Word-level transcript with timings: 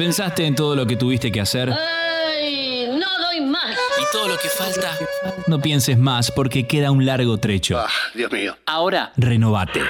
¿Pensaste 0.00 0.46
en 0.46 0.54
todo 0.54 0.74
lo 0.74 0.86
que 0.86 0.96
tuviste 0.96 1.30
que 1.30 1.42
hacer? 1.42 1.70
¡Ay! 1.70 2.86
No 2.86 3.06
doy 3.18 3.42
más. 3.42 3.76
¿Y 4.00 4.10
todo 4.10 4.28
lo 4.28 4.38
que 4.38 4.48
falta? 4.48 4.96
No 5.46 5.60
pienses 5.60 5.98
más 5.98 6.30
porque 6.30 6.66
queda 6.66 6.90
un 6.90 7.04
largo 7.04 7.36
trecho. 7.36 7.78
Ah, 7.78 7.90
Dios 8.14 8.32
mío. 8.32 8.56
Ahora, 8.64 9.12
renovate. 9.18 9.82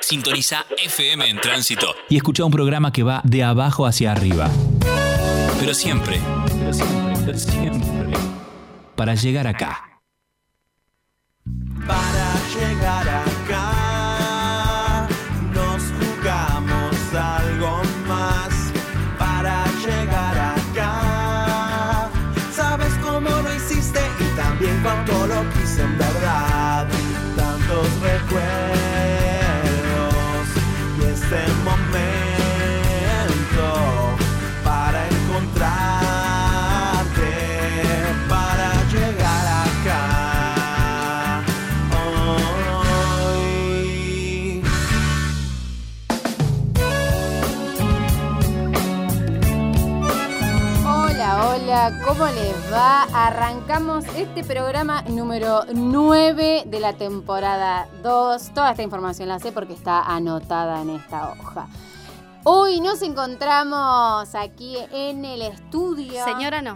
Sintoniza 0.00 0.64
FM 0.82 1.28
en 1.28 1.40
tránsito 1.42 1.94
y 2.08 2.16
escucha 2.16 2.42
un 2.42 2.52
programa 2.52 2.90
que 2.90 3.02
va 3.02 3.20
de 3.22 3.42
abajo 3.42 3.84
hacia 3.84 4.12
arriba. 4.12 4.48
Pero 5.58 5.74
siempre, 5.74 6.18
pero 6.58 6.72
siempre, 6.72 7.14
pero 7.26 7.38
siempre, 7.38 8.18
para 8.96 9.14
llegar 9.14 9.46
acá. 9.46 9.89
¿Cómo 52.10 52.26
les 52.26 52.72
va? 52.72 53.04
Arrancamos 53.14 54.04
este 54.16 54.42
programa 54.42 55.02
número 55.02 55.62
9 55.72 56.64
de 56.66 56.80
la 56.80 56.92
temporada 56.94 57.86
2. 58.02 58.50
Toda 58.52 58.72
esta 58.72 58.82
información 58.82 59.28
la 59.28 59.38
sé 59.38 59.52
porque 59.52 59.74
está 59.74 60.02
anotada 60.02 60.82
en 60.82 60.90
esta 60.90 61.30
hoja. 61.30 61.68
Hoy 62.42 62.80
nos 62.80 63.02
encontramos 63.02 64.34
aquí 64.34 64.76
en 64.90 65.24
el 65.24 65.42
estudio. 65.42 66.24
Señora 66.24 66.60
no. 66.60 66.74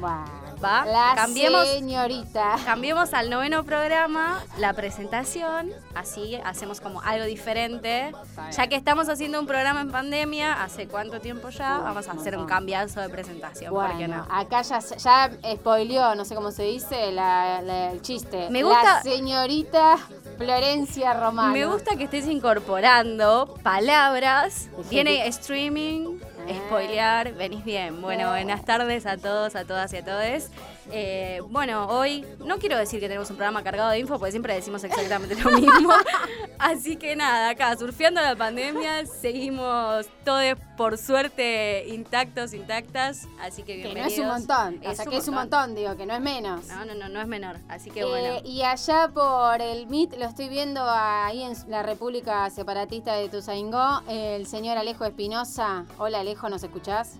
Bueno, 0.00 0.37
Va, 0.62 0.84
la 0.84 1.12
cambiemos. 1.14 1.66
señorita. 1.68 2.56
Cambiemos 2.64 3.14
al 3.14 3.30
noveno 3.30 3.64
programa 3.64 4.42
la 4.58 4.72
presentación, 4.72 5.70
así 5.94 6.36
hacemos 6.44 6.80
como 6.80 7.00
algo 7.02 7.24
diferente. 7.26 8.12
Ya 8.56 8.66
que 8.66 8.74
estamos 8.76 9.08
haciendo 9.08 9.38
un 9.40 9.46
programa 9.46 9.80
en 9.80 9.90
pandemia, 9.90 10.62
¿hace 10.62 10.88
cuánto 10.88 11.20
tiempo 11.20 11.48
ya? 11.50 11.78
Vamos 11.78 12.08
a 12.08 12.12
hacer 12.12 12.36
un 12.36 12.46
cambiazo 12.46 13.00
de 13.00 13.08
presentación, 13.08 13.72
¿por 13.72 13.86
qué 13.90 14.06
Bueno, 14.08 14.26
no? 14.28 14.34
acá 14.34 14.62
ya, 14.62 14.78
ya 14.80 15.30
spoileó, 15.56 16.14
no 16.14 16.24
sé 16.24 16.34
cómo 16.34 16.50
se 16.50 16.64
dice, 16.64 17.12
la- 17.12 17.62
la- 17.62 17.92
el 17.92 18.02
chiste. 18.02 18.48
Me 18.50 18.62
gusta- 18.64 18.96
La 18.96 19.02
señorita 19.02 19.96
Florencia 20.38 21.14
Romano. 21.14 21.52
Me 21.52 21.66
gusta 21.66 21.96
que 21.96 22.04
estés 22.04 22.26
incorporando 22.26 23.54
palabras. 23.62 24.68
Que- 24.90 25.26
streaming. 25.28 26.18
Spoilear, 26.46 27.34
venís 27.34 27.64
bien. 27.64 28.00
Bueno, 28.00 28.28
buenas 28.30 28.64
tardes 28.64 29.06
a 29.06 29.16
todos, 29.16 29.56
a 29.56 29.64
todas 29.64 29.92
y 29.92 29.96
a 29.96 30.04
todos. 30.04 30.50
Eh, 30.90 31.40
bueno, 31.48 31.86
hoy 31.86 32.24
no 32.44 32.58
quiero 32.58 32.78
decir 32.78 33.00
que 33.00 33.08
tenemos 33.08 33.30
un 33.30 33.36
programa 33.36 33.62
cargado 33.62 33.90
de 33.90 33.98
info, 33.98 34.18
porque 34.18 34.32
siempre 34.32 34.54
decimos 34.54 34.82
exactamente 34.84 35.34
lo 35.36 35.50
mismo. 35.50 35.92
Así 36.58 36.96
que 36.96 37.16
nada, 37.16 37.50
acá, 37.50 37.76
surfeando 37.76 38.20
la 38.20 38.36
pandemia, 38.36 39.06
seguimos 39.06 40.06
todos 40.24 40.56
por 40.78 40.96
suerte 40.96 41.84
intactos, 41.88 42.54
intactas. 42.54 43.26
Así 43.40 43.62
que 43.64 43.82
Que 43.82 43.88
no 43.88 43.94
bienvenidos. 43.94 44.12
es 44.14 44.18
un 44.20 44.26
montón. 44.28 44.80
o 44.86 44.90
Es 44.90 44.96
sea, 44.96 45.04
un 45.04 45.10
que 45.10 45.16
es 45.18 45.28
un 45.28 45.34
montón. 45.34 45.60
montón, 45.60 45.74
digo, 45.74 45.96
que 45.96 46.06
no 46.06 46.14
es 46.14 46.20
menos. 46.22 46.66
No, 46.68 46.84
no, 46.86 46.94
no, 46.94 47.08
no 47.10 47.20
es 47.20 47.26
menor. 47.26 47.56
Así 47.68 47.90
que 47.90 48.00
Eh, 48.00 48.04
bueno. 48.06 48.40
y 48.44 48.62
allá 48.62 49.08
por 49.12 49.60
el 49.60 49.86
MIT, 49.88 50.14
lo 50.16 50.24
estoy 50.24 50.48
viendo 50.48 50.80
ahí 50.88 51.42
en 51.42 51.52
la 51.68 51.82
República 51.82 52.48
Separatista 52.48 53.14
de 53.16 53.28
Tuzaingó, 53.28 54.02
el 54.08 54.46
señor 54.46 54.78
Alejo 54.78 55.04
Espinosa. 55.04 55.84
Hola 55.98 56.20
Alejo, 56.20 56.48
¿nos 56.48 56.62
escuchás? 56.62 57.16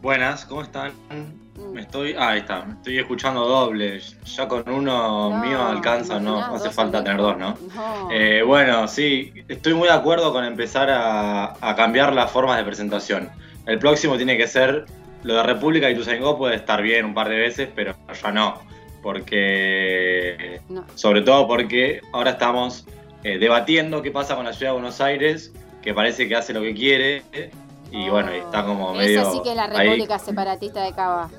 Buenas, 0.00 0.44
¿cómo 0.46 0.62
están? 0.62 0.92
Mm. 1.10 1.72
Me 1.74 1.82
estoy, 1.82 2.14
ah, 2.18 2.30
ahí 2.30 2.40
está, 2.40 2.64
me 2.64 2.72
estoy 2.74 2.98
escuchando 2.98 3.46
doble. 3.46 4.00
Ya 4.24 4.48
con 4.48 4.64
uno 4.68 5.30
No, 5.30 5.38
mío 5.44 5.62
alcanza, 5.62 6.18
no 6.18 6.42
hace 6.54 6.70
falta 6.70 7.04
tener 7.04 7.20
dos, 7.20 7.36
¿no? 7.36 7.56
No. 7.74 8.08
Eh, 8.10 8.42
bueno, 8.42 8.88
sí, 8.88 9.32
estoy 9.46 9.74
muy 9.74 9.88
de 9.88 9.94
acuerdo 9.94 10.32
con 10.32 10.44
empezar 10.44 10.88
a, 10.90 11.52
a 11.60 11.76
cambiar 11.76 12.14
las 12.14 12.30
formas 12.30 12.56
de 12.56 12.64
presentación. 12.64 13.28
El 13.66 13.78
próximo 13.78 14.16
tiene 14.16 14.38
que 14.38 14.46
ser, 14.46 14.86
lo 15.22 15.34
de 15.34 15.42
República 15.42 15.90
y 15.90 15.94
Tuzaingó 15.94 16.38
puede 16.38 16.56
estar 16.56 16.80
bien 16.80 17.04
un 17.04 17.12
par 17.14 17.28
de 17.28 17.36
veces, 17.36 17.68
pero 17.74 17.94
ya 18.22 18.32
no, 18.32 18.58
porque, 19.02 20.60
No. 20.70 20.86
sobre 20.94 21.20
todo 21.20 21.46
porque 21.46 22.00
ahora 22.12 22.30
estamos 22.30 22.86
eh, 23.22 23.38
debatiendo 23.38 24.00
qué 24.00 24.10
pasa 24.10 24.34
con 24.34 24.46
la 24.46 24.54
ciudad 24.54 24.72
de 24.72 24.78
Buenos 24.80 25.00
Aires, 25.02 25.52
que 25.82 25.92
parece 25.92 26.26
que 26.26 26.36
hace 26.36 26.54
lo 26.54 26.62
que 26.62 26.72
quiere, 26.74 27.22
y 27.90 28.08
bueno, 28.08 28.34
y 28.34 28.38
está 28.38 28.64
como 28.64 28.92
medio... 28.94 29.20
Esa 29.22 29.30
sí 29.32 29.40
que 29.42 29.50
es 29.50 29.56
la 29.56 29.64
ahí. 29.64 29.88
República 29.88 30.18
Separatista 30.18 30.82
de 30.82 30.92
Cava. 30.94 31.30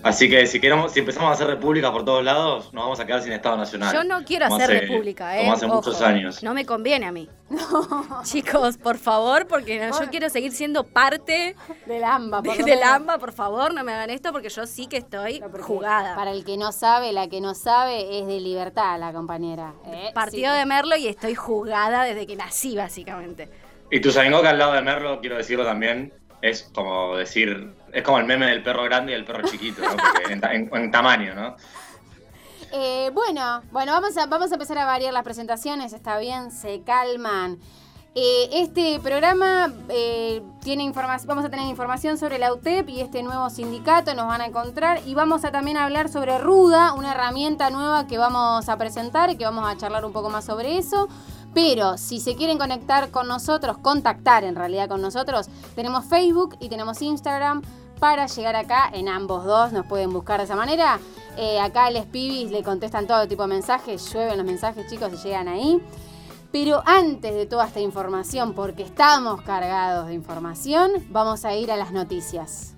Así 0.00 0.30
que 0.30 0.46
si 0.46 0.60
queremos, 0.60 0.92
si 0.92 1.00
empezamos 1.00 1.28
a 1.28 1.32
hacer 1.32 1.48
repúblicas 1.48 1.90
por 1.90 2.04
todos 2.04 2.22
lados, 2.22 2.72
nos 2.72 2.84
vamos 2.84 3.00
a 3.00 3.04
quedar 3.06 3.20
sin 3.20 3.32
Estado 3.32 3.56
Nacional. 3.56 3.92
Yo 3.92 4.04
no 4.04 4.24
quiero 4.24 4.46
hacer 4.46 4.62
hace- 4.62 4.80
república, 4.80 5.36
¿eh? 5.36 5.40
como 5.40 5.52
hace 5.54 5.66
Ojo, 5.66 5.74
muchos 5.74 6.00
años. 6.02 6.40
No 6.42 6.54
me 6.54 6.64
conviene 6.64 7.06
a 7.06 7.10
mí. 7.12 7.28
Chicos, 8.22 8.76
por 8.78 8.96
favor, 8.98 9.48
porque 9.48 9.88
no- 9.88 9.98
yo 10.00 10.08
quiero 10.08 10.28
seguir 10.30 10.52
siendo 10.52 10.84
parte 10.84 11.56
Del 11.86 12.04
AMBA, 12.04 12.42
por 12.42 12.56
de, 12.56 12.62
del. 12.62 12.82
AMBA, 12.82 13.18
por 13.18 13.32
favor, 13.32 13.74
no 13.74 13.82
me 13.82 13.92
hagan 13.92 14.10
esto 14.10 14.30
porque 14.32 14.50
yo 14.50 14.66
sí 14.66 14.86
que 14.86 14.98
estoy 14.98 15.40
No, 15.40 15.48
jugada. 15.64 16.14
Para 16.14 16.30
el 16.30 16.44
que 16.44 16.56
no 16.56 16.70
sabe, 16.70 17.12
la 17.12 17.28
que 17.28 17.40
no 17.40 17.54
sabe 17.54 18.20
es 18.20 18.26
de 18.28 18.38
libertad, 18.40 19.00
la 19.00 19.12
compañera. 19.12 19.74
¿eh? 19.86 20.10
Partido 20.14 20.52
Sí. 20.52 20.58
de 20.60 20.66
Merlo 20.66 20.96
y 20.96 21.08
estoy 21.08 21.34
jugada 21.34 22.04
desde 22.04 22.24
que 22.26 22.36
nací, 22.36 22.76
básicamente. 22.76 23.50
Y 23.90 24.00
tu 24.00 24.12
que 24.42 24.48
al 24.48 24.58
lado 24.58 24.72
de 24.72 24.82
Merlo, 24.82 25.20
quiero 25.20 25.36
decirlo 25.36 25.64
también, 25.64 26.12
es 26.42 26.70
como 26.74 27.16
decir, 27.16 27.72
es 27.92 28.02
como 28.02 28.18
el 28.18 28.26
meme 28.26 28.46
del 28.46 28.62
perro 28.62 28.84
grande 28.84 29.12
y 29.12 29.14
el 29.14 29.24
perro 29.24 29.48
chiquito, 29.48 29.82
en, 30.28 30.44
en- 30.44 30.70
en 30.74 30.90
tamaño, 30.90 31.34
¿no? 31.34 31.56
Eh, 32.72 33.10
bueno, 33.14 33.62
bueno, 33.72 33.92
vamos 33.92 34.16
a, 34.18 34.26
vamos 34.26 34.50
a 34.50 34.54
empezar 34.54 34.76
a 34.78 34.84
variar 34.84 35.12
las 35.14 35.24
presentaciones, 35.24 35.92
está 35.94 36.18
bien, 36.18 36.50
se 36.50 36.82
calman. 36.82 37.58
Eh, 38.14 38.48
este 38.52 38.98
programa 39.00 39.72
eh, 39.88 40.42
tiene 40.62 40.82
información, 40.82 41.28
vamos 41.28 41.44
a 41.44 41.50
tener 41.50 41.66
información 41.66 42.18
sobre 42.18 42.38
la 42.38 42.52
UTEP 42.52 42.88
y 42.88 43.00
este 43.00 43.22
nuevo 43.22 43.48
sindicato, 43.48 44.14
nos 44.14 44.26
van 44.26 44.40
a 44.40 44.46
encontrar 44.46 45.00
y 45.06 45.14
vamos 45.14 45.44
a 45.44 45.52
también 45.52 45.76
hablar 45.76 46.08
sobre 46.08 46.36
Ruda, 46.38 46.94
una 46.94 47.12
herramienta 47.12 47.70
nueva 47.70 48.06
que 48.06 48.18
vamos 48.18 48.68
a 48.68 48.76
presentar 48.76 49.30
y 49.30 49.36
que 49.36 49.44
vamos 49.44 49.70
a 49.70 49.76
charlar 49.76 50.04
un 50.04 50.12
poco 50.12 50.30
más 50.30 50.44
sobre 50.46 50.78
eso. 50.78 51.08
Pero 51.54 51.98
si 51.98 52.20
se 52.20 52.36
quieren 52.36 52.58
conectar 52.58 53.10
con 53.10 53.28
nosotros, 53.28 53.78
contactar 53.78 54.44
en 54.44 54.54
realidad 54.54 54.88
con 54.88 55.00
nosotros, 55.00 55.48
tenemos 55.74 56.04
Facebook 56.04 56.56
y 56.60 56.68
tenemos 56.68 57.02
Instagram 57.02 57.62
para 57.98 58.26
llegar 58.26 58.56
acá 58.56 58.90
en 58.92 59.08
ambos 59.08 59.44
dos. 59.44 59.72
Nos 59.72 59.86
pueden 59.86 60.12
buscar 60.12 60.38
de 60.38 60.44
esa 60.44 60.56
manera. 60.56 61.00
Eh, 61.36 61.60
acá 61.60 61.90
les 61.90 62.06
pibis 62.06 62.50
le 62.50 62.62
contestan 62.62 63.06
todo 63.06 63.26
tipo 63.28 63.42
de 63.42 63.48
mensajes, 63.48 64.12
llueven 64.12 64.36
los 64.36 64.46
mensajes 64.46 64.88
chicos 64.88 65.12
y 65.12 65.16
llegan 65.16 65.48
ahí. 65.48 65.80
Pero 66.50 66.82
antes 66.86 67.34
de 67.34 67.46
toda 67.46 67.66
esta 67.66 67.80
información, 67.80 68.54
porque 68.54 68.82
estamos 68.82 69.42
cargados 69.42 70.06
de 70.06 70.14
información, 70.14 70.90
vamos 71.10 71.44
a 71.44 71.54
ir 71.54 71.70
a 71.70 71.76
las 71.76 71.92
noticias. 71.92 72.77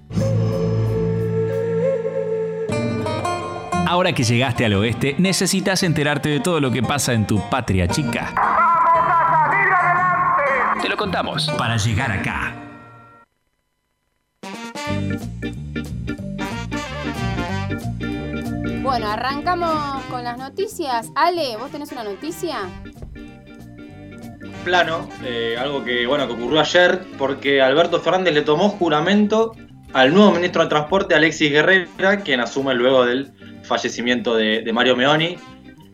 Ahora 3.91 4.13
que 4.13 4.23
llegaste 4.23 4.65
al 4.65 4.75
oeste, 4.75 5.17
necesitas 5.19 5.83
enterarte 5.83 6.29
de 6.29 6.39
todo 6.39 6.61
lo 6.61 6.71
que 6.71 6.81
pasa 6.81 7.13
en 7.13 7.27
tu 7.27 7.41
patria 7.51 7.89
chica. 7.89 8.33
Te 10.81 10.89
lo 10.89 10.97
contamos 10.97 11.51
para 11.59 11.77
llegar 11.77 12.13
acá. 12.13 12.55
Bueno, 18.81 19.09
arrancamos 19.09 20.05
con 20.05 20.23
las 20.23 20.39
noticias. 20.39 21.11
Ale, 21.17 21.57
¿vos 21.57 21.73
tenés 21.73 21.91
una 21.91 22.05
noticia? 22.05 22.59
Plano, 24.63 25.09
eh, 25.25 25.57
algo 25.59 25.83
que, 25.83 26.07
bueno, 26.07 26.29
que 26.29 26.35
ocurrió 26.35 26.61
ayer, 26.61 27.05
porque 27.19 27.61
Alberto 27.61 27.99
Fernández 27.99 28.35
le 28.35 28.43
tomó 28.43 28.69
juramento 28.69 29.57
al 29.93 30.15
nuevo 30.15 30.33
ministro 30.33 30.63
de 30.63 30.69
Transporte, 30.69 31.15
Alexis 31.15 31.51
Guerrera, 31.51 32.21
quien 32.21 32.41
asume 32.41 32.75
luego 32.75 33.05
del 33.05 33.33
fallecimiento 33.63 34.35
de, 34.37 34.63
de 34.63 34.73
Mario 34.73 34.97
Meoni. 34.97 35.37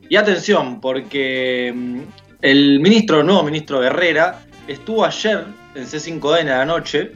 Y 0.09 0.17
atención, 0.17 0.81
porque 0.81 1.73
mm, 1.75 2.01
el 2.43 2.81
ministro, 2.81 3.21
el 3.21 3.27
nuevo 3.27 3.43
ministro 3.43 3.81
Guerrera, 3.81 4.41
estuvo 4.69 5.05
ayer 5.05 5.45
en 5.75 5.85
C5N 5.85 6.49
a 6.51 6.59
la 6.59 6.65
noche 6.67 7.13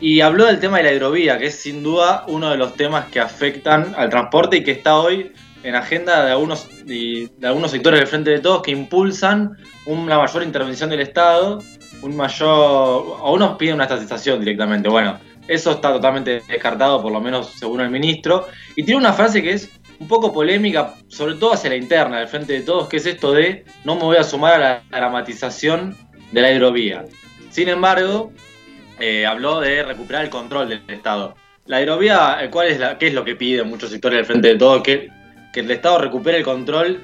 y 0.00 0.20
habló 0.20 0.46
del 0.46 0.58
tema 0.58 0.78
de 0.78 0.84
la 0.84 0.92
hidrovía, 0.92 1.38
que 1.38 1.46
es 1.46 1.56
sin 1.56 1.82
duda 1.82 2.24
uno 2.28 2.50
de 2.50 2.56
los 2.56 2.74
temas 2.74 3.06
que 3.06 3.20
afectan 3.20 3.94
al 3.96 4.10
transporte 4.10 4.58
y 4.58 4.64
que 4.64 4.72
está 4.72 4.96
hoy 4.96 5.32
en 5.62 5.74
agenda 5.74 6.24
de 6.24 6.32
algunos, 6.32 6.68
de, 6.84 7.30
de 7.36 7.46
algunos 7.46 7.70
sectores 7.70 8.00
del 8.00 8.08
Frente 8.08 8.30
de 8.30 8.38
Todos 8.40 8.62
que 8.62 8.70
impulsan 8.70 9.56
una 9.86 10.18
mayor 10.18 10.42
intervención 10.42 10.90
del 10.90 11.00
Estado, 11.00 11.62
un 12.02 12.16
mayor... 12.16 13.18
A 13.20 13.30
unos 13.30 13.56
piden 13.56 13.74
una 13.74 13.84
estatización 13.84 14.40
directamente. 14.40 14.88
Bueno, 14.88 15.18
eso 15.48 15.72
está 15.72 15.92
totalmente 15.92 16.42
descartado, 16.46 17.00
por 17.02 17.12
lo 17.12 17.20
menos 17.20 17.52
según 17.56 17.80
el 17.80 17.90
ministro. 17.90 18.48
Y 18.74 18.84
tiene 18.84 19.00
una 19.00 19.12
frase 19.12 19.42
que 19.42 19.52
es 19.52 19.70
un 19.98 20.08
poco 20.08 20.32
polémica, 20.32 20.94
sobre 21.08 21.34
todo 21.34 21.54
hacia 21.54 21.70
la 21.70 21.76
interna 21.76 22.18
del 22.18 22.28
Frente 22.28 22.52
de 22.52 22.60
Todos, 22.60 22.88
que 22.88 22.98
es 22.98 23.06
esto 23.06 23.32
de 23.32 23.64
no 23.84 23.94
me 23.94 24.02
voy 24.02 24.16
a 24.16 24.24
sumar 24.24 24.54
a 24.54 24.58
la 24.58 24.82
dramatización 24.90 25.96
de 26.32 26.40
la 26.40 26.52
hidrovía. 26.52 27.04
Sin 27.50 27.68
embargo, 27.68 28.32
eh, 28.98 29.26
habló 29.26 29.60
de 29.60 29.82
recuperar 29.82 30.24
el 30.24 30.30
control 30.30 30.68
del 30.68 30.82
Estado. 30.88 31.34
La 31.66 31.82
hidrovía, 31.82 32.38
eh, 32.42 32.50
¿cuál 32.50 32.68
es 32.68 32.80
¿qué 32.98 33.08
es 33.08 33.14
lo 33.14 33.24
que 33.24 33.36
piden 33.36 33.68
muchos 33.68 33.90
sectores 33.90 34.18
del 34.18 34.26
Frente 34.26 34.48
de 34.48 34.56
Todos? 34.56 34.82
Que, 34.82 35.08
que 35.52 35.60
el 35.60 35.70
Estado 35.70 35.98
recupere 35.98 36.38
el 36.38 36.44
control 36.44 37.00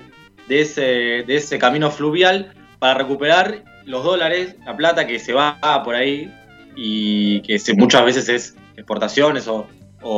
de 0.49 0.61
ese, 0.61 0.83
de 0.83 1.37
ese 1.37 1.59
camino 1.59 1.91
fluvial 1.91 2.55
para 2.79 2.95
recuperar 2.95 3.63
los 3.85 4.05
dólares, 4.05 4.57
la 4.65 4.77
plata 4.77 5.07
que 5.07 5.19
se 5.19 5.33
va 5.33 5.59
por 5.85 5.95
ahí 5.95 6.33
y 6.77 7.41
que 7.43 7.59
muchas 7.77 8.05
veces 8.05 8.29
es 8.29 8.57
exportaciones 8.77 9.49
o, 9.49 9.67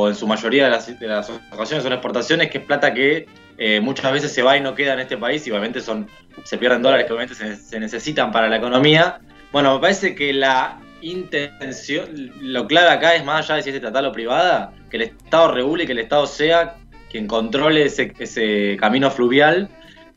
en 0.07 0.15
su 0.15 0.25
mayoría 0.25 0.65
de 0.65 1.07
las, 1.07 1.29
ocasiones 1.51 1.83
son 1.83 1.93
exportaciones, 1.93 2.49
que 2.49 2.57
es 2.57 2.63
plata 2.65 2.93
que 2.93 3.27
eh, 3.57 3.79
muchas 3.79 4.11
veces 4.11 4.31
se 4.31 4.41
va 4.41 4.57
y 4.57 4.61
no 4.61 4.73
queda 4.73 4.93
en 4.93 4.99
este 4.99 5.17
país 5.17 5.45
y 5.45 5.51
obviamente 5.51 5.79
son, 5.79 6.07
se 6.43 6.57
pierden 6.57 6.81
dólares 6.81 7.05
que 7.05 7.13
obviamente 7.13 7.55
se, 7.55 7.79
necesitan 7.79 8.31
para 8.31 8.49
la 8.49 8.57
economía. 8.57 9.19
Bueno, 9.51 9.75
me 9.75 9.81
parece 9.81 10.15
que 10.15 10.33
la 10.33 10.79
intención, 11.01 12.31
lo 12.41 12.65
clave 12.65 12.89
acá 12.89 13.15
es 13.15 13.23
más 13.23 13.45
allá 13.45 13.57
de 13.57 13.63
si 13.63 13.69
es 13.69 13.75
estatal 13.75 14.07
o 14.07 14.11
privada, 14.11 14.73
que 14.89 14.97
el 14.97 15.03
Estado 15.03 15.51
regule 15.51 15.85
que 15.85 15.91
el 15.91 15.99
Estado 15.99 16.25
sea 16.25 16.75
quien 17.11 17.27
controle 17.27 17.85
ese, 17.85 18.11
ese 18.17 18.75
camino 18.79 19.11
fluvial, 19.11 19.69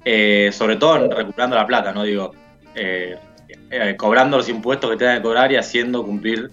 eh, 0.05 0.51
sobre 0.53 0.77
todo 0.77 1.15
recuperando 1.15 1.57
la 1.57 1.67
plata, 1.67 1.93
¿no? 1.93 2.05
Digo, 2.05 2.35
eh, 2.75 3.17
eh, 3.71 3.97
cobrando 3.97 4.37
los 4.37 4.49
impuestos 4.49 4.91
que 4.91 4.97
tengan 4.97 5.17
que 5.19 5.23
cobrar 5.23 5.53
y 5.53 5.57
haciendo 5.57 6.05
cumplir 6.05 6.51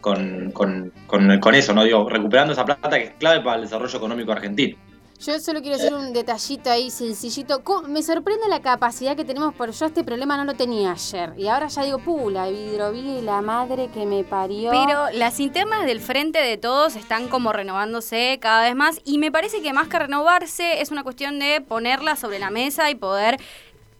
con, 0.00 0.50
con- 0.52 0.92
con- 1.06 1.38
con 1.40 1.54
eso, 1.54 1.72
¿no? 1.74 1.84
Digo, 1.84 2.08
recuperando 2.08 2.52
esa 2.52 2.64
plata 2.64 2.90
que 2.98 3.04
es 3.04 3.10
clave 3.18 3.40
para 3.40 3.56
el 3.56 3.62
desarrollo 3.62 3.96
económico 3.96 4.32
argentino. 4.32 4.76
Yo 5.20 5.36
solo 5.40 5.60
quiero 5.60 5.76
decir 5.76 5.92
un 5.92 6.12
detallito 6.12 6.70
ahí 6.70 6.92
sencillito. 6.92 7.64
¿Cómo- 7.64 7.88
Me 7.88 8.04
sorprende 8.04 8.46
la 8.48 8.62
capacidad 8.62 9.16
que 9.16 9.24
tenemos, 9.24 9.52
porque 9.52 9.72
yo 9.72 9.86
este 9.86 10.04
problema 10.04 10.36
no 10.36 10.44
lo 10.44 10.54
tenía 10.54 10.92
ayer. 10.92 11.32
Y 11.36 11.48
ahora 11.48 11.66
ya 11.66 11.82
digo, 11.82 11.98
puh, 11.98 12.30
la 12.30 12.48
hidrovía 12.48 13.18
y 13.18 13.22
la 13.22 13.42
madre 13.42 13.88
que 13.92 14.06
me 14.06 14.22
parió. 14.22 14.70
Pero 14.70 15.06
las 15.12 15.40
internas 15.40 15.86
del 15.86 15.98
frente 16.00 16.38
de 16.40 16.56
todos 16.56 16.94
están 16.94 17.26
como 17.26 17.52
renovándose 17.52 18.38
cada 18.40 18.62
vez 18.62 18.76
más 18.76 19.00
y 19.04 19.18
me 19.18 19.32
parece 19.32 19.60
que 19.60 19.72
más 19.72 19.88
que 19.88 19.98
renovarse 19.98 20.80
es 20.80 20.92
una 20.92 21.02
cuestión 21.02 21.40
de 21.40 21.62
ponerlas 21.62 22.20
sobre 22.20 22.38
la 22.38 22.50
mesa 22.50 22.88
y 22.88 22.94
poder 22.94 23.38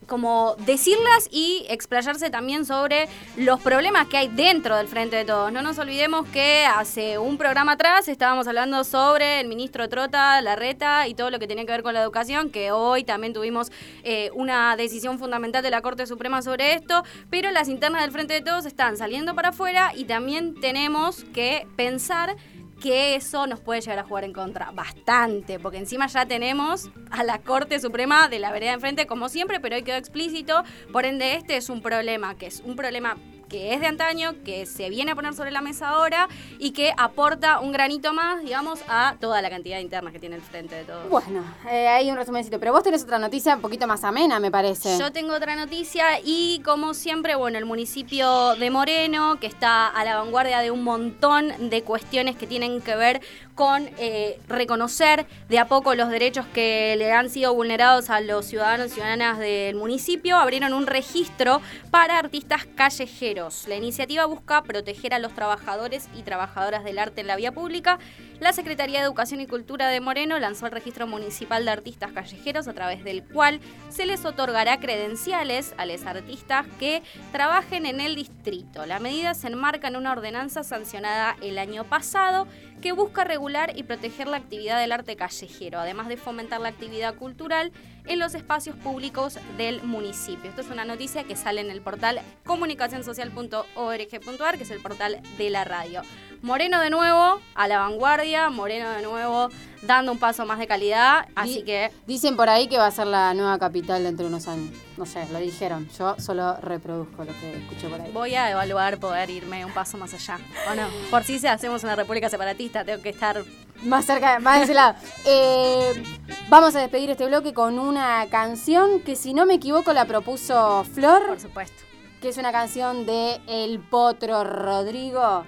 como 0.07 0.55
decirlas 0.61 1.29
y 1.31 1.67
explayarse 1.69 2.31
también 2.31 2.65
sobre 2.65 3.09
los 3.37 3.61
problemas 3.61 4.07
que 4.07 4.17
hay 4.17 4.29
dentro 4.29 4.77
del 4.77 4.89
Frente 4.89 5.17
de 5.17 5.25
Todos. 5.25 5.53
No 5.53 5.63
nos 5.63 5.79
olvidemos 5.79 6.27
que 6.29 6.65
hace 6.67 7.19
un 7.19 7.37
programa 7.37 7.73
atrás 7.73 8.09
estábamos 8.09 8.47
hablando 8.47 8.85
sobre 8.85 9.41
el 9.41 9.49
ministro 9.49 9.89
Trota, 9.89 10.41
la 10.41 10.57
reta 10.57 11.07
y 11.09 11.15
todo 11.15 11.31
lo 11.31 11.39
que 11.39 11.47
tenía 11.47 11.67
que 11.67 11.73
ver 11.73 11.83
con 11.83 11.95
la 11.95 12.03
educación, 12.03 12.51
que 12.51 12.73
hoy 12.73 13.05
también 13.05 13.33
tuvimos 13.33 13.71
eh, 14.03 14.31
una 14.35 14.77
decisión 14.77 15.19
fundamental 15.19 15.63
de 15.63 15.71
la 15.71 15.83
Corte 15.83 16.07
Suprema 16.07 16.43
sobre 16.43 16.75
esto, 16.75 17.05
pero 17.31 17.51
las 17.51 17.69
internas 17.69 18.03
del 18.03 18.13
Frente 18.13 18.35
de 18.35 18.41
Todos 18.41 18.67
están 18.67 18.97
saliendo 18.97 19.35
para 19.35 19.51
afuera 19.51 19.93
y 19.95 20.05
también 20.05 20.55
tenemos 20.61 21.25
que 21.35 21.67
pensar 21.77 22.37
que 22.81 23.15
eso 23.17 23.47
nos 23.47 23.61
puede 23.61 23.81
llegar 23.81 23.99
a 23.99 24.05
jugar 24.05 24.25
en 24.25 24.33
contra 24.33 24.71
bastante, 24.71 25.59
porque 25.59 25.79
encima 25.79 26.07
ya 26.07 26.27
tenemos 26.27 26.91
a 27.11 27.25
la 27.25 27.39
Corte 27.41 27.81
Suprema 27.81 28.29
de 28.29 28.39
la 28.39 28.53
vereda 28.53 28.73
enfrente 28.73 29.07
como 29.07 29.29
siempre, 29.29 29.61
pero 29.61 29.77
hoy 29.77 29.83
quedó 29.83 29.97
explícito, 29.97 30.63
por 30.93 31.05
ende 31.05 31.35
este 31.35 31.57
es 31.57 31.69
un 31.69 31.83
problema, 31.83 32.37
que 32.37 32.47
es 32.47 32.61
un 32.61 32.77
problema 32.77 33.17
que 33.49 33.75
es 33.75 33.81
de 33.81 33.87
antaño, 33.87 34.35
que 34.45 34.67
se 34.67 34.91
viene 34.91 35.13
a 35.13 35.15
poner 35.15 35.35
sobre 35.35 35.51
la 35.51 35.61
mesa 35.61 35.89
ahora 35.91 36.29
y 36.59 36.73
que 36.73 36.93
aporta 36.97 37.61
un 37.61 37.73
granito 37.73 38.13
más, 38.13 38.43
digamos, 38.43 38.81
a 38.89 39.17
toda 39.21 39.43
la 39.43 39.51
cantidad 39.51 39.77
de 39.77 39.83
internas 39.83 40.13
que 40.13 40.19
tiene 40.19 40.37
el 40.37 40.43
frente 40.43 40.75
de 40.75 40.85
todos. 40.85 41.09
Bueno, 41.09 41.45
eh, 41.71 41.89
hay 41.89 42.11
un 42.11 42.17
resumencito. 42.17 42.59
Pero 42.59 42.73
vos 42.73 42.83
tenés 42.83 43.03
otra 43.03 43.19
noticia 43.19 43.55
un 43.55 43.61
poquito 43.61 43.87
más 43.87 44.05
amena, 44.05 44.41
me 44.41 44.51
parece. 44.51 44.99
Yo 44.99 45.13
tengo 45.13 45.35
otra 45.35 45.57
noticia 45.57 46.21
y 46.23 46.61
como 46.65 46.95
siempre, 46.95 47.35
bueno, 47.35 47.59
el 47.59 47.65
municipio 47.65 48.55
de 48.57 48.71
Moreno, 48.71 49.39
que 49.41 49.47
está 49.47 49.87
a 49.87 50.05
la 50.05 50.17
vanguardia 50.17 50.61
de 50.61 50.71
un 50.71 50.85
montón 50.85 51.71
de 51.71 51.83
cuestiones 51.83 52.37
que 52.37 52.47
tienen 52.47 52.81
que 52.81 52.97
ver 52.97 53.21
con 53.55 53.91
eh, 53.99 54.39
reconocer 54.47 55.27
de 55.49 55.59
a 55.59 55.67
poco 55.67 55.95
los 55.95 56.11
derechos 56.11 56.47
que 56.55 56.95
le 56.97 57.13
han 57.13 57.29
sido 57.29 57.53
vulnerados 57.55 58.09
a 58.09 58.21
los 58.21 58.47
ciudadanos 58.47 58.87
y 58.87 58.91
ciudadanas 58.91 59.39
del 59.39 59.75
municipio, 59.75 60.37
abrieron 60.37 60.73
un 60.73 60.87
registro 60.87 61.61
para 61.91 62.19
artistas 62.19 62.67
callejeros. 62.77 63.38
La 63.69 63.77
iniciativa 63.77 64.27
busca 64.27 64.65
proteger 64.65 65.15
a 65.15 65.21
los 65.21 65.33
trabajadores 65.33 66.09
y 66.13 66.23
trabajadoras 66.23 66.83
del 66.83 66.99
arte 66.99 67.21
en 67.21 67.29
la 67.29 67.37
vía 67.37 67.53
pública. 67.53 68.01
La 68.41 68.53
Secretaría 68.53 69.01
de 69.01 69.07
Educación 69.07 69.41
y 69.41 69.49
Cultura 69.49 69.89
de 69.89 70.01
Moreno 70.01 70.39
lanzó 70.39 70.67
el 70.67 70.73
registro 70.73 71.09
municipal 71.09 71.65
de 71.65 71.73
artistas 71.73 72.13
callejeros 72.13 72.69
a 72.69 72.73
través 72.73 73.03
del 73.03 73.25
cual 73.25 73.59
se 73.89 74.07
les 74.07 74.25
otorgará 74.25 74.79
credenciales 74.79 75.75
a 75.77 75.87
los 75.87 76.07
artistas 76.07 76.65
que 76.79 77.03
trabajen 77.33 77.85
en 77.85 78.01
el 78.01 78.15
distrito. 78.15 78.87
La 78.87 79.01
medida 79.01 79.35
se 79.35 79.49
enmarca 79.49 79.89
en 79.89 79.97
una 79.97 80.13
ordenanza 80.13 80.63
sancionada 80.63 81.37
el 81.43 81.59
año 81.59 81.83
pasado 81.83 82.47
que 82.81 82.93
busca 82.93 83.25
regular 83.25 83.77
y 83.77 83.83
proteger 83.83 84.29
la 84.29 84.37
actividad 84.37 84.79
del 84.79 84.93
arte 84.93 85.17
callejero, 85.17 85.81
además 85.81 86.07
de 86.07 86.17
fomentar 86.17 86.61
la 86.61 86.69
actividad 86.69 87.17
cultural 87.17 87.73
en 88.07 88.21
los 88.21 88.37
espacios 88.37 88.77
públicos 88.77 89.41
del 89.57 89.83
municipio. 89.83 90.49
Esto 90.49 90.61
es 90.61 90.71
una 90.71 90.85
noticia 90.85 91.25
que 91.25 91.35
sale 91.35 91.61
en 91.61 91.73
el 91.73 91.81
portal 91.81 92.21
comunicacionsocial.org.ar, 92.45 94.57
que 94.57 94.63
es 94.63 94.71
el 94.71 94.81
portal 94.81 95.21
de 95.37 95.51
la 95.51 95.65
radio. 95.65 96.03
Moreno 96.43 96.81
de 96.81 96.91
nuevo 96.91 97.41
a 97.55 97.69
la 97.69 97.79
vanguardia, 97.79 98.49
Moreno 98.51 98.91
de 98.91 99.03
nuevo 99.03 99.49
dando 99.83 100.13
un 100.13 100.19
paso 100.19 100.45
más 100.45 100.59
de 100.59 100.67
calidad, 100.67 101.27
así 101.35 101.63
que 101.63 101.91
Dicen 102.07 102.37
por 102.37 102.49
ahí 102.49 102.69
que 102.69 102.79
va 102.79 102.87
a 102.87 102.91
ser 102.91 103.07
la 103.07 103.33
nueva 103.35 103.59
capital 103.59 104.03
dentro 104.03 104.25
de 104.27 104.31
unos 104.33 104.49
años. 104.49 104.71
No 104.97 105.07
sé, 105.07 105.27
lo 105.31 105.39
dijeron. 105.39 105.89
Yo 105.97 106.17
solo 106.19 106.57
reproduzco 106.61 107.25
lo 107.25 107.33
que 107.41 107.57
escuché 107.59 107.89
por 107.89 108.01
ahí. 108.01 108.11
voy 108.13 108.35
a 108.35 108.51
evaluar 108.51 108.99
poder 108.99 109.31
irme 109.31 109.65
un 109.65 109.73
paso 109.73 109.97
más 109.99 110.15
allá. 110.15 110.39
Bueno, 110.67 110.89
por 111.11 111.25
si 111.25 111.39
se 111.39 111.49
hacemos 111.49 111.85
una 111.85 111.95
república 111.97 112.29
separatista, 112.29 112.85
tengo 112.85 113.03
que 113.03 113.11
estar 113.11 113.45
Más 113.85 114.05
cerca, 114.05 114.39
más 114.41 114.59
de 114.59 114.65
ese 114.65 114.75
lado. 114.75 114.97
Eh, 115.25 116.03
vamos 116.49 116.75
a 116.75 116.81
despedir 116.81 117.11
este 117.11 117.27
bloque 117.27 117.53
con 117.55 117.79
una 117.79 118.27
canción 118.31 119.01
que, 119.01 119.15
si 119.15 119.35
no 119.35 119.47
me 119.47 119.55
equivoco, 119.55 119.93
la 119.93 120.05
propuso 120.05 120.85
Flor, 120.93 121.27
por 121.29 121.41
supuesto. 121.41 121.85
que 122.21 122.31
es 122.31 122.37
una 122.39 122.51
canción 122.51 123.07
de 123.07 123.41
El 123.47 123.79
Potro 123.79 124.43
Rodrigo. 124.43 125.45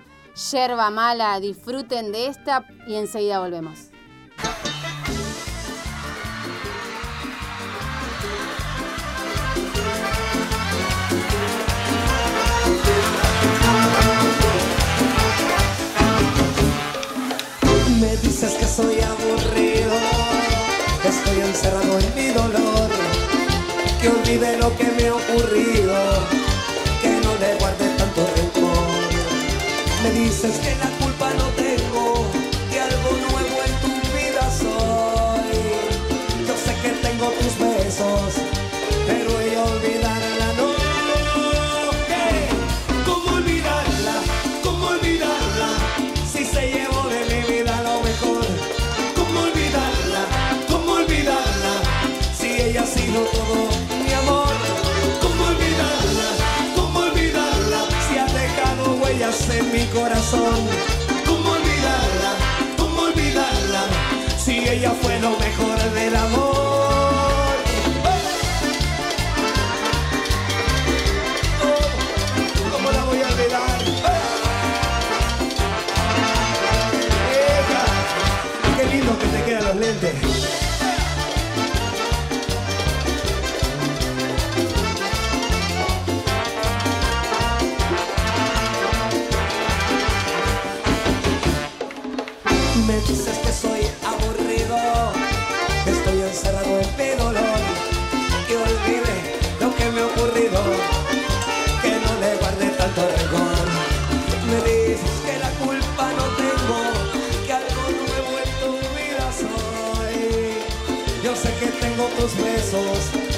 Yerba 0.48 0.90
mala, 0.90 1.38
disfruten 1.38 2.12
de 2.12 2.26
esta 2.28 2.64
y 2.86 2.94
enseguida 2.94 3.40
volvemos. 3.40 3.90
Me 18.00 18.16
dices 18.16 18.54
que 18.54 18.64
soy 18.64 18.98
aburrido, 19.02 19.92
que 21.02 21.08
estoy 21.08 21.40
encerrado 21.42 21.98
en 21.98 22.14
mi 22.14 22.28
dolor, 22.28 22.90
que 24.00 24.08
olvide 24.08 24.56
lo 24.56 24.74
que 24.76 24.84
me 24.84 25.08
ha 25.08 25.14
Me 30.42 30.79
corazón. 59.92 60.68
¿Cómo 61.26 61.50
olvidarla? 61.50 62.32
¿Cómo 62.76 63.02
olvidarla? 63.02 63.82
Si 64.38 64.68
ella 64.68 64.92
fue 65.00 65.18
lo 65.20 65.30
mejor 65.38 65.78
del 65.92 66.16
amor. 66.16 67.09
Me 99.92 100.00
ha 100.00 100.06
ocurrido, 100.06 100.60
que 101.82 101.90
no 101.90 102.20
le 102.20 102.36
guarde 102.36 102.66
tanto 102.78 103.00
rencor. 103.16 103.66
Me 104.48 104.56
dices 104.68 105.10
que 105.24 105.38
la 105.38 105.50
culpa 105.64 106.12
no 106.18 106.24
tengo, 106.36 106.78
que 107.46 107.52
algo 107.52 107.82
nuevo 108.06 108.32
en 108.44 108.50
tu 108.60 108.70
vida. 108.96 109.30
Yo 111.24 111.34
sé 111.36 111.52
que 111.58 111.66
tengo 111.66 112.04
tus 112.18 112.36
besos, 112.42 113.29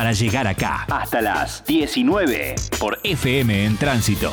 Para 0.00 0.12
llegar 0.12 0.46
acá, 0.46 0.86
hasta 0.88 1.20
las 1.20 1.62
19 1.66 2.54
por 2.78 2.98
FM 3.04 3.66
en 3.66 3.76
Tránsito. 3.76 4.32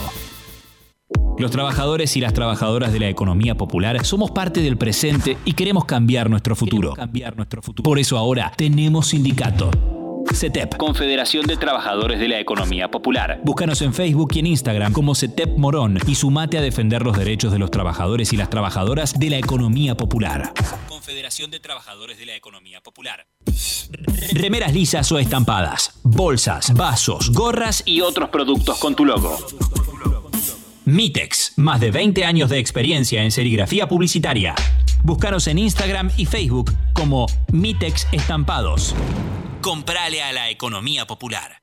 Los 1.38 1.52
trabajadores 1.52 2.16
y 2.16 2.22
las 2.22 2.32
trabajadoras 2.32 2.94
de 2.94 3.02
la 3.02 3.10
economía 3.10 3.56
popular 3.56 4.06
somos 4.06 4.32
parte 4.32 4.62
del 4.62 4.78
presente 4.78 5.38
y 5.44 5.52
queremos 5.52 5.84
cambiar 5.84 6.30
nuestro 6.30 6.56
futuro. 6.56 6.94
Por 7.84 8.00
eso 8.00 8.18
ahora 8.18 8.54
tenemos 8.56 9.08
sindicato. 9.08 9.97
CETEP, 10.34 10.78
Confederación 10.78 11.46
de 11.46 11.58
Trabajadores 11.58 12.20
de 12.20 12.28
la 12.28 12.40
Economía 12.40 12.90
Popular. 12.90 13.40
Búscanos 13.44 13.82
en 13.82 13.94
Facebook 13.94 14.32
y 14.34 14.40
en 14.40 14.48
Instagram 14.48 14.94
como 14.94 15.16
CETEP 15.16 15.58
Morón 15.58 15.98
y 16.08 16.16
sumate 16.16 16.58
a 16.58 16.62
defender 16.62 17.04
los 17.04 17.18
derechos 17.18 17.52
de 17.52 17.60
los 17.60 17.72
trabajadores 17.72 18.34
y 18.34 18.38
las 18.38 18.50
trabajadoras 18.50 19.18
de 19.20 19.30
la 19.30 19.38
economía 19.38 19.96
popular. 19.96 20.54
Confederación 20.88 21.52
de 21.52 21.60
Trabajadores 21.60 22.18
de 22.18 22.26
la 22.26 22.36
Economía 22.36 22.82
Popular. 22.82 23.28
Remeras 24.34 24.74
lisas 24.74 25.12
o 25.12 25.20
estampadas, 25.20 26.00
bolsas, 26.04 26.74
vasos, 26.74 27.32
gorras 27.32 27.84
y 27.86 28.02
otros 28.02 28.30
productos 28.30 28.78
con 28.80 28.96
tu 28.96 29.06
logo. 29.06 29.38
Mitex, 30.88 31.52
más 31.58 31.82
de 31.82 31.92
20 31.92 32.24
años 32.24 32.50
de 32.50 32.60
experiencia 32.60 33.22
en 33.22 33.32
serigrafía 33.32 33.90
publicitaria. 33.90 34.56
Búscanos 35.04 35.46
en 35.48 35.58
Instagram 35.58 36.10
y 36.16 36.26
Facebook 36.26 36.74
como 36.94 37.26
Mitex 37.52 38.08
Estampados. 38.14 38.96
Comprale 39.62 40.24
a 40.24 40.32
la 40.32 40.50
economía 40.50 41.06
popular. 41.06 41.62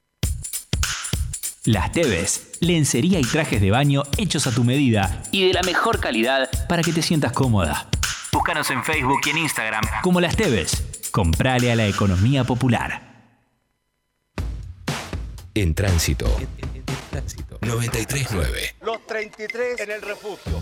Las 1.65 1.91
Teves, 1.93 2.59
lencería 2.61 3.19
y 3.19 3.23
trajes 3.23 3.63
de 3.63 3.71
baño 3.71 4.03
hechos 4.19 4.47
a 4.47 4.55
tu 4.55 4.63
medida 4.63 5.23
y 5.33 5.47
de 5.47 5.55
la 5.55 5.63
mejor 5.63 6.01
calidad 6.01 6.51
para 6.69 6.83
que 6.83 6.93
te 6.93 7.01
sientas 7.01 7.33
cómoda. 7.33 7.89
Búscanos 8.31 8.71
en 8.73 8.85
Facebook 8.85 9.21
y 9.25 9.31
en 9.31 9.39
Instagram 9.39 9.85
como 10.03 10.21
Las 10.21 10.37
Teves. 10.37 11.01
Comprale 11.13 11.73
a 11.73 11.77
la 11.77 11.87
economía 11.87 12.45
popular. 12.45 13.01
En 15.55 15.75
tránsito. 15.75 16.27
939. 17.61 18.77
Los 18.83 19.07
33 19.07 19.81
en 19.81 19.91
el 19.91 20.03
refugio. 20.03 20.61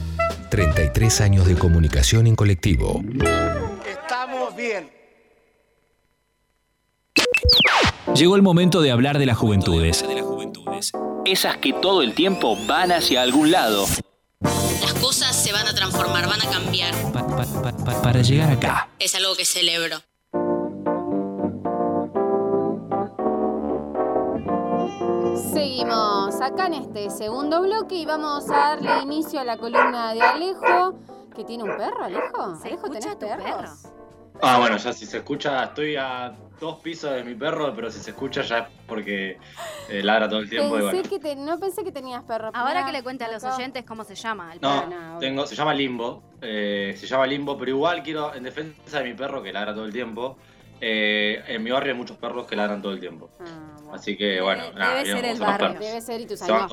33 0.51 1.21
años 1.23 1.47
de 1.47 1.55
comunicación 1.57 2.27
en 2.27 2.37
colectivo. 2.37 3.03
Estamos 3.87 4.55
bien. 4.55 4.91
Llegó 8.15 8.37
el 8.37 8.43
momento 8.43 8.81
de 8.83 8.91
hablar 8.91 9.19
de 9.19 9.27
las 9.27 9.39
juventudes. 9.39 10.05
Esas 11.25 11.57
que 11.59 11.73
todo 11.73 12.03
el 12.03 12.15
tiempo 12.15 12.57
van 12.67 12.93
hacia 12.93 13.23
algún 13.23 13.51
lado. 13.51 13.87
Las 14.41 14.95
cosas 14.95 15.35
se 15.41 15.53
van 15.53 15.67
a 15.67 15.75
transformar, 15.75 16.27
van 16.29 16.43
a 16.43 16.51
cambiar. 16.51 16.95
Pa- 17.13 17.27
pa- 17.27 17.47
pa- 17.63 17.77
pa- 17.85 18.03
para 18.03 18.23
llegar 18.23 18.51
acá. 18.51 18.89
Es 18.99 19.15
algo 19.15 19.35
que 19.37 19.45
celebro. 19.45 20.03
Seguimos 25.67 26.41
acá 26.41 26.67
en 26.67 26.75
este 26.75 27.09
segundo 27.09 27.63
bloque 27.63 27.95
y 27.95 28.05
vamos 28.05 28.51
a 28.51 28.75
darle 28.75 29.01
inicio 29.03 29.39
a 29.41 29.45
la 29.45 29.57
columna 29.57 30.13
de 30.13 30.21
Alejo, 30.21 30.99
que 31.37 31.45
tiene 31.45 31.63
un 31.63 31.77
perro, 31.77 32.03
Alejo. 32.03 32.57
¿Se 32.57 32.67
Alejo, 32.69 32.87
escucha 32.89 32.99
¿tenés 32.99 33.19
tu 33.21 33.27
perros? 33.27 33.45
perro? 33.85 33.93
Ah, 34.43 34.59
bueno, 34.59 34.77
ya 34.77 34.93
si 34.93 35.07
se 35.07 35.19
escucha, 35.19 35.63
estoy 35.63 35.95
a 35.95 36.33
dos 36.59 36.81
pisos 36.81 37.13
de 37.13 37.23
mi 37.23 37.37
perro, 37.37 37.73
pero 37.77 37.93
si 37.93 38.01
se 38.01 38.11
escucha 38.11 38.43
ya 38.43 38.59
es 38.59 38.69
porque 38.89 39.39
eh, 39.89 40.03
ladra 40.03 40.29
todo 40.29 40.41
el 40.41 40.51
tiempo. 40.51 40.77
y 40.77 40.81
Pensé 40.81 40.97
bueno. 40.97 41.09
que 41.09 41.19
te- 41.21 41.37
no 41.37 41.61
pensé 41.61 41.85
que 41.85 41.93
tenías 41.93 42.25
perro. 42.25 42.51
Ahora 42.55 42.81
Mirá, 42.81 42.87
que 42.87 42.93
le 42.93 43.03
cuente 43.05 43.23
a 43.25 43.31
los 43.31 43.45
oyentes 43.45 43.85
cómo 43.87 44.03
se 44.03 44.17
llama 44.17 44.53
el 44.55 44.61
No, 44.61 44.89
perro. 44.91 45.19
tengo, 45.21 45.47
se 45.47 45.55
llama 45.55 45.73
Limbo. 45.75 46.25
eh, 46.41 46.97
se 46.99 47.07
llama 47.07 47.25
Limbo, 47.29 47.57
pero 47.57 47.71
igual 47.71 48.03
quiero, 48.03 48.35
en 48.35 48.43
defensa 48.43 48.99
de 48.99 49.05
mi 49.05 49.15
perro 49.15 49.41
que 49.45 49.53
ladra 49.53 49.73
todo 49.73 49.85
el 49.85 49.93
tiempo. 49.93 50.39
Eh, 50.85 51.43
en 51.47 51.63
mi 51.63 51.71
barrio 51.71 51.93
hay 51.93 51.99
muchos 51.99 52.17
perros 52.17 52.45
que 52.47 52.57
ladran 52.57 52.83
todo 52.83 52.93
el 52.93 52.99
tiempo. 53.01 53.31
Ah, 53.41 53.45
bueno. 53.77 53.95
Así 53.95 54.17
que 54.17 54.41
bueno, 54.41 54.65
Debe- 54.65 54.75
nada, 54.75 54.91
debe 54.97 55.05
digamos, 55.05 55.23
ser 55.23 55.33
el 55.33 55.41
barrio. 55.41 55.67
perros. 55.69 55.81
Debe 55.81 56.01
ser 56.01 56.21
y 56.21 56.27
tus 56.27 56.39
Se 56.41 56.51
va, 56.53 56.69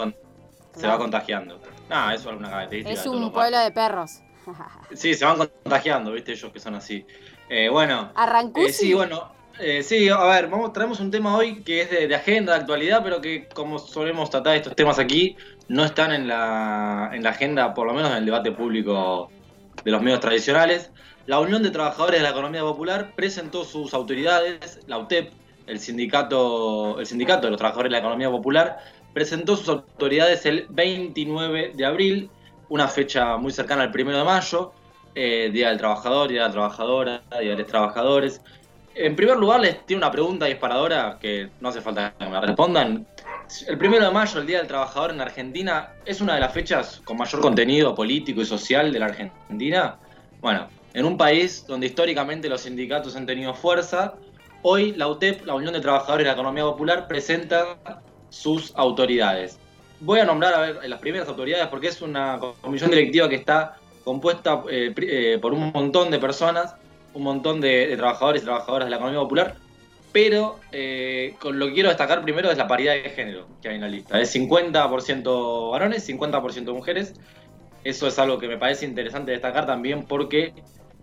se 0.76 0.88
va 0.88 0.98
contagiando. 0.98 1.62
Nada, 1.88 2.14
eso 2.16 2.24
es 2.24 2.28
alguna 2.30 2.50
característica. 2.50 3.00
Es 3.00 3.06
un 3.06 3.32
pueblo 3.32 3.60
de 3.60 3.72
perros. 3.72 4.20
Sí, 4.94 5.14
se 5.14 5.26
van 5.26 5.38
contagiando, 5.38 6.12
viste, 6.12 6.32
ellos 6.32 6.52
que 6.52 6.60
son 6.60 6.74
así. 6.74 7.06
Eh, 7.50 7.70
bueno, 7.70 8.12
Arrancó. 8.16 8.62
eh, 8.62 8.74
sí, 8.74 8.94
bueno. 8.96 9.32
eh, 9.60 9.84
sí, 9.84 10.10
a 10.10 10.24
ver, 10.24 10.48
vamos, 10.48 10.74
traemos 10.74 11.00
un 11.00 11.12
tema 11.12 11.36
hoy 11.38 11.62
que 11.64 11.82
es 11.84 11.92
de, 11.92 12.08
de 12.08 12.16
agenda, 12.16 12.54
de 12.54 12.62
actualidad, 12.62 13.04
pero 13.04 13.22
que 13.22 13.48
como 13.50 13.78
solemos 13.78 14.32
tratar 14.32 14.56
estos 14.56 14.76
temas 14.76 14.98
aquí, 14.98 15.38
no 15.68 15.86
están 15.86 16.12
en 16.14 16.28
la, 16.28 17.12
en 17.14 17.22
la 17.22 17.30
agenda, 17.30 17.76
por 17.76 17.86
lo 17.86 17.94
menos 17.94 18.10
en 18.10 18.18
el 18.18 18.26
debate 18.26 18.52
público 18.52 19.30
de 19.84 19.92
los 19.92 20.02
medios 20.02 20.20
tradicionales. 20.20 20.92
La 21.30 21.40
Unión 21.40 21.62
de 21.62 21.70
Trabajadores 21.70 22.22
de 22.22 22.24
la 22.24 22.32
Economía 22.32 22.62
Popular 22.62 23.12
presentó 23.16 23.64
sus 23.64 23.94
autoridades, 23.94 24.80
la 24.88 24.98
UTEP, 24.98 25.32
el 25.68 25.80
sindicato, 25.80 27.00
el 27.00 27.06
sindicato 27.06 27.46
de 27.46 27.52
los 27.52 27.60
trabajadores 27.60 27.92
de 27.92 27.92
la 27.92 28.00
Economía 28.00 28.32
Popular, 28.32 28.80
presentó 29.14 29.56
sus 29.56 29.70
autoridades 29.70 30.48
el 30.48 30.66
29 30.70 31.74
de 31.76 31.86
abril, 31.86 32.32
una 32.70 32.88
fecha 32.88 33.38
muy 33.38 33.52
cercana 33.52 33.84
al 33.84 33.92
1 33.94 34.18
de 34.18 34.24
mayo, 34.24 34.72
eh, 35.14 35.52
Día 35.54 35.70
del 35.70 35.78
Trabajador, 35.78 36.30
Día 36.30 36.42
de 36.42 36.48
la 36.48 36.52
Trabajadora, 36.52 37.22
Día 37.40 37.52
de 37.52 37.58
los 37.58 37.68
Trabajadores. 37.68 38.42
En 38.96 39.16
primer 39.16 39.38
lugar, 39.38 39.60
les 39.60 39.86
tiene 39.86 40.00
una 40.02 40.12
pregunta 40.12 40.48
disparadora 40.48 41.20
que 41.22 41.52
no 41.62 41.70
hace 41.70 41.82
falta 41.82 42.12
que 42.18 42.26
me 42.26 42.42
respondan. 42.42 43.06
El 43.68 43.78
1 43.78 44.00
de 44.00 44.12
mayo, 44.12 44.40
el 44.40 44.48
Día 44.48 44.58
del 44.58 44.68
Trabajador 44.68 45.12
en 45.12 45.22
Argentina, 45.22 45.90
es 46.06 46.22
una 46.22 46.34
de 46.34 46.40
las 46.40 46.52
fechas 46.52 47.00
con 47.06 47.18
mayor 47.18 47.40
contenido 47.40 47.94
político 47.94 48.42
y 48.42 48.48
social 48.48 48.92
de 48.92 48.98
la 48.98 49.06
Argentina. 49.06 50.00
Bueno, 50.42 50.68
en 50.94 51.06
un 51.06 51.18
país 51.18 51.66
donde 51.68 51.88
históricamente 51.88 52.50
los 52.50 52.62
sindicatos 52.62 53.16
han 53.16 53.26
tenido 53.26 53.54
fuerza, 53.54 54.16
hoy 54.62 54.94
la 54.94 55.08
UTEP, 55.08 55.46
la 55.46 55.56
Unión 55.56 55.74
de 55.74 55.80
Trabajadores 55.80 56.26
de 56.26 56.28
la 56.30 56.34
Economía 56.34 56.64
Popular, 56.64 57.08
presenta 57.08 57.78
sus 58.30 58.74
autoridades. 58.76 59.60
Voy 60.02 60.20
a 60.20 60.26
nombrar 60.26 60.54
a 60.54 60.60
ver 60.60 60.90
las 60.90 61.00
primeras 61.00 61.28
autoridades 61.28 61.68
porque 61.68 61.88
es 61.88 62.02
una 62.02 62.40
comisión 62.62 62.90
directiva 62.90 63.28
que 63.28 63.36
está 63.36 63.78
compuesta 64.04 64.64
eh, 64.70 64.94
eh, 64.98 65.40
por 65.42 65.54
un 65.54 65.72
montón 65.72 66.10
de 66.10 66.20
personas, 66.20 66.76
un 67.14 67.24
montón 67.24 67.60
de, 67.62 67.94
trabajadores 67.98 68.42
y 68.42 68.46
trabajadoras 68.46 68.86
de 68.88 68.92
la 68.92 68.96
economía 68.96 69.20
popular, 69.20 69.56
pero 70.12 70.60
eh, 70.72 71.36
lo 71.44 71.68
que 71.68 71.74
quiero 71.74 71.90
destacar 71.90 72.22
primero 72.24 72.50
es 72.50 72.58
la 72.58 72.68
paridad 72.68 72.94
de 72.94 73.10
género 73.10 73.46
que 73.62 73.70
hay 73.70 73.76
en 73.76 73.82
la 73.82 73.88
lista. 73.88 74.20
Es 74.20 74.34
50% 74.36 75.72
varones, 75.72 76.10
50% 76.10 76.74
mujeres. 76.74 77.14
Eso 77.84 78.08
es 78.08 78.18
algo 78.20 78.40
que 78.40 78.48
me 78.48 78.58
parece 78.58 78.86
interesante 78.86 79.32
destacar 79.32 79.66
también 79.66 80.04
porque 80.06 80.54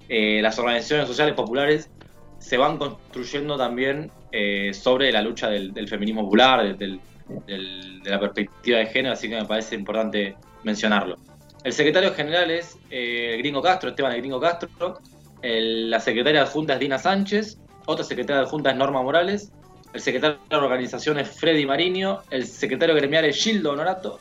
eh, 0.08 0.40
las 0.42 0.58
organizaciones 0.58 1.08
sociales 1.08 1.34
populares 1.34 1.90
se 2.38 2.56
van 2.56 2.78
construyendo 2.78 3.56
también 3.56 4.10
eh, 4.30 4.72
sobre 4.75 5.10
la 5.10 5.22
lucha 5.22 5.48
del, 5.48 5.88
feminismo 5.88 6.22
popular, 6.22 6.76
del- 6.76 7.00
de 7.46 8.10
la 8.10 8.20
perspectiva 8.20 8.78
de 8.78 8.86
género, 8.86 9.14
así 9.14 9.28
que 9.28 9.34
me 9.36 9.44
parece 9.44 9.75
importante 9.75 10.36
mencionarlo. 10.62 11.18
El 11.64 11.72
secretario 11.72 12.14
general 12.14 12.50
es 12.50 12.78
eh, 12.90 13.36
Gringo 13.38 13.60
Castro, 13.60 13.90
Esteban 13.90 14.16
Gringo 14.16 14.40
Castro. 14.40 15.00
La 15.42 15.98
secretaria 15.98 16.42
adjunta 16.42 16.75
es 16.75 16.80
Dina 16.80 16.98
Sánchez. 16.98 17.58
Otra 17.86 18.04
secretaria 18.04 18.42
adjunta 18.42 18.70
es 18.70 18.76
Norma 18.76 19.02
Morales. 19.02 19.50
El 19.92 20.00
secretario 20.00 20.38
de 20.48 20.56
la 20.56 20.62
organización 20.62 21.18
es 21.18 21.28
Freddy 21.28 21.66
Mariño. 21.66 22.20
El 22.30 22.46
secretario 22.46 22.94
gremial 22.94 23.25
es 23.25 23.42
Gildo 23.42 23.72
Honorato. 23.72 24.20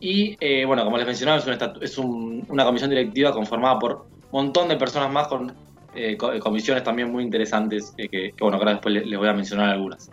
Y 0.00 0.36
bueno, 0.64 0.84
como 0.84 0.98
les 0.98 1.06
mencionaba, 1.06 1.38
es, 1.80 1.98
una 1.98 2.64
comisión 2.64 2.90
directiva 2.90 3.32
conformada 3.32 3.78
por 3.78 4.06
montón 4.36 4.68
de 4.68 4.76
personas 4.76 5.10
más 5.12 5.28
con 5.28 5.58
eh, 5.92 6.16
co- 6.16 6.38
comisiones 6.40 6.84
también 6.84 7.10
muy 7.10 7.24
interesantes, 7.24 7.94
eh, 7.96 8.08
que, 8.10 8.34
bueno, 8.40 8.58
ahora 8.58 8.72
después 8.72 8.94
les, 8.94 9.18
voy 9.18 9.28
a 9.28 9.32
mencionar 9.34 9.70
algunas. 9.70 10.12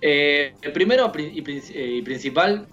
Eh, 0.00 0.56
primero 0.74 1.10
pri- 1.12 1.30
y, 1.38 1.42
prin- 1.42 1.62
eh, 1.74 1.96
y 1.98 2.02
principal, 2.02 2.68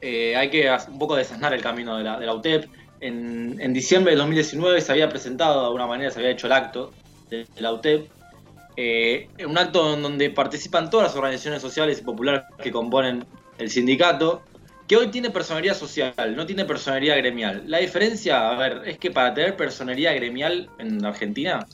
eh, 0.00 0.36
hay 0.36 0.50
que 0.50 0.70
un 0.88 0.98
poco 0.98 1.16
desasnar 1.16 1.54
el 1.54 1.62
camino 1.62 1.96
de 1.98 2.04
la, 2.04 2.18
de 2.18 2.26
la 2.26 2.34
UTEP. 2.34 2.70
En, 3.00 3.60
en 3.60 3.72
diciembre 3.72 4.12
de 4.12 4.18
2019 4.18 4.80
se 4.80 4.92
había 4.92 5.08
presentado, 5.08 5.60
de 5.60 5.66
alguna 5.66 5.86
manera 5.86 6.10
se 6.10 6.18
había 6.20 6.32
hecho 6.32 6.46
el 6.48 6.52
acto 6.52 6.98
de, 7.30 7.48
de 7.54 7.62
la 7.62 7.72
UTEP, 7.72 8.12
eh, 8.76 9.32
un 9.46 9.58
acto 9.58 9.94
en 9.94 10.02
donde 10.02 10.30
participan 10.30 10.90
todas 10.90 11.08
las 11.08 11.16
organizaciones 11.16 11.62
sociales 11.62 12.00
y 12.00 12.04
populares 12.04 12.44
que 12.62 12.72
componen 12.72 13.28
el 13.58 13.70
sindicato, 13.70 14.49
que 14.90 14.96
hoy 14.96 15.06
tiene 15.06 15.30
personería 15.30 15.72
social, 15.72 16.34
no 16.34 16.44
tiene 16.46 16.64
personería 16.64 17.14
gremial. 17.14 17.62
La 17.68 17.78
diferencia, 17.78 18.50
a 18.50 18.56
ver, 18.56 18.82
es 18.86 18.98
que 18.98 19.12
para 19.12 19.32
tener 19.32 19.56
personería 19.56 20.12
gremial 20.14 20.68
en 20.80 21.06
Argentina, 21.06 21.64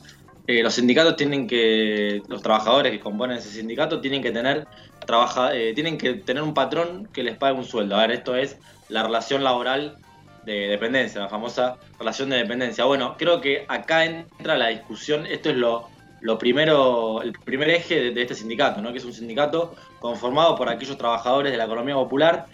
eh, 0.45 0.61
los 0.61 0.75
sindicatos 0.75 1.15
tienen 1.15 1.47
que, 1.47 2.21
los 2.27 2.43
trabajadores 2.43 2.91
que 2.91 2.99
componen 2.99 3.37
ese 3.37 3.49
sindicato 3.49 4.01
tienen 4.01 4.21
que 4.21 4.29
tener 4.29 4.67
trabaja, 5.03 5.55
eh, 5.55 5.73
tienen 5.73 5.97
que 5.97 6.13
tener 6.13 6.43
un 6.43 6.53
patrón 6.53 7.09
que 7.11 7.23
les 7.23 7.35
pague 7.35 7.57
un 7.57 7.65
sueldo. 7.65 7.95
A 7.95 8.01
ver, 8.01 8.11
esto 8.11 8.35
es 8.35 8.59
la 8.87 9.01
relación 9.01 9.43
laboral 9.43 9.97
de 10.45 10.67
dependencia, 10.67 11.19
la 11.19 11.27
famosa 11.27 11.77
relación 11.97 12.29
de 12.29 12.37
dependencia. 12.37 12.85
Bueno, 12.85 13.15
creo 13.17 13.41
que 13.41 13.65
acá 13.67 14.05
entra 14.05 14.59
la 14.59 14.67
discusión, 14.67 15.25
esto 15.25 15.49
es 15.49 15.55
lo, 15.55 15.89
lo 16.21 16.37
primero, 16.37 17.23
el 17.23 17.31
primer 17.31 17.71
eje 17.71 17.99
de, 17.99 18.11
de 18.11 18.21
este 18.21 18.35
sindicato, 18.35 18.79
¿no? 18.79 18.91
que 18.91 18.99
es 18.99 19.05
un 19.05 19.13
sindicato 19.13 19.73
conformado 19.97 20.55
por 20.55 20.69
aquellos 20.69 20.99
trabajadores 20.99 21.51
de 21.51 21.57
la 21.57 21.65
economía 21.65 21.95
popular 21.95 22.45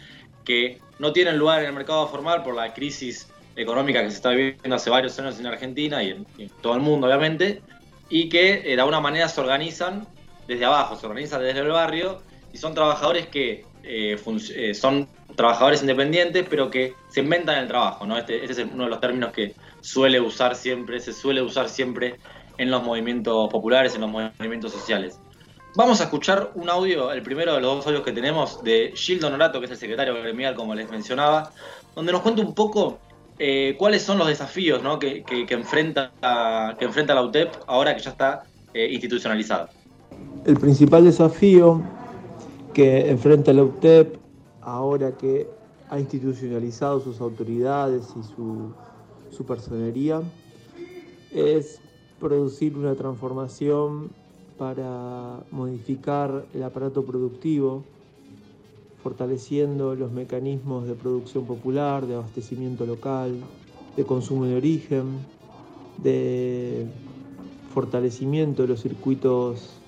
que 0.43 0.79
no 0.99 1.13
tienen 1.13 1.37
lugar 1.37 1.61
en 1.61 1.67
el 1.67 1.73
mercado 1.73 2.07
formal 2.07 2.43
por 2.43 2.55
la 2.55 2.73
crisis 2.73 3.27
económica 3.55 4.01
que 4.01 4.09
se 4.09 4.17
está 4.17 4.29
viviendo 4.29 4.75
hace 4.75 4.89
varios 4.89 5.17
años 5.19 5.39
en 5.39 5.47
Argentina 5.47 6.03
y 6.03 6.11
en, 6.11 6.49
todo 6.61 6.75
el 6.75 6.81
mundo, 6.81 7.07
obviamente, 7.07 7.61
y 8.09 8.29
que 8.29 8.53
eh, 8.53 8.75
de 8.75 8.79
alguna 8.79 8.99
manera 8.99 9.27
se 9.27 9.41
organizan 9.41 10.07
desde 10.47 10.65
abajo, 10.65 10.95
se 10.95 11.05
organizan 11.05 11.41
desde 11.41 11.59
el 11.59 11.69
barrio 11.69 12.21
y 12.51 12.57
son 12.57 12.73
trabajadores 12.73 13.27
que 13.27 13.65
eh, 13.83 14.17
eh, 14.55 14.73
son 14.73 15.07
trabajadores 15.35 15.81
independientes, 15.81 16.45
pero 16.49 16.69
que 16.69 16.93
se 17.09 17.21
inventan 17.21 17.57
el 17.57 17.67
trabajo, 17.67 18.05
¿no? 18.05 18.17
Este, 18.17 18.43
este, 18.45 18.63
es 18.63 18.69
uno 18.71 18.85
de 18.85 18.89
los 18.89 18.99
términos 18.99 19.31
que 19.31 19.55
suele 19.81 20.19
usar 20.19 20.55
siempre, 20.55 20.99
se 20.99 21.11
suele 21.11 21.41
usar 21.41 21.69
siempre 21.69 22.17
en 22.57 22.69
los 22.69 22.83
movimientos 22.83 23.49
populares, 23.49 23.95
en 23.95 24.01
los 24.01 24.09
movimientos 24.11 24.71
sociales. 24.71 25.19
Vamos 25.75 26.01
a 26.01 26.03
escuchar 26.03 26.51
un 26.53 26.69
audio, 26.69 27.11
el 27.11 27.23
primero 27.23 27.55
de 27.55 27.61
los 27.61 27.77
dos 27.77 27.87
audios 27.87 28.03
que 28.03 28.11
tenemos, 28.11 28.63
de 28.63 28.91
Gildo 28.95 29.27
Norato, 29.31 29.59
que 29.59 29.65
es 29.65 29.71
el 29.71 29.77
secretario 29.77 30.13
gremial, 30.13 30.53
como 30.53 30.75
les 30.75 30.87
mencionaba, 30.91 31.51
donde 31.95 32.11
nos 32.11 32.21
cuenta 32.21 32.43
un 32.43 32.53
poco 32.53 32.99
eh, 33.39 33.75
cuáles 33.79 34.03
son 34.03 34.19
los 34.19 34.27
desafíos 34.27 34.83
que, 34.99 35.23
enfrenta, 35.49 36.11
que 36.77 36.85
enfrenta 36.85 37.15
la 37.15 37.23
UTEP 37.23 37.55
ahora 37.65 37.95
que 37.95 38.03
ya 38.03 38.11
está 38.11 38.43
eh, 38.75 38.87
institucionalizada. 38.91 39.71
El 40.45 40.59
principal 40.59 41.05
desafío 41.05 41.81
que 42.75 43.09
enfrenta 43.09 43.51
la 43.51 43.63
UTEP 43.63 44.17
ahora 44.61 45.17
que 45.17 45.47
ha 45.89 45.99
institucionalizado 45.99 46.99
sus 46.99 47.19
autoridades 47.19 48.13
y 48.15 48.21
su, 48.21 48.75
su 49.31 49.43
personería 49.43 50.21
es 51.31 51.81
producir 52.19 52.77
una 52.77 52.93
transformación 52.93 54.11
para 54.63 55.43
modificar 55.51 56.45
el 56.53 56.63
aparato 56.63 57.03
productivo, 57.03 57.83
fortaleciendo 59.03 59.93
los 59.93 60.09
mecanismos 60.09 60.87
de 60.87 60.93
producción 60.93 61.45
popular, 61.45 62.07
de 62.07 62.15
abastecimiento 62.15 62.85
local, 62.85 63.35
de 63.97 64.05
consumo 64.05 64.45
de 64.45 64.55
origen, 64.55 65.17
de 66.01 66.85
fortalecimiento 67.73 68.61
de 68.61 68.69
los 68.69 68.81
circuitos 68.81 69.82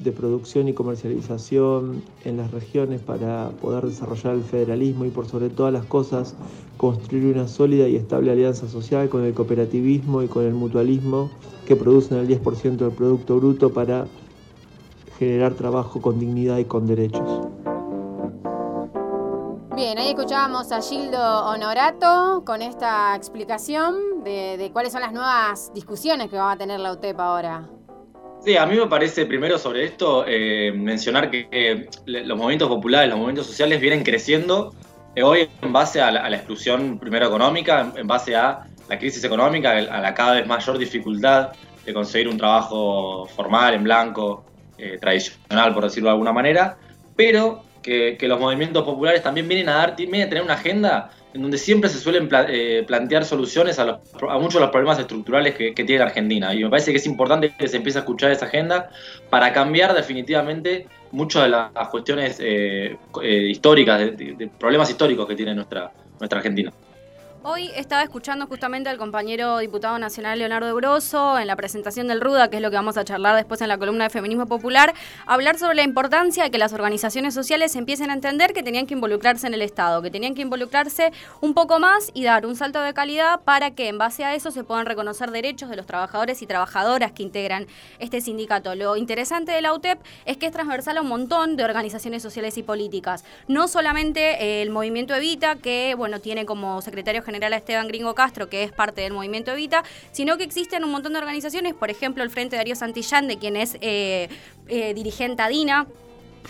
de 0.00 0.12
producción 0.12 0.68
y 0.68 0.72
comercialización 0.72 2.02
en 2.24 2.36
las 2.36 2.50
regiones 2.50 3.00
para 3.00 3.50
poder 3.60 3.84
desarrollar 3.84 4.34
el 4.34 4.42
federalismo 4.42 5.04
y 5.04 5.10
por 5.10 5.26
sobre 5.26 5.50
todas 5.50 5.72
las 5.72 5.84
cosas 5.84 6.34
construir 6.76 7.34
una 7.34 7.48
sólida 7.48 7.88
y 7.88 7.96
estable 7.96 8.32
alianza 8.32 8.68
social 8.68 9.08
con 9.08 9.24
el 9.24 9.34
cooperativismo 9.34 10.22
y 10.22 10.28
con 10.28 10.44
el 10.44 10.54
mutualismo 10.54 11.30
que 11.66 11.76
producen 11.76 12.18
el 12.18 12.28
10% 12.28 12.76
del 12.76 12.90
Producto 12.92 13.36
Bruto 13.36 13.72
para 13.72 14.06
generar 15.18 15.54
trabajo 15.54 16.02
con 16.02 16.18
dignidad 16.18 16.58
y 16.58 16.64
con 16.64 16.86
derechos. 16.86 17.46
Bien, 19.74 19.98
ahí 19.98 20.10
escuchábamos 20.10 20.70
a 20.70 20.80
Gildo 20.80 21.18
Honorato 21.46 22.44
con 22.44 22.62
esta 22.62 23.16
explicación 23.16 24.22
de, 24.22 24.70
cuáles 24.72 24.92
son 24.92 25.00
las 25.00 25.12
nuevas 25.12 25.72
discusiones 25.74 26.30
que 26.30 26.36
va 26.36 26.52
a 26.52 26.56
tener 26.56 26.78
la 26.78 26.92
UTEP 26.92 27.18
ahora. 27.18 27.68
Sí, 28.44 28.58
a 28.58 28.66
mí 28.66 28.76
me 28.76 28.86
parece 28.88 29.24
primero 29.24 29.56
sobre 29.56 29.84
esto 29.84 30.26
eh, 30.28 30.70
mencionar 30.70 31.30
que 31.30 31.48
eh, 31.50 31.88
los 32.04 32.36
movimientos 32.36 32.68
populares, 32.68 33.08
los 33.08 33.16
movimientos 33.16 33.46
sociales 33.46 33.80
vienen 33.80 34.02
creciendo 34.02 34.74
eh, 35.16 35.22
hoy 35.22 35.48
en 35.62 35.72
base 35.72 36.02
a 36.02 36.10
la, 36.10 36.28
exclusión 36.36 36.98
primero 36.98 37.26
económica, 37.26 37.90
en 37.96 38.06
base 38.06 38.36
a 38.36 38.66
la 38.86 38.98
crisis 38.98 39.24
económica, 39.24 39.70
a 39.70 39.98
la 39.98 40.12
cada 40.12 40.34
vez 40.34 40.46
mayor 40.46 40.76
dificultad 40.76 41.52
de 41.86 41.94
conseguir 41.94 42.28
un 42.28 42.36
trabajo 42.36 43.26
formal, 43.34 43.72
en 43.72 43.84
blanco, 43.84 44.44
tradicional, 45.00 45.72
por 45.72 45.84
decirlo 45.84 46.08
de 46.08 46.12
alguna 46.12 46.32
manera, 46.32 46.76
pero 47.16 47.62
que, 47.82 48.18
que, 48.18 48.28
los 48.28 48.38
movimientos 48.38 48.84
populares 48.84 49.22
también 49.22 49.48
vienen 49.48 49.70
a, 49.70 49.76
dar, 49.76 49.96
vienen 49.96 50.26
a 50.26 50.28
tener 50.28 50.44
una 50.44 50.54
agenda 50.54 51.10
en 51.34 51.42
donde 51.42 51.58
siempre 51.58 51.90
se 51.90 51.98
suelen 51.98 52.28
eh, 52.48 52.84
plantear 52.86 53.24
soluciones 53.24 53.80
a, 53.80 53.84
los, 53.84 53.98
a, 54.28 54.38
muchos 54.38 54.54
de 54.54 54.60
los 54.60 54.70
problemas 54.70 55.00
estructurales 55.00 55.56
que, 55.56 55.74
que, 55.74 55.84
tiene 55.84 56.04
Argentina. 56.04 56.54
Y 56.54 56.62
me 56.62 56.70
parece 56.70 56.92
que 56.92 56.98
es 56.98 57.06
importante 57.06 57.52
que 57.58 57.66
se 57.66 57.76
empiece 57.76 57.98
a 57.98 58.02
escuchar 58.02 58.30
esa 58.30 58.46
agenda 58.46 58.88
para 59.30 59.52
cambiar 59.52 59.94
definitivamente 59.94 60.86
muchas 61.10 61.42
de 61.42 61.48
las 61.48 61.88
cuestiones 61.90 62.38
eh, 62.40 62.96
eh, 63.22 63.46
históricas, 63.50 64.16
de, 64.16 64.50
problemas 64.58 64.88
históricos 64.90 65.26
que 65.26 65.34
tiene 65.34 65.54
nuestra, 65.56 65.92
nuestra 66.20 66.38
Argentina. 66.38 66.72
Hoy 67.46 67.70
estaba 67.76 68.02
escuchando 68.02 68.46
justamente 68.46 68.88
al 68.88 68.96
compañero 68.96 69.58
diputado 69.58 69.98
nacional 69.98 70.38
Leonardo 70.38 70.74
Grosso 70.74 71.38
en 71.38 71.46
la 71.46 71.56
presentación 71.56 72.08
del 72.08 72.22
RUDA, 72.22 72.48
que 72.48 72.56
es 72.56 72.62
lo 72.62 72.70
que 72.70 72.76
vamos 72.76 72.96
a 72.96 73.04
charlar 73.04 73.36
después 73.36 73.60
en 73.60 73.68
la 73.68 73.76
columna 73.76 74.04
de 74.04 74.10
Feminismo 74.10 74.46
Popular, 74.46 74.94
hablar 75.26 75.58
sobre 75.58 75.74
la 75.74 75.82
importancia 75.82 76.44
de 76.44 76.50
que 76.50 76.56
las 76.56 76.72
organizaciones 76.72 77.34
sociales 77.34 77.76
empiecen 77.76 78.08
a 78.08 78.14
entender 78.14 78.54
que 78.54 78.62
tenían 78.62 78.86
que 78.86 78.94
involucrarse 78.94 79.46
en 79.46 79.52
el 79.52 79.60
Estado, 79.60 80.00
que 80.00 80.10
tenían 80.10 80.34
que 80.34 80.40
involucrarse 80.40 81.12
un 81.42 81.52
poco 81.52 81.78
más 81.78 82.10
y 82.14 82.24
dar 82.24 82.46
un 82.46 82.56
salto 82.56 82.80
de 82.80 82.94
calidad 82.94 83.42
para 83.42 83.72
que 83.72 83.88
en 83.88 83.98
base 83.98 84.24
a 84.24 84.34
eso 84.34 84.50
se 84.50 84.64
puedan 84.64 84.86
reconocer 84.86 85.30
derechos 85.30 85.68
de 85.68 85.76
los 85.76 85.84
trabajadores 85.84 86.40
y 86.40 86.46
trabajadoras 86.46 87.12
que 87.12 87.24
integran 87.24 87.66
este 87.98 88.22
sindicato. 88.22 88.74
Lo 88.74 88.96
interesante 88.96 89.52
de 89.52 89.60
la 89.60 89.74
UTEP 89.74 89.98
es 90.24 90.38
que 90.38 90.46
es 90.46 90.52
transversal 90.52 90.96
a 90.96 91.02
un 91.02 91.08
montón 91.08 91.58
de 91.58 91.64
organizaciones 91.64 92.22
sociales 92.22 92.56
y 92.56 92.62
políticas. 92.62 93.22
No 93.48 93.68
solamente 93.68 94.62
el 94.62 94.70
movimiento 94.70 95.14
Evita, 95.14 95.56
que 95.56 95.94
bueno, 95.94 96.20
tiene 96.20 96.46
como 96.46 96.80
secretario 96.80 97.20
general 97.20 97.33
general 97.34 97.52
Esteban 97.52 97.88
Gringo 97.88 98.14
Castro, 98.14 98.48
que 98.48 98.62
es 98.62 98.72
parte 98.72 99.02
del 99.02 99.12
movimiento 99.12 99.50
Evita, 99.52 99.82
sino 100.12 100.36
que 100.36 100.44
existen 100.44 100.84
un 100.84 100.90
montón 100.90 101.12
de 101.12 101.18
organizaciones, 101.18 101.74
por 101.74 101.90
ejemplo, 101.90 102.22
el 102.22 102.30
Frente 102.30 102.56
Darío 102.56 102.76
Santillán, 102.76 103.26
de 103.26 103.38
quien 103.38 103.56
es 103.56 103.76
eh, 103.80 104.28
eh, 104.68 104.94
dirigente 104.94 105.42
ADINA, 105.42 105.86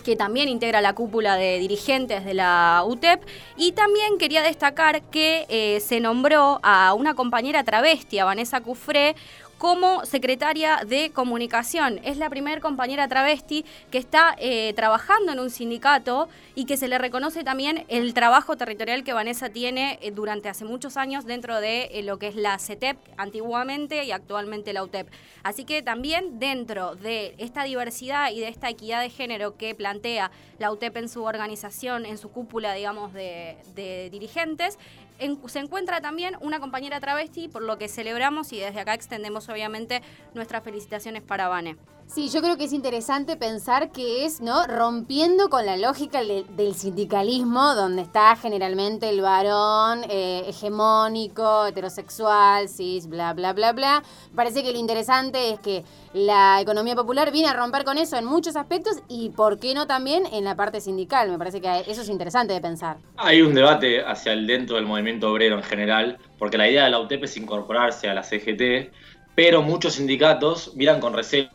que 0.03 0.15
también 0.15 0.49
integra 0.49 0.81
la 0.81 0.93
cúpula 0.93 1.35
de 1.37 1.57
dirigentes 1.57 2.25
de 2.25 2.33
la 2.33 2.83
UTEP. 2.85 3.23
Y 3.57 3.71
también 3.71 4.17
quería 4.19 4.43
destacar 4.43 5.01
que 5.03 5.45
eh, 5.49 5.79
se 5.79 5.99
nombró 5.99 6.59
a 6.61 6.93
una 6.93 7.15
compañera 7.15 7.63
travesti, 7.63 8.19
a 8.19 8.25
Vanessa 8.25 8.61
Cufré, 8.61 9.15
como 9.57 10.05
secretaria 10.05 10.81
de 10.85 11.11
comunicación. 11.11 11.99
Es 12.03 12.17
la 12.17 12.29
primera 12.29 12.59
compañera 12.61 13.07
travesti 13.07 13.65
que 13.91 13.97
está 13.97 14.35
eh, 14.37 14.73
trabajando 14.75 15.31
en 15.31 15.39
un 15.39 15.49
sindicato 15.49 16.27
y 16.55 16.65
que 16.65 16.77
se 16.77 16.87
le 16.87 16.97
reconoce 16.97 17.43
también 17.43 17.85
el 17.87 18.13
trabajo 18.13 18.57
territorial 18.57 19.03
que 19.03 19.13
Vanessa 19.13 19.49
tiene 19.49 19.97
eh, 20.01 20.11
durante 20.11 20.49
hace 20.49 20.65
muchos 20.65 20.97
años 20.97 21.25
dentro 21.25 21.59
de 21.61 21.85
eh, 21.91 22.03
lo 22.03 22.19
que 22.19 22.27
es 22.27 22.35
la 22.35 22.59
CETEP 22.59 22.97
antiguamente 23.17 24.03
y 24.03 24.11
actualmente 24.11 24.73
la 24.73 24.83
UTEP. 24.83 25.07
Así 25.43 25.63
que 25.63 25.81
también 25.81 26.39
dentro 26.39 26.95
de 26.95 27.35
esta 27.37 27.63
diversidad 27.63 28.31
y 28.31 28.39
de 28.39 28.49
esta 28.49 28.69
equidad 28.69 29.01
de 29.01 29.09
género 29.09 29.57
que 29.57 29.73
plantea 29.75 30.31
la 30.59 30.71
UTEP 30.71 30.97
en 30.97 31.09
su 31.09 31.23
organización, 31.23 32.05
en 32.05 32.17
su 32.17 32.29
cúpula, 32.29 32.73
digamos, 32.73 33.13
de, 33.13 33.57
de 33.75 34.09
dirigentes, 34.09 34.77
en, 35.19 35.47
se 35.47 35.59
encuentra 35.59 36.01
también 36.01 36.37
una 36.41 36.59
compañera 36.59 36.99
travesti, 36.99 37.47
por 37.47 37.61
lo 37.61 37.77
que 37.77 37.87
celebramos 37.87 38.51
y 38.53 38.59
desde 38.59 38.79
acá 38.79 38.93
extendemos 38.93 39.49
obviamente 39.49 40.01
nuestras 40.33 40.63
felicitaciones 40.63 41.23
para 41.23 41.47
Vane. 41.47 41.77
Sí, 42.07 42.29
yo 42.29 42.41
creo 42.41 42.55
que 42.55 42.65
es 42.65 42.71
interesante 42.71 43.35
pensar 43.35 43.91
que 43.91 44.25
es, 44.25 44.39
¿no? 44.39 44.65
Rompiendo 44.67 45.49
con 45.49 45.65
la 45.65 45.75
lógica 45.75 46.23
de, 46.23 46.45
del 46.55 46.75
sindicalismo, 46.75 47.75
donde 47.75 48.03
está 48.03 48.35
generalmente 48.35 49.09
el 49.09 49.21
varón 49.21 50.03
eh, 50.09 50.43
hegemónico, 50.47 51.65
heterosexual, 51.65 52.69
cis, 52.69 53.07
bla, 53.07 53.33
bla, 53.33 53.53
bla, 53.53 53.73
bla. 53.73 54.03
Parece 54.33 54.63
que 54.63 54.71
lo 54.71 54.77
interesante 54.77 55.49
es 55.49 55.59
que 55.59 55.83
la 56.13 56.61
economía 56.61 56.95
popular 56.95 57.31
viene 57.31 57.49
a 57.49 57.53
romper 57.53 57.83
con 57.83 57.97
eso 57.97 58.15
en 58.17 58.25
muchos 58.25 58.55
aspectos 58.55 59.01
y, 59.09 59.31
¿por 59.31 59.59
qué 59.59 59.73
no 59.73 59.87
también 59.87 60.23
en 60.31 60.45
la 60.45 60.55
parte 60.55 60.79
sindical? 60.81 61.29
Me 61.29 61.37
parece 61.37 61.59
que 61.59 61.83
eso 61.87 62.01
es 62.01 62.09
interesante 62.09 62.53
de 62.53 62.61
pensar. 62.61 62.97
Hay 63.17 63.41
un 63.41 63.53
debate 63.53 64.05
hacia 64.05 64.31
el 64.31 64.47
dentro 64.47 64.77
del 64.77 64.85
movimiento 64.85 65.29
obrero 65.31 65.57
en 65.57 65.63
general, 65.63 66.19
porque 66.37 66.57
la 66.57 66.69
idea 66.69 66.85
de 66.85 66.91
la 66.91 66.99
UTEP 66.99 67.23
es 67.23 67.35
incorporarse 67.35 68.07
a 68.07 68.13
la 68.13 68.23
CGT 68.23 68.93
pero 69.35 69.61
muchos 69.61 69.93
sindicatos 69.95 70.71
miran 70.75 70.99
con 70.99 71.13
recelo 71.13 71.49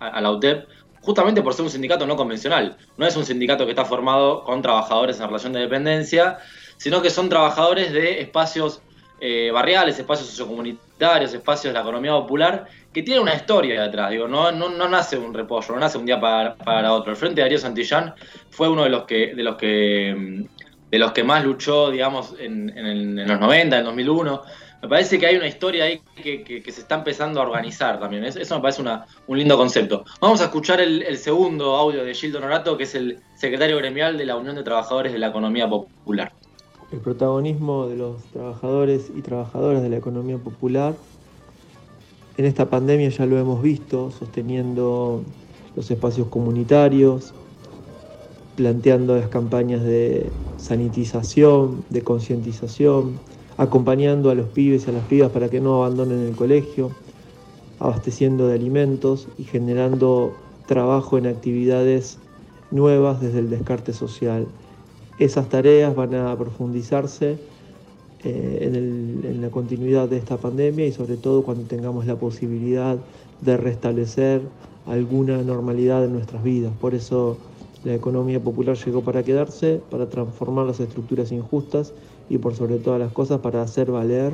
a, 0.00 0.20
la 0.20 0.30
UTEP 0.30 0.66
justamente 1.02 1.42
por 1.42 1.54
ser 1.54 1.64
un 1.64 1.70
sindicato 1.70 2.06
no 2.06 2.16
convencional. 2.16 2.76
No 2.96 3.06
es 3.06 3.16
un 3.16 3.24
sindicato 3.24 3.64
que 3.64 3.72
está 3.72 3.84
formado 3.84 4.42
con 4.44 4.62
trabajadores 4.62 5.20
en 5.20 5.26
relación 5.26 5.52
de 5.52 5.60
dependencia, 5.60 6.38
sino 6.76 7.02
que 7.02 7.10
son 7.10 7.28
trabajadores 7.28 7.92
de 7.92 8.20
espacios 8.20 8.82
eh, 9.20 9.50
barriales, 9.52 9.98
espacios 9.98 10.28
sociocomunitarios, 10.28 11.32
espacios 11.34 11.72
de 11.72 11.74
la 11.74 11.80
economía 11.80 12.12
popular, 12.12 12.66
que 12.92 13.02
tiene 13.02 13.20
una 13.20 13.34
historia 13.34 13.82
detrás. 13.82 14.10
Digo, 14.10 14.26
no, 14.26 14.50
no, 14.52 14.70
no 14.70 14.88
nace 14.88 15.16
un 15.16 15.34
repollo, 15.34 15.74
no 15.74 15.80
nace 15.80 15.98
un 15.98 16.06
día 16.06 16.20
para, 16.20 16.56
para 16.56 16.92
otro. 16.92 17.12
El 17.12 17.16
Frente 17.16 17.40
Darío 17.40 17.58
Santillán 17.58 18.14
fue 18.50 18.68
uno 18.68 18.84
de 18.84 18.90
los 18.90 19.04
que, 19.04 19.34
de 19.34 19.42
los 19.42 19.56
que, 19.56 20.46
de 20.90 20.98
los 20.98 21.12
que 21.12 21.24
más 21.24 21.44
luchó, 21.44 21.90
digamos, 21.90 22.34
en, 22.38 22.70
en, 22.76 23.18
en 23.18 23.28
los 23.28 23.40
90, 23.40 23.78
en 23.78 23.84
2001. 23.84 24.42
Me 24.80 24.88
parece 24.88 25.18
que 25.18 25.26
hay 25.26 25.36
una 25.36 25.48
historia 25.48 25.84
ahí 25.84 26.00
que, 26.14 26.62
se 26.70 26.80
está 26.80 26.94
empezando 26.96 27.40
a 27.40 27.42
organizar 27.44 27.98
también. 27.98 28.24
Es- 28.24 28.36
Eso 28.36 28.54
me 28.54 28.60
parece 28.62 28.82
un 29.26 29.38
lindo 29.38 29.56
concepto. 29.56 30.04
Vamos 30.20 30.40
a 30.40 30.44
escuchar 30.44 30.80
el, 30.80 31.02
el 31.02 31.18
segundo 31.18 31.74
audio 31.76 32.04
de 32.04 32.14
Gildo 32.14 32.38
Norato, 32.40 32.76
que 32.76 32.84
es 32.84 32.94
el 32.94 33.18
secretario 33.36 33.76
gremial 33.78 34.16
de 34.16 34.24
la 34.26 34.36
Unión 34.36 34.54
de 34.54 34.62
Trabajadores 34.62 35.12
de 35.12 35.18
la 35.18 35.28
Economía 35.28 35.68
Popular. 35.68 36.32
el 36.92 37.00
protagonismo 37.00 37.86
de 37.86 37.96
los 37.96 38.22
trabajadores 38.32 39.10
y 39.14 39.20
trabajadoras 39.20 39.82
de 39.82 39.88
la 39.90 39.96
economía 39.98 40.38
popular. 40.38 40.94
En 42.38 42.44
esta 42.46 42.70
pandemia 42.70 43.08
ya 43.10 43.26
lo 43.26 43.36
hemos 43.36 43.60
visto, 43.60 44.10
sosteniendo 44.12 45.22
los 45.76 45.90
espacios 45.90 46.28
comunitarios, 46.28 47.34
planteando 48.56 49.16
las 49.16 49.28
campañas 49.28 49.82
de 49.82 50.30
sanitización, 50.56 51.84
de 51.90 52.02
concientización, 52.02 53.18
acompañando 53.58 54.30
a 54.30 54.34
los 54.34 54.46
pibes 54.46 54.86
y 54.86 54.90
a 54.90 54.92
las 54.94 55.04
pibas 55.04 55.30
para 55.30 55.50
que 55.50 55.60
no 55.60 55.84
abandonen 55.84 56.20
el 56.20 56.36
colegio, 56.36 56.92
abasteciendo 57.80 58.46
de 58.46 58.54
alimentos 58.54 59.28
y 59.36 59.44
generando 59.44 60.32
trabajo 60.66 61.18
en 61.18 61.26
actividades 61.26 62.18
nuevas 62.70 63.20
desde 63.20 63.40
el 63.40 63.50
descarte 63.50 63.92
social. 63.92 64.46
Esas 65.18 65.48
tareas 65.48 65.94
van 65.96 66.14
a 66.14 66.36
profundizarse 66.38 67.36
eh, 68.24 68.58
en, 68.62 69.42
la 69.42 69.50
continuidad 69.50 70.08
de 70.08 70.18
esta 70.18 70.36
pandemia 70.36 70.86
y 70.86 70.92
sobre 70.92 71.16
todo 71.16 71.42
cuando 71.42 71.64
tengamos 71.64 72.06
la 72.06 72.14
posibilidad 72.14 72.96
de 73.40 73.56
restablecer 73.56 74.42
alguna 74.86 75.42
normalidad 75.42 76.04
en 76.04 76.12
nuestras 76.12 76.44
vidas. 76.44 76.72
Por 76.80 76.94
eso 76.94 77.38
la 77.84 77.94
economía 77.94 78.40
popular 78.40 78.76
llegó 78.76 79.02
para 79.02 79.24
quedarse, 79.24 79.80
para 79.90 80.08
transformar 80.08 80.66
las 80.66 80.78
estructuras 80.78 81.32
injustas 81.32 81.92
y 82.28 82.38
por 82.38 82.54
sobre 82.54 82.76
todas 82.78 83.00
las 83.00 83.12
cosas 83.12 83.40
para 83.40 83.62
hacer 83.62 83.90
valer 83.90 84.32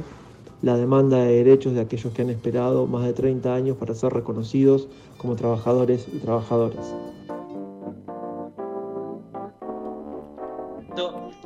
la 0.63 0.77
demanda 0.77 1.19
de 1.19 1.37
derechos 1.45 1.75
de 1.75 1.81
aquellos 1.81 2.13
que 2.13 2.23
han 2.23 2.31
esperado 2.31 2.87
más 2.87 3.05
de 3.05 3.13
30 3.13 3.55
años 3.55 3.77
para 3.77 3.95
ser 3.95 4.13
reconocidos 4.13 4.89
como 5.19 5.37
trabajadores 5.37 6.07
y 6.13 6.19
trabajadoras. 6.19 6.95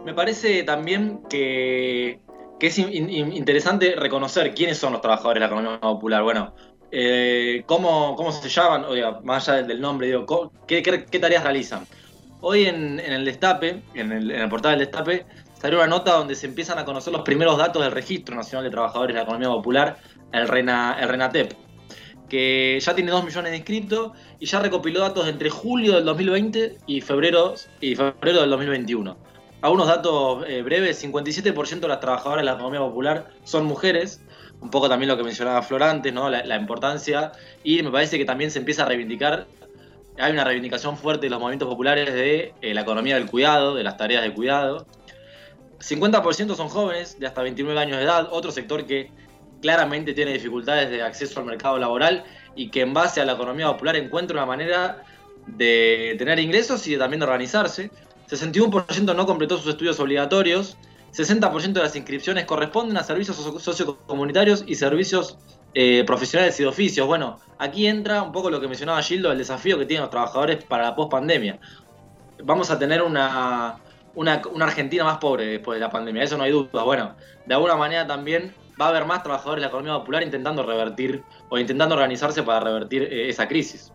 Me 0.04 0.14
parece 0.14 0.62
también 0.62 1.20
que, 1.28 2.20
que 2.58 2.66
es 2.68 2.78
in- 2.78 3.11
in- 3.11 3.32
interesante 3.32 3.94
reconocer 3.94 4.54
quiénes 4.54 4.78
son 4.78 4.92
los 4.92 5.02
trabajadores 5.02 5.34
de 5.34 5.40
la 5.40 5.46
economía 5.46 5.80
popular. 5.80 6.22
Bueno, 6.22 6.54
eh, 6.90 7.62
¿cómo, 7.66 8.16
cómo 8.16 8.32
se 8.32 8.48
llaman? 8.48 8.84
Oiga, 8.84 9.20
más 9.22 9.48
allá 9.48 9.66
del 9.66 9.80
nombre, 9.80 10.06
digo, 10.06 10.24
co- 10.24 10.50
¿qué, 10.66 10.82
qué, 10.82 11.04
qué 11.04 11.18
tareas 11.18 11.42
realizan? 11.44 11.84
Hoy 12.40 12.64
en, 12.66 13.00
en 13.00 13.12
el 13.12 13.24
Destape, 13.24 13.82
en 13.94 14.12
el, 14.12 14.30
en 14.30 14.40
el 14.40 14.48
portal 14.48 14.78
del 14.78 14.87
Destape, 14.87 15.26
salió 15.61 15.79
una 15.79 15.87
nota 15.87 16.12
donde 16.12 16.35
se 16.35 16.47
empiezan 16.47 16.79
a 16.79 16.85
conocer 16.85 17.12
los 17.12 17.23
primeros 17.23 17.59
datos 17.59 17.83
del 17.83 17.92
Registro 17.92 18.35
Nacional 18.35 18.64
de 18.64 18.71
Trabajadores 18.71 19.14
de 19.14 19.18
la 19.18 19.23
Economía 19.25 19.49
Popular, 19.49 19.99
el, 20.33 20.49
RENA, 20.49 20.99
el 21.01 21.09
RENATEP, 21.09 21.53
que 22.29 22.79
ya 22.81 22.94
tiene 22.94 23.11
2 23.11 23.25
millones 23.25 23.51
de 23.51 23.57
inscritos 23.57 24.12
y 24.38 24.47
ya 24.47 24.61
recopiló 24.61 25.01
datos 25.01 25.27
entre 25.29 25.51
julio 25.51 25.94
del 25.94 26.05
2020 26.05 26.79
y 26.87 27.01
febrero, 27.01 27.55
y 27.81 27.94
febrero 27.94 28.40
del 28.40 28.51
2021. 28.51 29.16
Algunos 29.61 29.88
datos 29.88 30.44
eh, 30.47 30.62
breves, 30.62 31.05
57% 31.05 31.81
de 31.81 31.88
las 31.88 32.01
trabajadoras 32.01 32.42
de 32.42 32.44
la 32.44 32.53
economía 32.53 32.81
popular 32.81 33.31
son 33.42 33.64
mujeres, 33.64 34.21
un 34.61 34.71
poco 34.71 34.88
también 34.88 35.09
lo 35.09 35.16
que 35.16 35.25
mencionaba 35.25 35.62
Flor 35.62 35.83
antes, 35.83 36.12
¿no? 36.12 36.31
la, 36.31 36.44
la 36.44 36.57
importancia, 36.57 37.33
y 37.64 37.83
me 37.83 37.90
parece 37.90 38.18
que 38.18 38.25
también 38.25 38.51
se 38.51 38.61
empieza 38.61 38.85
a 38.85 38.87
reivindicar, 38.87 39.47
hay 40.18 40.33
una 40.33 40.44
reivindicación 40.44 40.97
fuerte 40.97 41.27
de 41.27 41.31
los 41.31 41.40
movimientos 41.40 41.68
populares 41.68 42.12
de 42.12 42.53
eh, 42.61 42.75
la 42.75 42.81
economía 42.81 43.14
del 43.14 43.27
cuidado, 43.27 43.75
de 43.75 43.85
las 43.85 43.97
tareas 43.97 44.23
de 44.23 44.33
cuidado. 44.33 44.87
50% 45.81 46.55
son 46.57 46.69
jóvenes 46.69 47.19
de 47.19 47.27
hasta 47.27 47.43
29 47.43 47.79
años 47.81 47.99
de 47.99 48.05
edad, 48.05 48.29
otro 48.31 48.51
sector 48.51 48.85
que 48.87 49.11
claramente 49.61 50.12
tiene 50.12 50.33
dificultades 50.33 50.91
de 50.91 51.03
acceso 51.03 51.41
al 51.41 51.47
mercado 51.47 51.79
laboral 51.79 52.25
y 52.55 52.71
que 52.71 52.83
en 52.83 52.95
base 52.95 53.21
a 53.21 53.25
la 53.25 53.33
economía 53.33 53.69
popular 53.69 53.97
encuentra 53.97 54.37
una 54.37 54.47
manera 54.47 55.03
de 55.47 56.14
tener 56.19 56.38
ingresos 56.38 56.87
y 56.87 56.93
de 56.93 56.99
también 56.99 57.21
de 57.21 57.27
organizarse. 57.27 57.91
61% 58.29 59.14
no 59.14 59.27
completó 59.27 59.57
sus 59.57 59.69
estudios 59.69 59.99
obligatorios, 60.01 60.77
60% 61.12 61.73
de 61.73 61.81
las 61.81 61.97
inscripciones 61.97 62.45
corresponden 62.45 62.97
a 62.97 63.03
servicios 63.03 63.37
socio- 63.37 63.59
sociocomunitarios 63.59 64.64
y 64.67 64.75
servicios 64.75 65.38
eh, 65.75 66.05
profesionales 66.07 66.59
y 66.61 66.64
de 66.64 66.69
oficios. 66.69 67.07
Bueno, 67.07 67.38
aquí 67.59 67.87
entra 67.87 68.23
un 68.23 68.33
poco 68.33 68.51
lo 68.51 68.61
que 68.61 68.69
mencionaba 68.69 69.03
Gildo, 69.03 69.33
el 69.33 69.38
desafío 69.38 69.79
que 69.79 69.87
tienen 69.87 70.03
los 70.03 70.11
trabajadores 70.11 70.64
para 70.64 70.85
la 70.85 70.97
post-pandemia. 70.97 71.59
Vamos 72.45 72.71
a 72.71 72.79
tener 72.79 73.03
una, 73.03 73.79
una, 74.18 74.42
Argentina 74.64 75.04
más 75.04 75.18
pobre 75.18 75.46
después 75.46 75.76
de 75.76 75.81
la 75.81 75.90
pandemia, 75.90 76.24
eso 76.24 76.37
no 76.37 76.42
hay 76.42 76.50
duda. 76.50 76.83
Bueno, 76.83 77.14
de 77.46 77.54
alguna 77.54 77.76
manera 77.76 78.04
también 78.07 78.52
va 78.81 78.87
a 78.87 78.88
haber 78.88 79.04
más 79.04 79.22
trabajadores 79.22 79.61
de 79.61 79.62
la 79.62 79.68
economía 79.68 79.94
popular 79.94 80.24
intentando 80.24 80.64
revertir 80.64 81.22
o 81.48 81.59
intentando 81.59 81.94
organizarse 81.94 82.42
para 82.42 82.61
revertir 82.61 83.04
eh, 83.04 83.28
esa 83.28 83.46
crisis. 83.46 83.92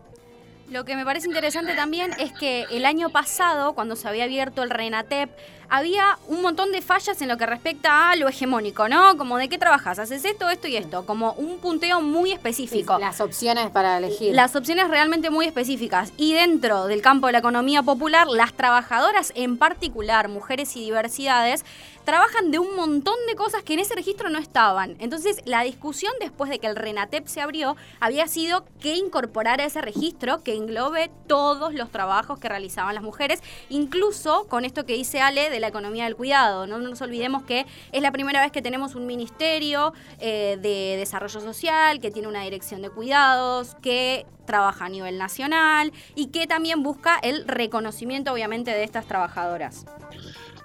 Lo 0.70 0.86
que 0.86 0.96
me 0.96 1.04
parece 1.04 1.28
interesante 1.28 1.74
también 1.74 2.12
es 2.18 2.32
que 2.32 2.64
el 2.70 2.86
año 2.86 3.10
pasado, 3.10 3.74
cuando 3.74 3.96
se 3.96 4.08
había 4.08 4.24
abierto 4.24 4.62
el 4.62 4.70
RENATEP, 4.70 5.28
había 5.68 6.18
un 6.28 6.42
montón 6.42 6.72
de 6.72 6.82
fallas 6.82 7.20
en 7.22 7.28
lo 7.28 7.36
que 7.36 7.46
respecta 7.46 8.10
a 8.10 8.16
lo 8.16 8.28
hegemónico, 8.28 8.88
¿no? 8.88 9.16
Como 9.16 9.38
de 9.38 9.48
qué 9.48 9.58
trabajas, 9.58 9.98
haces 9.98 10.24
esto, 10.24 10.48
esto 10.50 10.68
y 10.68 10.76
esto, 10.76 11.06
como 11.06 11.32
un 11.34 11.58
punteo 11.58 12.00
muy 12.00 12.32
específico. 12.32 12.98
Las 12.98 13.20
opciones 13.20 13.70
para 13.70 13.98
elegir. 13.98 14.34
Las 14.34 14.56
opciones 14.56 14.88
realmente 14.88 15.30
muy 15.30 15.46
específicas. 15.46 16.12
Y 16.16 16.34
dentro 16.34 16.86
del 16.86 17.02
campo 17.02 17.26
de 17.26 17.32
la 17.32 17.38
economía 17.38 17.82
popular, 17.82 18.26
las 18.26 18.52
trabajadoras 18.52 19.32
en 19.34 19.58
particular, 19.58 20.28
mujeres 20.28 20.76
y 20.76 20.80
diversidades, 20.80 21.64
trabajan 22.04 22.50
de 22.50 22.58
un 22.58 22.76
montón 22.76 23.16
de 23.26 23.34
cosas 23.34 23.62
que 23.62 23.74
en 23.74 23.80
ese 23.80 23.94
registro 23.94 24.28
no 24.28 24.38
estaban. 24.38 24.96
Entonces, 24.98 25.40
la 25.46 25.62
discusión 25.62 26.12
después 26.20 26.50
de 26.50 26.58
que 26.58 26.66
el 26.66 26.76
RENATEP 26.76 27.26
se 27.26 27.40
abrió 27.40 27.76
había 27.98 28.26
sido 28.28 28.64
que 28.80 28.94
incorporar 28.94 29.60
a 29.60 29.64
ese 29.64 29.80
registro 29.80 30.42
que 30.42 30.54
englobe 30.54 31.10
todos 31.26 31.74
los 31.74 31.90
trabajos 31.90 32.38
que 32.38 32.48
realizaban 32.48 32.94
las 32.94 33.02
mujeres, 33.02 33.42
incluso 33.70 34.46
con 34.48 34.64
esto 34.64 34.84
que 34.84 34.94
dice 34.94 35.20
Ale 35.20 35.50
de 35.54 35.60
la 35.60 35.68
economía 35.68 36.04
del 36.04 36.16
cuidado. 36.16 36.66
No 36.66 36.78
nos 36.78 37.00
olvidemos 37.00 37.44
que 37.44 37.64
es 37.92 38.02
la 38.02 38.10
primera 38.10 38.40
vez 38.42 38.50
que 38.50 38.60
tenemos 38.60 38.94
un 38.96 39.06
ministerio 39.06 39.92
eh, 40.18 40.58
de 40.60 40.96
desarrollo 40.98 41.40
social, 41.40 42.00
que 42.00 42.10
tiene 42.10 42.26
una 42.26 42.42
dirección 42.42 42.82
de 42.82 42.90
cuidados, 42.90 43.76
que 43.80 44.26
trabaja 44.46 44.86
a 44.86 44.88
nivel 44.88 45.16
nacional 45.16 45.92
y 46.14 46.26
que 46.26 46.46
también 46.46 46.82
busca 46.82 47.18
el 47.22 47.46
reconocimiento, 47.46 48.32
obviamente, 48.32 48.72
de 48.72 48.82
estas 48.82 49.06
trabajadoras. 49.06 49.86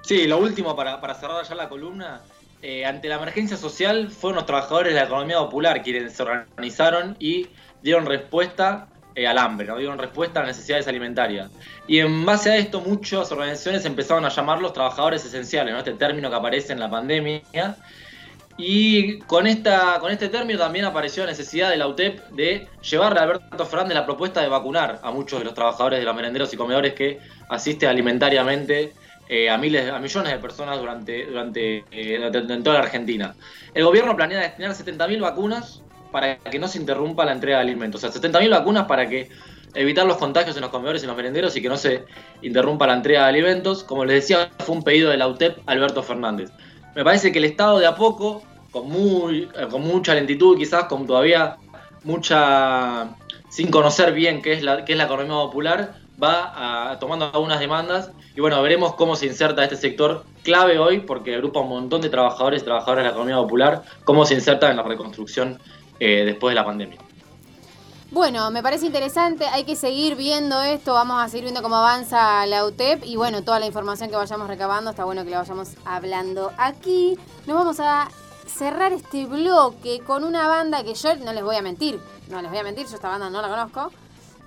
Sí, 0.01 0.25
lo 0.25 0.39
último 0.39 0.75
para, 0.75 0.99
para 0.99 1.13
cerrar 1.13 1.45
ya 1.47 1.55
la 1.55 1.69
columna. 1.69 2.21
eh, 2.61 2.85
ante 2.85 3.07
la 3.07 3.15
emergencia 3.15 3.55
social 3.55 4.09
fueron 4.09 4.35
los 4.37 4.45
trabajadores 4.45 4.93
de 4.93 4.99
la 4.99 5.05
economía 5.05 5.37
popular 5.37 5.81
quienes 5.81 6.13
se 6.13 6.23
organizaron 6.23 7.15
y 7.19 7.47
dieron 7.81 8.05
respuesta 8.05 8.87
eh, 9.19 9.27
al 9.27 9.37
hambre, 9.37 9.67
¿no? 9.67 9.77
dieron 9.77 9.97
respuesta 9.97 10.39
a 10.39 10.43
las 10.43 10.55
necesidades 10.55 10.87
alimentarias. 10.87 11.49
Y 11.87 11.99
en 11.99 12.25
base 12.25 12.51
a 12.51 12.57
esto 12.57 12.81
muchas 12.81 13.31
organizaciones 13.31 13.83
empezaron 13.85 14.23
a 14.25 14.29
llamarlos 14.29 14.73
trabajadores 14.73 15.25
esenciales, 15.25 15.73
¿no? 15.73 15.79
este 15.79 15.93
término 15.93 16.29
que 16.29 16.35
aparece 16.35 16.73
en 16.73 16.79
la 16.79 16.89
pandemia. 16.89 17.41
Y 18.57 19.19
con, 19.19 19.47
esta, 19.47 19.97
con 20.01 20.11
este 20.11 20.27
término 20.27 20.59
también 20.59 20.83
apareció 20.83 21.23
la 21.23 21.31
necesidad 21.31 21.69
de 21.69 21.77
la 21.77 21.87
UTEP 21.87 22.29
de 22.31 22.67
llevarle 22.81 23.19
a 23.19 23.23
Alberto 23.23 23.65
Fernández 23.65 23.95
la 23.95 24.05
propuesta 24.05 24.41
de 24.41 24.49
vacunar 24.49 24.99
a 25.01 25.11
muchos 25.11 25.39
de 25.39 25.45
los 25.45 25.53
trabajadores 25.53 25.99
de 25.99 26.05
los 26.05 26.13
merenderos 26.15 26.53
y 26.53 26.57
comedores 26.57 26.93
que 26.93 27.19
asiste 27.49 27.87
alimentariamente 27.87 28.93
eh, 29.29 29.49
a 29.49 29.57
miles, 29.57 29.89
a 29.89 29.99
millones 29.99 30.33
de 30.33 30.39
personas 30.39 30.77
durante, 30.79 31.25
durante, 31.27 31.85
eh, 31.91 32.17
durante- 32.17 32.53
en 32.53 32.63
toda 32.63 32.79
la 32.79 32.83
Argentina. 32.83 33.33
El 33.73 33.85
gobierno 33.85 34.15
planea 34.15 34.39
destinar 34.41 34.71
70.000 34.71 35.21
vacunas 35.21 35.83
para 36.11 36.37
que 36.37 36.59
no 36.59 36.67
se 36.67 36.79
interrumpa 36.79 37.25
la 37.25 37.33
entrega 37.33 37.57
de 37.57 37.63
alimentos. 37.63 38.03
O 38.03 38.11
sea, 38.11 38.21
70.000 38.21 38.49
vacunas 38.49 38.85
para 38.85 39.07
que 39.07 39.29
evitar 39.75 40.05
los 40.05 40.17
contagios 40.17 40.55
en 40.55 40.61
los 40.61 40.71
comedores 40.71 41.01
y 41.01 41.05
en 41.05 41.09
los 41.09 41.17
merenderos 41.17 41.55
y 41.55 41.61
que 41.61 41.69
no 41.69 41.77
se 41.77 42.05
interrumpa 42.41 42.87
la 42.87 42.93
entrega 42.93 43.23
de 43.23 43.29
alimentos. 43.29 43.83
Como 43.83 44.05
les 44.05 44.21
decía, 44.21 44.49
fue 44.59 44.75
un 44.75 44.83
pedido 44.83 45.11
de 45.11 45.17
la 45.17 45.27
UTEP 45.27 45.59
Alberto 45.65 46.03
Fernández. 46.03 46.51
Me 46.95 47.03
parece 47.03 47.31
que 47.31 47.39
el 47.39 47.45
Estado 47.45 47.79
de 47.79 47.87
a 47.87 47.95
poco, 47.95 48.43
con, 48.71 48.89
muy, 48.89 49.49
eh, 49.55 49.67
con 49.69 49.81
mucha 49.81 50.13
lentitud, 50.15 50.57
quizás 50.57 50.85
con 50.85 51.05
todavía 51.05 51.57
mucha... 52.03 53.09
sin 53.49 53.69
conocer 53.69 54.13
bien 54.13 54.41
qué 54.41 54.53
es 54.53 54.63
la, 54.63 54.85
qué 54.85 54.93
es 54.93 54.97
la 54.97 55.05
economía 55.05 55.35
popular, 55.35 55.95
va 56.21 56.97
tomando 56.99 57.29
algunas 57.33 57.59
demandas 57.59 58.11
y 58.35 58.41
bueno, 58.41 58.61
veremos 58.61 58.95
cómo 58.95 59.15
se 59.15 59.25
inserta 59.25 59.63
este 59.63 59.75
sector 59.75 60.23
clave 60.43 60.77
hoy 60.79 60.99
porque 60.99 61.35
agrupa 61.35 61.61
un 61.61 61.69
montón 61.69 62.01
de 62.01 62.09
trabajadores 62.09 62.61
y 62.61 62.65
trabajadoras 62.65 63.03
de 63.03 63.09
la 63.09 63.11
economía 63.11 63.37
popular, 63.37 63.83
cómo 64.03 64.25
se 64.25 64.33
inserta 64.33 64.69
en 64.69 64.77
la 64.77 64.83
reconstrucción 64.83 65.59
eh, 65.99 66.25
después 66.25 66.51
de 66.51 66.55
la 66.55 66.65
pandemia. 66.65 66.97
Bueno, 68.11 68.49
me 68.49 68.63
parece 68.63 68.87
interesante, 68.87 69.45
hay 69.45 69.65
que 69.65 69.75
seguir 69.75 70.15
viendo 70.15 70.63
esto, 70.63 70.93
vamos 70.93 71.21
a 71.23 71.29
seguir 71.29 71.43
viendo 71.43 71.61
cómo 71.61 71.75
avanza 71.75 72.43
la 72.47 72.65
UTEP 72.65 73.03
y 73.05 73.17
bueno, 73.17 73.43
toda 73.43 73.59
la 73.59 73.67
información 73.67 74.09
que 74.09 74.15
vayamos 74.15 74.47
recabando, 74.47 74.89
está 74.89 75.03
bueno 75.05 75.23
que 75.23 75.29
la 75.29 75.37
vayamos 75.37 75.69
hablando 75.85 76.51
aquí. 76.57 77.19
Nos 77.45 77.55
vamos 77.55 77.79
a 77.79 78.09
cerrar 78.47 78.93
este 78.93 79.27
bloque 79.27 79.99
con 79.99 80.23
una 80.23 80.47
banda 80.47 80.83
que 80.83 80.95
yo 80.95 81.15
no 81.17 81.33
les 81.33 81.43
voy 81.43 81.55
a 81.55 81.61
mentir, 81.61 81.99
no 82.29 82.41
les 82.41 82.49
voy 82.49 82.59
a 82.59 82.63
mentir, 82.63 82.87
yo 82.87 82.95
esta 82.95 83.09
banda 83.09 83.29
no 83.29 83.43
la 83.43 83.47
conozco. 83.47 83.91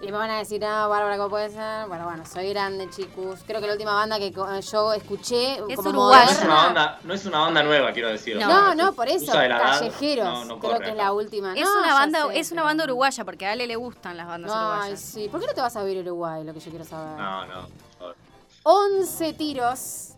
Y 0.02 0.06
me 0.06 0.18
van 0.18 0.30
a 0.30 0.38
decir, 0.38 0.64
ah, 0.64 0.88
Bárbara, 0.88 1.16
¿cómo 1.16 1.30
puede 1.30 1.48
ser? 1.50 1.86
Bueno, 1.86 2.04
bueno, 2.06 2.24
soy 2.26 2.48
grande, 2.48 2.90
chicos. 2.90 3.38
Creo 3.46 3.60
que 3.60 3.68
la 3.68 3.74
última 3.74 3.94
banda 3.94 4.18
que 4.18 4.32
yo 4.32 4.92
escuché 4.92 5.60
Es 5.68 5.76
como 5.76 5.90
uruguaya. 5.90 6.24
No 6.24 6.30
es, 6.32 6.42
una 6.44 6.54
banda, 6.54 6.98
no 7.04 7.14
es 7.14 7.24
una 7.26 7.38
banda 7.38 7.62
nueva, 7.62 7.92
quiero 7.92 8.08
decir. 8.08 8.36
No, 8.36 8.74
no, 8.74 8.92
por 8.94 9.08
eso, 9.08 9.32
la 9.32 9.46
edad, 9.46 9.60
Callejeros. 9.78 10.24
no, 10.24 10.44
no 10.44 10.58
creo 10.58 10.80
que 10.80 10.88
es 10.90 10.96
la 10.96 11.12
última. 11.12 11.54
Es 11.54 11.62
No, 11.62 11.78
una 11.78 11.94
banda, 11.94 12.26
sé, 12.32 12.38
es 12.40 12.50
una 12.50 12.64
banda 12.64 12.82
uruguaya, 12.84 13.24
porque 13.24 13.46
a 13.46 13.52
Ale 13.52 13.68
le 13.68 13.76
gustan 13.76 14.16
las 14.16 14.26
bandas 14.26 14.50
Ay, 14.52 14.58
uruguayas. 14.66 15.00
sí. 15.00 15.28
¿Por 15.28 15.40
qué 15.40 15.46
no 15.46 15.52
te 15.54 15.60
vas 15.60 15.76
a 15.76 15.84
vivir 15.84 15.98
a 15.98 16.10
Uruguay? 16.10 16.42
Lo 16.42 16.52
que 16.52 16.58
yo 16.60 16.70
quiero 16.70 16.84
saber. 16.84 17.16
No, 17.20 17.46
no. 17.46 17.68
por 17.98 17.98
favor. 17.98 18.16
11 18.64 19.32
tiros. 19.34 20.08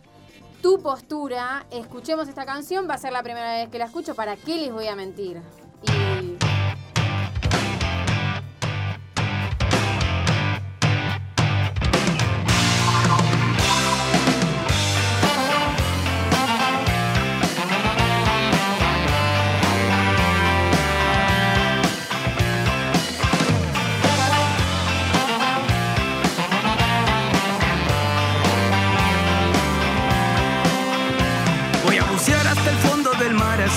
Tu 0.63 0.81
postura. 0.81 1.67
Escuchemos 1.69 2.27
esta 2.27 2.43
canción. 2.43 2.89
Va 2.89 2.95
a 2.95 2.97
ser 2.97 3.13
la 3.13 3.21
primera 3.21 3.51
vez 3.53 3.69
que 3.69 3.77
la 3.77 3.85
escucho. 3.85 4.15
¿Para 4.15 4.35
qué 4.35 4.55
les 4.55 4.73
voy 4.73 4.87
a 4.87 4.95
mentir? 4.95 5.39
Y. 5.83 6.34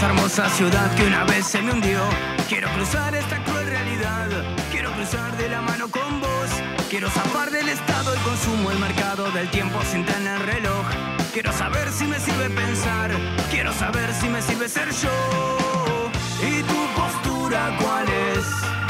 hermosa 0.09 0.49
ciudad 0.49 0.95
que 0.95 1.07
una 1.07 1.25
vez 1.25 1.47
se 1.47 1.61
me 1.61 1.73
hundió. 1.73 2.01
Quiero 2.49 2.69
cruzar 2.71 3.15
esta 3.15 3.43
cruel 3.45 3.67
realidad, 3.67 4.29
quiero 4.71 4.91
cruzar 4.93 5.37
de 5.37 5.49
la 5.49 5.61
mano 5.61 5.89
con 5.91 6.21
vos. 6.21 6.51
Quiero 6.89 7.11
zafar 7.11 7.51
del 7.51 7.69
estado 7.69 8.15
y 8.15 8.19
consumo, 8.21 8.71
el 8.71 8.79
mercado 8.79 9.31
del 9.33 9.51
tiempo 9.51 9.79
sin 9.91 10.05
tener 10.07 10.41
reloj. 10.47 10.87
Quiero 11.33 11.53
saber 11.53 11.91
si 11.93 12.07
me 12.07 12.19
sirve 12.19 12.49
pensar, 12.49 13.11
quiero 13.51 13.73
saber 13.75 14.13
si 14.15 14.29
me 14.29 14.41
sirve 14.41 14.69
ser 14.69 14.91
yo. 14.91 16.11
¿Y 16.41 16.63
tu 16.63 17.01
postura 17.01 17.77
cuál 17.81 18.07
es? 18.09 18.88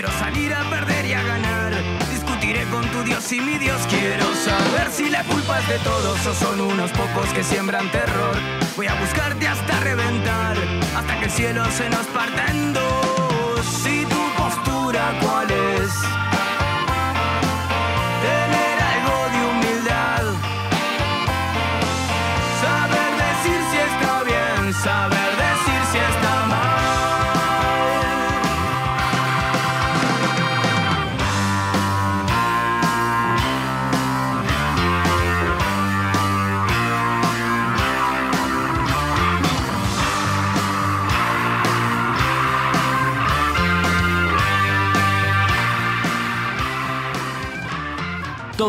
Quiero 0.00 0.16
salir 0.16 0.54
a 0.54 0.62
perder 0.70 1.06
y 1.06 1.12
a 1.12 1.22
ganar. 1.24 1.72
Discutiré 2.08 2.62
con 2.66 2.88
tu 2.92 3.02
Dios 3.02 3.32
y 3.32 3.40
mi 3.40 3.58
Dios. 3.58 3.80
Quiero 3.90 4.32
saber 4.32 4.92
si 4.92 5.10
la 5.10 5.24
culpa 5.24 5.58
es 5.58 5.66
de 5.66 5.78
todos 5.80 6.24
o 6.24 6.34
son 6.34 6.60
unos 6.60 6.92
pocos 6.92 7.28
que 7.30 7.42
siembran 7.42 7.90
terror. 7.90 8.36
Voy 8.76 8.86
a 8.86 8.94
buscarte 8.94 9.48
hasta 9.48 9.80
reventar, 9.80 10.56
hasta 10.94 11.18
que 11.18 11.24
el 11.24 11.30
cielo 11.32 11.64
se 11.72 11.90
nos 11.90 12.06
parta 12.06 12.46
en 12.46 12.74
dos. 12.74 13.07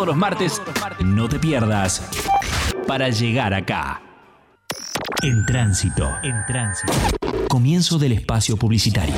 Los 0.09 0.17
martes, 0.17 0.59
no 1.05 1.29
te 1.29 1.37
pierdas 1.37 2.01
para 2.87 3.09
llegar 3.09 3.53
acá. 3.53 4.01
En 5.21 5.45
tránsito, 5.45 6.09
en 6.23 6.33
tránsito. 6.47 6.93
Comienzo 7.47 7.99
del 7.99 8.13
espacio 8.13 8.57
publicitario. 8.57 9.13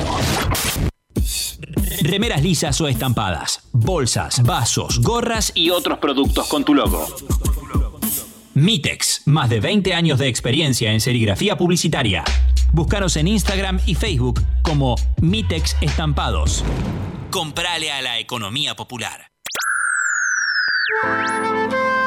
Remeras 2.02 2.42
lisas 2.42 2.78
o 2.82 2.88
estampadas, 2.88 3.70
bolsas, 3.72 4.42
vasos, 4.42 5.00
gorras 5.00 5.52
y 5.54 5.70
otros 5.70 5.96
productos 5.98 6.46
con 6.46 6.62
tu 6.62 6.74
logo. 6.74 7.06
Mitex, 8.52 9.22
más 9.24 9.48
de 9.48 9.60
20 9.60 9.94
años 9.94 10.18
de 10.18 10.28
experiencia 10.28 10.92
en 10.92 11.00
serigrafía 11.00 11.56
publicitaria. 11.56 12.22
Búscanos 12.74 13.16
en 13.16 13.28
Instagram 13.28 13.80
y 13.86 13.94
Facebook 13.94 14.42
como 14.60 14.96
Mitex 15.22 15.74
Estampados. 15.80 16.62
Comprale 17.30 17.90
a 17.90 18.02
la 18.02 18.18
economía 18.18 18.76
popular. 18.76 19.31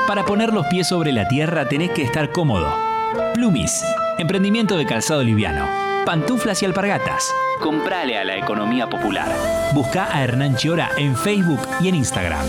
Para 0.07 0.25
poner 0.25 0.53
los 0.53 0.67
pies 0.67 0.87
sobre 0.87 1.11
la 1.11 1.27
tierra 1.27 1.67
tenés 1.67 1.91
que 1.91 2.03
estar 2.03 2.31
cómodo. 2.31 2.73
Plumis, 3.33 3.83
emprendimiento 4.17 4.77
de 4.77 4.85
calzado 4.85 5.21
liviano. 5.23 5.67
Pantuflas 6.05 6.61
y 6.61 6.65
alpargatas. 6.65 7.33
Comprale 7.61 8.17
a 8.17 8.23
la 8.23 8.37
economía 8.37 8.87
popular. 8.87 9.27
Busca 9.73 10.15
a 10.15 10.23
Hernán 10.23 10.55
Chiora 10.55 10.91
en 10.97 11.17
Facebook 11.17 11.59
y 11.81 11.89
en 11.89 11.95
Instagram. 11.95 12.45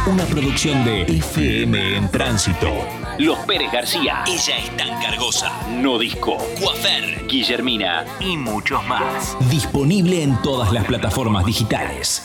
Una 0.07 0.23
producción 0.25 0.85
de 0.85 1.01
FM 1.01 1.97
en 1.97 2.11
Tránsito. 2.11 2.71
Los 3.17 3.39
Pérez 3.39 3.71
García. 3.71 4.23
Ella 4.27 4.59
es 4.59 4.77
tan 4.77 5.01
cargosa. 5.01 5.51
No 5.81 5.97
disco. 5.97 6.37
Coafer. 6.61 7.25
Guillermina. 7.27 8.05
Y 8.19 8.37
muchos 8.37 8.85
más. 8.85 9.35
Disponible 9.49 10.21
en 10.21 10.39
todas 10.43 10.71
las 10.71 10.85
plataformas 10.85 11.43
digitales. 11.43 12.21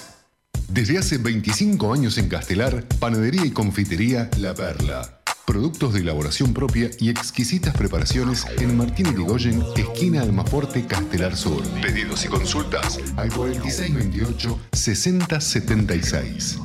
Desde 0.68 0.98
hace 0.98 1.16
25 1.16 1.94
años 1.94 2.18
en 2.18 2.28
Castelar, 2.28 2.84
panadería 2.98 3.46
y 3.46 3.50
confitería 3.50 4.28
La 4.36 4.52
Perla. 4.52 5.22
Productos 5.46 5.94
de 5.94 6.00
elaboración 6.00 6.52
propia 6.52 6.90
y 6.98 7.08
exquisitas 7.08 7.74
preparaciones 7.74 8.44
en 8.58 8.76
Martín 8.76 9.06
Irigoyen, 9.06 9.64
esquina 9.74 10.20
Almaforte, 10.20 10.84
Castelar 10.84 11.34
Sur. 11.34 11.66
Pedidos 11.80 12.26
y 12.26 12.28
consultas 12.28 12.98
al 13.16 13.32
4628 13.32 14.58
6076. 14.70 16.58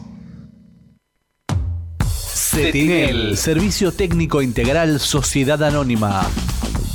Cetinel, 2.55 3.35
Servicio 3.35 3.91
Técnico 3.91 4.41
Integral 4.41 5.01
Sociedad 5.01 5.61
Anónima. 5.61 6.25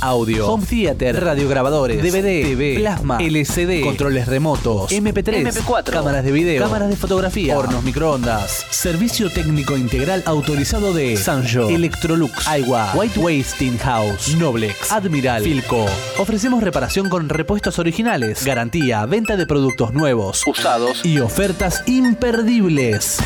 Audio, 0.01 0.47
home 0.47 0.65
theater, 0.65 1.23
radiograbadores, 1.23 2.01
DVD, 2.01 2.41
TV, 2.41 2.77
plasma, 2.79 3.19
LCD, 3.19 3.83
controles 3.83 4.27
remotos, 4.27 4.91
MP3, 4.91 5.51
MP4, 5.51 5.91
cámaras 5.91 6.23
de 6.23 6.31
video, 6.31 6.63
cámaras 6.63 6.89
de 6.89 6.95
fotografía, 6.95 7.55
hornos 7.55 7.83
microondas. 7.83 8.65
Servicio 8.71 9.29
técnico 9.29 9.77
integral 9.77 10.23
autorizado 10.25 10.95
de 10.95 11.15
Sanjo, 11.15 11.69
Electrolux, 11.69 12.47
Aiwa, 12.47 12.93
White 12.95 13.19
Wasting 13.19 13.77
House, 13.77 14.35
Noblex, 14.37 14.91
Admiral, 14.91 15.43
Filco. 15.43 15.85
Ofrecemos 16.17 16.63
reparación 16.63 17.07
con 17.07 17.29
repuestos 17.29 17.77
originales, 17.77 18.43
garantía, 18.43 19.05
venta 19.05 19.37
de 19.37 19.45
productos 19.45 19.93
nuevos, 19.93 20.41
usados. 20.47 21.05
Y 21.05 21.19
ofertas 21.19 21.83
imperdibles. 21.85 23.19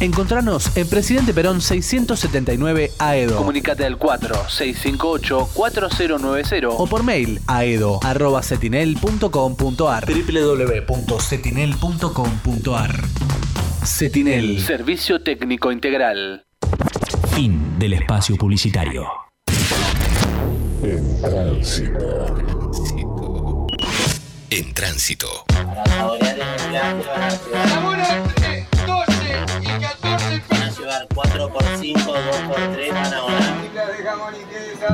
Encontranos 0.00 0.76
en 0.76 0.88
Presidente 0.88 1.32
Perón 1.34 1.60
679 1.60 2.92
AEDO. 2.98 3.36
Comunicate 3.36 3.84
al 3.84 3.98
4658-4090 3.98 6.74
o 6.76 6.86
por 6.86 7.02
mail 7.02 7.40
aedo.cetinel.com.ar 7.46 10.06
www.cetinel.com.ar 10.06 13.04
Cetinel 13.84 14.60
Servicio 14.60 15.22
Técnico 15.22 15.70
Integral. 15.70 16.46
Fin 17.34 17.78
del 17.78 17.92
espacio 17.94 18.36
publicitario. 18.36 19.06
En 20.82 21.20
tránsito. 21.20 22.36
En 24.48 24.72
tránsito. 24.74 25.26
Van 27.52 28.00
a 28.00 28.39
llevar 31.00 31.08
4x5, 31.08 31.94
2x3, 31.94 32.92
van 32.92 33.14
a. 33.14 33.20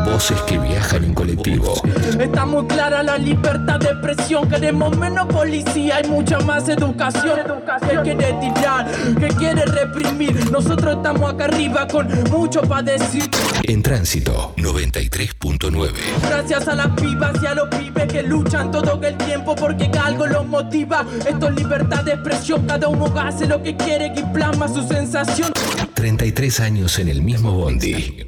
Voces 0.04 0.40
que 0.42 0.58
viajan 0.58 1.04
en 1.04 1.14
colectivo. 1.14 1.74
Está 2.18 2.44
muy 2.44 2.66
clara 2.66 3.02
la 3.02 3.18
libertad 3.18 3.78
de 3.78 3.88
expresión. 3.88 4.48
Queremos 4.48 4.96
menos 4.96 5.26
policía 5.26 6.00
y 6.04 6.08
mucha 6.08 6.38
más 6.40 6.68
educación. 6.68 7.40
Que 7.88 8.00
quiere 8.02 8.32
tirar, 8.34 8.90
que 9.18 9.28
quiere 9.28 9.64
reprimir. 9.64 10.50
Nosotros 10.50 10.96
estamos 10.96 11.32
acá 11.32 11.44
arriba 11.44 11.86
con 11.86 12.08
mucho 12.30 12.62
para 12.62 12.82
decir. 12.82 13.28
En 13.64 13.82
tránsito 13.82 14.54
93.9. 14.56 15.92
Gracias 16.28 16.68
a 16.68 16.74
las 16.74 16.88
pibas 17.00 17.42
y 17.42 17.46
a 17.46 17.54
los 17.54 17.68
pibes 17.68 18.06
que 18.12 18.22
luchan 18.22 18.70
todo 18.70 19.00
el 19.02 19.16
tiempo 19.18 19.54
porque 19.54 19.90
algo 20.02 20.26
los 20.26 20.46
motiva. 20.46 21.04
Esto 21.26 21.48
es 21.48 21.54
libertad 21.54 22.04
de 22.04 22.12
expresión. 22.12 22.66
Cada 22.66 22.88
uno 22.88 23.12
hace 23.18 23.46
lo 23.46 23.62
que 23.62 23.76
quiere 23.76 24.12
y 24.16 24.22
plasma 24.32 24.68
su 24.68 24.86
sensación. 24.86 25.52
33 25.96 26.60
años 26.60 26.98
en 26.98 27.08
el 27.08 27.22
mismo 27.22 27.52
bondi. 27.52 28.26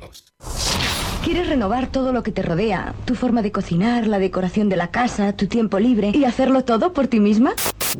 ¿Quieres 1.22 1.50
renovar 1.50 1.88
todo 1.88 2.14
lo 2.14 2.22
que 2.22 2.32
te 2.32 2.40
rodea? 2.40 2.94
Tu 3.04 3.14
forma 3.14 3.42
de 3.42 3.52
cocinar, 3.52 4.06
la 4.06 4.18
decoración 4.18 4.70
de 4.70 4.76
la 4.76 4.90
casa, 4.90 5.34
tu 5.34 5.48
tiempo 5.48 5.78
libre 5.78 6.12
y 6.14 6.24
hacerlo 6.24 6.64
todo 6.64 6.94
por 6.94 7.08
ti 7.08 7.20
misma? 7.20 7.52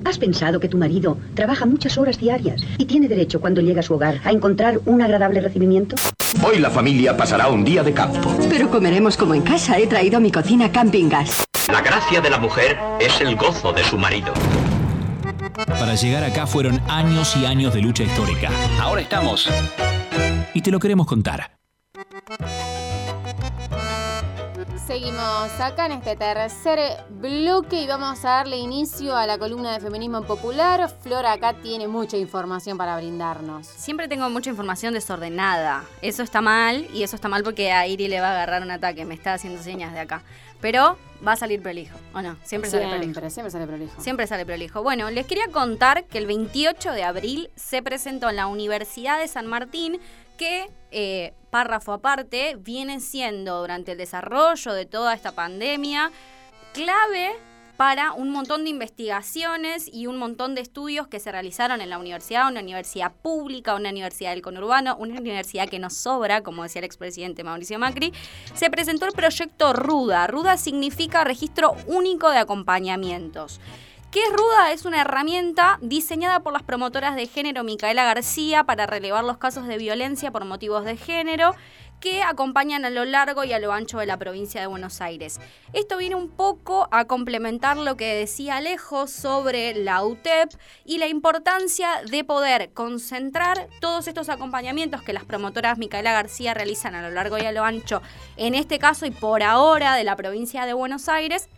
¿Has 0.07 0.17
pensado 0.17 0.59
que 0.59 0.71
tu 0.71 0.79
marido 0.79 1.19
trabaja 1.35 1.67
muchas 1.67 1.99
horas 1.99 2.19
diarias 2.19 2.63
y 2.79 2.87
tiene 2.87 3.09
derecho 3.09 3.43
cuando 3.43 3.61
llega 3.61 3.81
a 3.81 3.83
su 3.83 3.93
hogar 3.93 4.23
a 4.25 4.31
encontrar 4.31 4.81
un 4.87 5.03
agradable 5.03 5.43
recibimiento? 5.43 5.97
Hoy 6.43 6.61
la 6.61 6.71
familia 6.71 7.15
pasará 7.15 7.49
un 7.49 7.63
día 7.63 7.83
de 7.83 7.93
campo. 7.93 8.35
Pero 8.49 8.71
comeremos 8.71 9.19
como 9.19 9.35
en 9.35 9.43
casa. 9.43 9.79
He 9.79 9.87
traído 9.87 10.17
a 10.17 10.21
mi 10.21 10.33
cocina 10.33 10.73
Camping 10.73 11.11
Gas. 11.11 11.45
La 11.71 11.83
gracia 11.83 12.23
de 12.23 12.31
la 12.31 12.39
mujer 12.39 12.79
es 13.01 13.21
el 13.21 13.37
gozo 13.37 13.75
de 13.75 13.85
su 13.85 13.99
marido. 13.99 14.33
Para 15.67 15.97
llegar 15.97 16.23
acá 16.23 16.47
fueron 16.47 16.81
años 16.89 17.37
y 17.37 17.45
años 17.45 17.75
de 17.75 17.83
lucha 17.83 18.05
histórica. 18.05 18.49
Ahora 18.81 19.01
estamos. 19.01 19.49
Y 20.55 20.63
te 20.63 20.71
lo 20.71 20.79
queremos 20.79 21.07
contar. 21.07 21.59
Seguimos 24.87 25.61
acá 25.61 25.87
en 25.87 25.93
este 25.93 26.17
tercer 26.17 26.79
bloque 27.11 27.83
y 27.83 27.87
vamos 27.87 28.25
a 28.25 28.29
darle 28.31 28.57
inicio 28.57 29.17
a 29.17 29.27
la 29.27 29.37
columna 29.37 29.73
de 29.73 29.81
Feminismo 29.81 30.23
Popular. 30.23 30.89
Flora 31.03 31.33
acá 31.33 31.55
tiene 31.55 31.89
mucha 31.89 32.17
información 32.17 32.79
para 32.79 32.97
brindarnos. 32.97 33.67
Siempre 33.67 34.09
tengo 34.09 34.31
mucha 34.31 34.51
información 34.51 34.95
desordenada. 34.95 35.85
Eso 36.01 36.23
está 36.23 36.41
mal 36.41 36.87
y 36.95 37.03
eso 37.03 37.17
está 37.17 37.29
mal 37.29 37.43
porque 37.43 37.71
a 37.71 37.87
Iri 37.87 38.09
le 38.09 38.21
va 38.21 38.29
a 38.29 38.33
agarrar 38.33 38.63
un 38.63 38.71
ataque. 38.71 39.05
Me 39.05 39.15
está 39.15 39.35
haciendo 39.35 39.63
señas 39.63 39.93
de 39.93 40.01
acá. 40.01 40.23
Pero 40.61 40.97
va 41.27 41.33
a 41.33 41.37
salir 41.37 41.63
prolijo, 41.63 41.97
¿o 42.15 42.23
no? 42.23 42.37
Siempre, 42.45 42.71
sale 42.71 42.87
prolijo. 42.89 43.03
Siempre, 43.03 43.31
siempre 43.31 43.51
sale 43.51 43.67
prolijo. 43.67 44.01
Siempre 44.01 44.27
sale 44.27 44.47
prolijo. 44.47 44.83
Bueno, 44.83 45.11
les 45.11 45.27
quería 45.27 45.49
contar 45.49 46.05
que 46.05 46.19
el 46.19 46.27
28 46.27 46.93
de 46.93 47.05
abril 47.05 47.51
se 47.57 47.83
presentó 47.83 48.31
en 48.31 48.37
la 48.37 48.47
Universidad 48.47 49.19
de 49.19 49.29
San 49.29 49.47
Martín 49.47 50.01
que, 50.37 50.71
eh, 50.91 51.35
párrafo 51.51 51.93
aparte, 51.93 52.57
viene 52.59 53.01
siendo 53.01 53.61
durante 53.61 53.93
el 53.93 53.99
desarrollo 53.99 54.73
de 54.73 54.87
toda 54.87 55.15
esta 55.15 55.33
pandemia 55.33 56.13
clave 56.73 57.35
para 57.79 58.13
un 58.13 58.31
montón 58.31 58.65
de 58.65 58.71
investigaciones 58.71 59.89
y 59.93 60.09
un 60.09 60.19
montón 60.19 60.57
de 60.57 60.61
estudios 60.61 61.07
que 61.07 61.21
se 61.21 61.31
realizaron 61.31 61.81
en 61.81 61.91
la 61.91 61.99
universidad, 61.99 62.49
una 62.49 62.59
universidad 62.59 63.13
pública, 63.23 63.77
una 63.77 63.91
universidad 63.91 64.31
del 64.31 64.43
conurbano, 64.43 64.97
una 64.97 65.21
universidad 65.21 65.69
que 65.69 65.79
nos 65.79 65.95
sobra, 65.95 66.43
como 66.43 66.65
decía 66.65 66.81
el 66.81 66.87
expresidente 66.87 67.45
Mauricio 67.45 67.79
Macri, 67.79 68.13
se 68.55 68.69
presentó 68.69 69.07
el 69.07 69.13
proyecto 69.13 69.75
RUDA. 69.75 70.27
RUDA 70.27 70.57
significa 70.57 71.23
Registro 71.23 71.77
Único 71.87 72.31
de 72.31 72.39
Acompañamientos. 72.39 73.61
¿Qué 74.11 74.25
es 74.25 74.33
RUDA? 74.33 74.73
Es 74.73 74.85
una 74.85 75.03
herramienta 75.03 75.79
diseñada 75.81 76.41
por 76.41 76.55
las 76.55 76.65
promotoras 76.65 77.15
de 77.15 77.29
género 77.29 77.63
Micaela 77.63 78.05
García 78.05 78.65
para 78.65 78.87
relevar 78.87 79.23
los 79.23 79.39
casos 79.39 79.69
de 79.69 79.79
violencia 79.79 80.33
por 80.33 80.45
motivos 80.45 80.85
de 80.85 80.97
género 80.97 81.55
que 82.01 82.23
acompañan 82.23 82.85
a 82.85 82.91
lo 82.91 83.05
largo 83.05 83.45
y 83.45 83.53
a 83.53 83.59
lo 83.59 83.73
ancho 83.73 83.99
de 83.99 84.07
la 84.07 84.17
provincia 84.17 84.61
de 84.61 84.67
Buenos 84.67 85.01
Aires. 85.01 85.41
Esto 85.73 85.97
viene 85.99 86.15
un 86.15 86.29
poco 86.29 86.89
a 86.91 87.07
complementar 87.07 87.77
lo 87.77 87.97
que 87.97 88.15
decía 88.15 88.57
Alejo 88.57 89.07
sobre 89.07 89.75
la 89.75 90.05
UTEP 90.05 90.51
y 90.85 90.99
la 90.99 91.09
importancia 91.09 91.89
de 92.11 92.25
poder 92.25 92.71
concentrar 92.73 93.69
todos 93.81 94.09
estos 94.09 94.29
acompañamientos 94.29 95.03
que 95.03 95.13
las 95.13 95.25
promotoras 95.25 95.79
Micaela 95.79 96.13
García 96.13 96.55
realizan 96.55 96.95
a 96.95 97.03
lo 97.03 97.11
largo 97.11 97.39
y 97.39 97.43
a 97.43 97.53
lo 97.53 97.65
ancho, 97.65 98.03
en 98.37 98.55
este 98.55 98.79
caso 98.79 99.07
y 99.07 99.11
por 99.11 99.43
ahora 99.43 99.95
de 99.95 100.05
la 100.05 100.17
provincia 100.17 100.67
de 100.67 100.73
Buenos 100.73 101.09
Aires, 101.09 101.49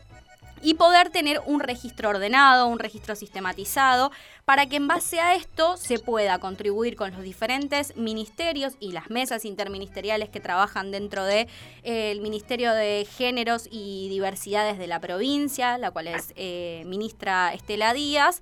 y 0.63 0.75
poder 0.75 1.11
tener 1.11 1.41
un 1.47 1.61
registro 1.61 2.11
ordenado, 2.11 2.67
un 2.67 2.79
registro 2.79 3.15
sistematizado, 3.17 4.11
para 4.45 4.67
que 4.67 4.77
en 4.77 4.89
base 4.89 5.21
a 5.21 5.35
esto 5.35 5.77
se 5.77 5.99
pueda 5.99 6.39
contribuir 6.39 6.97
con 6.97 7.13
los 7.13 7.23
diferentes 7.23 7.97
ministerios 7.97 8.75
y 8.81 8.93
las 8.93 9.11
mesas 9.11 9.45
interministeriales 9.45 10.29
que 10.29 10.41
trabajan 10.41 10.91
dentro 10.91 11.25
del 11.25 11.47
de, 11.85 12.11
el 12.11 12.21
Ministerio 12.21 12.73
de 12.73 13.07
Géneros 13.17 13.69
y 13.71 14.09
Diversidades 14.09 14.79
de 14.79 14.87
la 14.87 15.01
provincia, 15.01 15.79
la 15.79 15.91
cual 15.91 16.09
es 16.09 16.33
eh, 16.37 16.83
ministra 16.87 17.55
Estela 17.55 17.93
Díaz, 17.95 18.41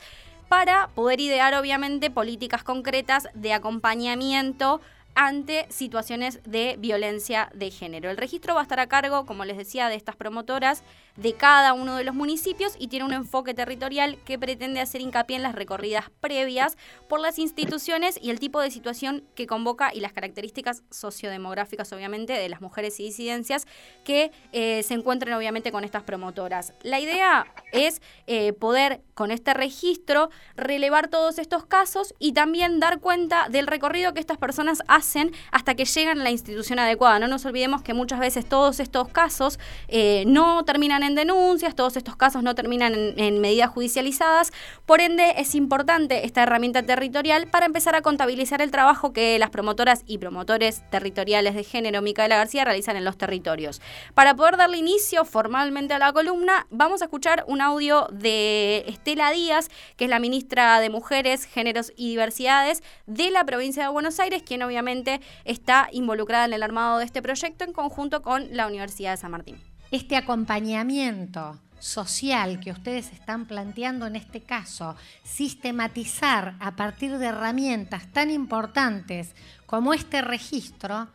para 0.48 0.88
poder 0.94 1.20
idear 1.20 1.54
obviamente 1.54 2.10
políticas 2.10 2.64
concretas 2.64 3.28
de 3.34 3.52
acompañamiento 3.52 4.80
ante 5.20 5.66
situaciones 5.68 6.38
de 6.44 6.76
violencia 6.78 7.50
de 7.52 7.72
género. 7.72 8.08
El 8.08 8.16
registro 8.16 8.54
va 8.54 8.60
a 8.60 8.62
estar 8.62 8.78
a 8.78 8.86
cargo, 8.86 9.26
como 9.26 9.44
les 9.44 9.56
decía, 9.56 9.88
de 9.88 9.96
estas 9.96 10.14
promotoras 10.14 10.84
de 11.16 11.32
cada 11.32 11.72
uno 11.72 11.96
de 11.96 12.04
los 12.04 12.14
municipios 12.14 12.76
y 12.78 12.86
tiene 12.86 13.04
un 13.04 13.12
enfoque 13.12 13.52
territorial 13.52 14.18
que 14.24 14.38
pretende 14.38 14.80
hacer 14.80 15.00
hincapié 15.00 15.34
en 15.34 15.42
las 15.42 15.56
recorridas 15.56 16.04
previas 16.20 16.76
por 17.08 17.18
las 17.18 17.40
instituciones 17.40 18.16
y 18.22 18.30
el 18.30 18.38
tipo 18.38 18.60
de 18.60 18.70
situación 18.70 19.24
que 19.34 19.48
convoca 19.48 19.92
y 19.92 19.98
las 19.98 20.12
características 20.12 20.84
sociodemográficas, 20.92 21.92
obviamente, 21.92 22.34
de 22.34 22.48
las 22.48 22.60
mujeres 22.60 23.00
y 23.00 23.02
disidencias 23.02 23.66
que 24.04 24.30
eh, 24.52 24.84
se 24.84 24.94
encuentren, 24.94 25.34
obviamente, 25.34 25.72
con 25.72 25.82
estas 25.82 26.04
promotoras. 26.04 26.74
La 26.82 27.00
idea 27.00 27.52
es 27.72 28.00
eh, 28.28 28.52
poder, 28.52 29.00
con 29.14 29.32
este 29.32 29.52
registro, 29.52 30.30
relevar 30.54 31.08
todos 31.08 31.40
estos 31.40 31.66
casos 31.66 32.14
y 32.20 32.34
también 32.34 32.78
dar 32.78 33.00
cuenta 33.00 33.48
del 33.48 33.66
recorrido 33.66 34.14
que 34.14 34.20
estas 34.20 34.38
personas 34.38 34.84
hacen 34.86 35.07
hasta 35.50 35.74
que 35.74 35.84
llegan 35.84 36.20
a 36.20 36.24
la 36.24 36.30
institución 36.30 36.78
adecuada. 36.78 37.18
No 37.18 37.28
nos 37.28 37.44
olvidemos 37.44 37.82
que 37.82 37.94
muchas 37.94 38.18
veces 38.18 38.46
todos 38.46 38.80
estos 38.80 39.08
casos 39.08 39.58
eh, 39.88 40.24
no 40.26 40.64
terminan 40.64 41.02
en 41.02 41.14
denuncias, 41.14 41.74
todos 41.74 41.96
estos 41.96 42.16
casos 42.16 42.42
no 42.42 42.54
terminan 42.54 42.94
en, 42.94 43.18
en, 43.18 43.40
medidas 43.40 43.70
judicializadas, 43.70 44.52
por 44.86 45.00
ende 45.00 45.34
es 45.36 45.54
importante 45.54 46.26
esta 46.26 46.42
herramienta 46.42 46.82
territorial 46.82 47.48
para 47.48 47.66
empezar 47.66 47.94
a 47.94 48.02
contabilizar 48.02 48.62
el 48.62 48.70
trabajo 48.70 49.12
que 49.12 49.38
las 49.38 49.50
promotoras 49.50 50.02
y 50.06 50.18
promotores 50.18 50.82
territoriales 50.90 51.54
de 51.54 51.64
género 51.64 52.02
Micaela 52.02 52.36
García 52.36 52.64
realizan 52.64 52.96
en 52.96 53.04
los 53.04 53.16
territorios. 53.16 53.80
Para 54.14 54.34
poder 54.34 54.56
darle 54.56 54.78
inicio 54.78 55.24
formalmente 55.24 55.94
a 55.94 55.98
la 55.98 56.12
columna, 56.12 56.66
vamos 56.70 57.02
a 57.02 57.06
escuchar 57.06 57.44
un 57.46 57.60
audio 57.60 58.08
de 58.10 58.84
Estela 58.86 59.30
Díaz, 59.30 59.68
que 59.96 60.04
es 60.04 60.10
la 60.10 60.18
ministra 60.18 60.80
de 60.80 60.90
Mujeres, 60.90 61.44
Géneros 61.44 61.92
y 61.96 62.10
Diversidades 62.10 62.82
de 63.06 63.30
la 63.30 63.44
provincia 63.44 63.82
de 63.84 63.88
Buenos 63.88 64.20
Aires, 64.20 64.42
quien 64.42 64.62
obviamente 64.62 64.97
está 65.44 65.88
involucrada 65.92 66.44
en 66.44 66.52
el 66.52 66.62
armado 66.62 66.98
de 66.98 67.04
este 67.04 67.22
proyecto 67.22 67.64
en 67.64 67.72
conjunto 67.72 68.22
con 68.22 68.56
la 68.56 68.66
Universidad 68.66 69.12
de 69.12 69.16
San 69.16 69.30
Martín 69.30 69.58
este 69.90 70.16
acompañamiento 70.16 71.58
social 71.78 72.60
que 72.60 72.72
ustedes 72.72 73.12
están 73.12 73.46
planteando 73.46 74.06
en 74.06 74.16
este 74.16 74.40
caso, 74.40 74.96
sistematizar 75.22 76.56
a 76.60 76.76
partir 76.76 77.18
de 77.18 77.26
herramientas 77.26 78.06
tan 78.12 78.30
importantes 78.30 79.34
como 79.66 79.94
este 79.94 80.20
registro, 80.20 81.08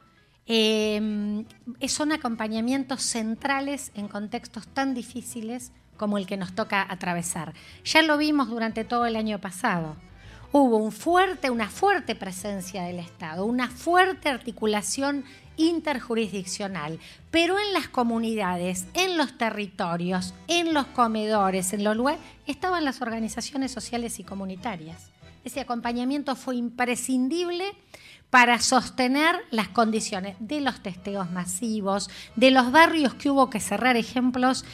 eh, 0.45 1.45
son 1.87 2.11
acompañamientos 2.11 3.01
centrales 3.01 3.91
en 3.95 4.07
contextos 4.07 4.67
tan 4.67 4.93
difíciles 4.93 5.71
como 5.97 6.17
el 6.17 6.25
que 6.25 6.37
nos 6.37 6.53
toca 6.53 6.85
atravesar. 6.89 7.53
Ya 7.85 8.01
lo 8.01 8.17
vimos 8.17 8.49
durante 8.49 8.83
todo 8.83 9.05
el 9.05 9.15
año 9.15 9.39
pasado. 9.39 9.95
Hubo 10.55 10.77
un 10.77 10.91
fuerte, 10.91 11.49
una 11.49 11.67
fuerte 11.67 12.13
presencia 12.13 12.83
del 12.83 12.99
Estado, 12.99 13.43
una 13.43 13.69
fuerte 13.69 14.29
articulación 14.29 15.25
interjurisdiccional, 15.57 16.99
pero 17.31 17.57
en 17.57 17.73
las 17.73 17.87
comunidades, 17.87 18.85
en 18.93 19.17
los 19.17 19.35
territorios, 19.35 20.35
en 20.47 20.75
los 20.75 20.85
comedores, 20.85 21.73
en 21.73 21.83
los 21.83 21.97
lugares, 21.97 22.21
estaban 22.45 22.85
las 22.85 23.01
organizaciones 23.01 23.71
sociales 23.71 24.19
y 24.19 24.23
comunitarias. 24.23 25.09
Ese 25.43 25.59
acompañamiento 25.59 26.35
fue 26.35 26.55
imprescindible 26.55 27.73
para 28.29 28.59
sostener 28.59 29.35
las 29.49 29.69
condiciones 29.69 30.35
de 30.39 30.61
los 30.61 30.83
testeos 30.83 31.31
masivos, 31.31 32.11
de 32.35 32.51
los 32.51 32.71
barrios 32.71 33.15
que 33.15 33.31
hubo 33.31 33.49
que 33.49 33.59
cerrar 33.59 33.97
ejemplos 33.97 34.65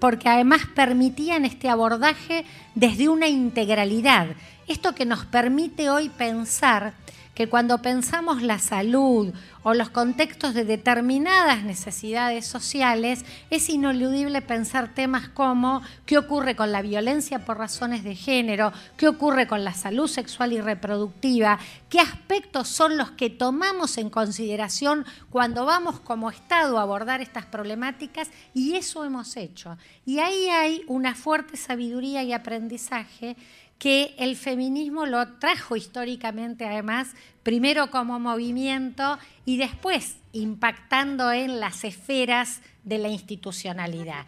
porque 0.00 0.28
además 0.28 0.62
permitían 0.74 1.44
este 1.44 1.68
abordaje 1.68 2.44
desde 2.74 3.08
una 3.08 3.28
integralidad. 3.28 4.26
Esto 4.66 4.92
que 4.92 5.06
nos 5.06 5.24
permite 5.24 5.88
hoy 5.88 6.08
pensar 6.08 6.94
que 7.38 7.48
cuando 7.48 7.80
pensamos 7.80 8.42
la 8.42 8.58
salud 8.58 9.32
o 9.62 9.72
los 9.72 9.90
contextos 9.90 10.54
de 10.54 10.64
determinadas 10.64 11.62
necesidades 11.62 12.48
sociales, 12.48 13.24
es 13.48 13.68
ineludible 13.68 14.42
pensar 14.42 14.92
temas 14.92 15.28
como 15.28 15.80
qué 16.04 16.18
ocurre 16.18 16.56
con 16.56 16.72
la 16.72 16.82
violencia 16.82 17.44
por 17.44 17.58
razones 17.58 18.02
de 18.02 18.16
género, 18.16 18.72
qué 18.96 19.06
ocurre 19.06 19.46
con 19.46 19.62
la 19.62 19.72
salud 19.72 20.08
sexual 20.08 20.52
y 20.52 20.60
reproductiva, 20.60 21.60
qué 21.88 22.00
aspectos 22.00 22.66
son 22.66 22.96
los 22.96 23.12
que 23.12 23.30
tomamos 23.30 23.98
en 23.98 24.10
consideración 24.10 25.06
cuando 25.30 25.64
vamos 25.64 26.00
como 26.00 26.30
Estado 26.30 26.76
a 26.76 26.82
abordar 26.82 27.20
estas 27.20 27.46
problemáticas 27.46 28.32
y 28.52 28.74
eso 28.74 29.04
hemos 29.04 29.36
hecho. 29.36 29.78
Y 30.04 30.18
ahí 30.18 30.48
hay 30.48 30.82
una 30.88 31.14
fuerte 31.14 31.56
sabiduría 31.56 32.24
y 32.24 32.32
aprendizaje 32.32 33.36
que 33.78 34.14
el 34.18 34.36
feminismo 34.36 35.06
lo 35.06 35.38
trajo 35.38 35.76
históricamente 35.76 36.66
además, 36.66 37.14
primero 37.42 37.90
como 37.90 38.18
movimiento 38.18 39.18
y 39.44 39.56
después 39.56 40.16
impactando 40.32 41.32
en 41.32 41.60
las 41.60 41.84
esferas 41.84 42.60
de 42.84 42.98
la 42.98 43.08
institucionalidad. 43.08 44.26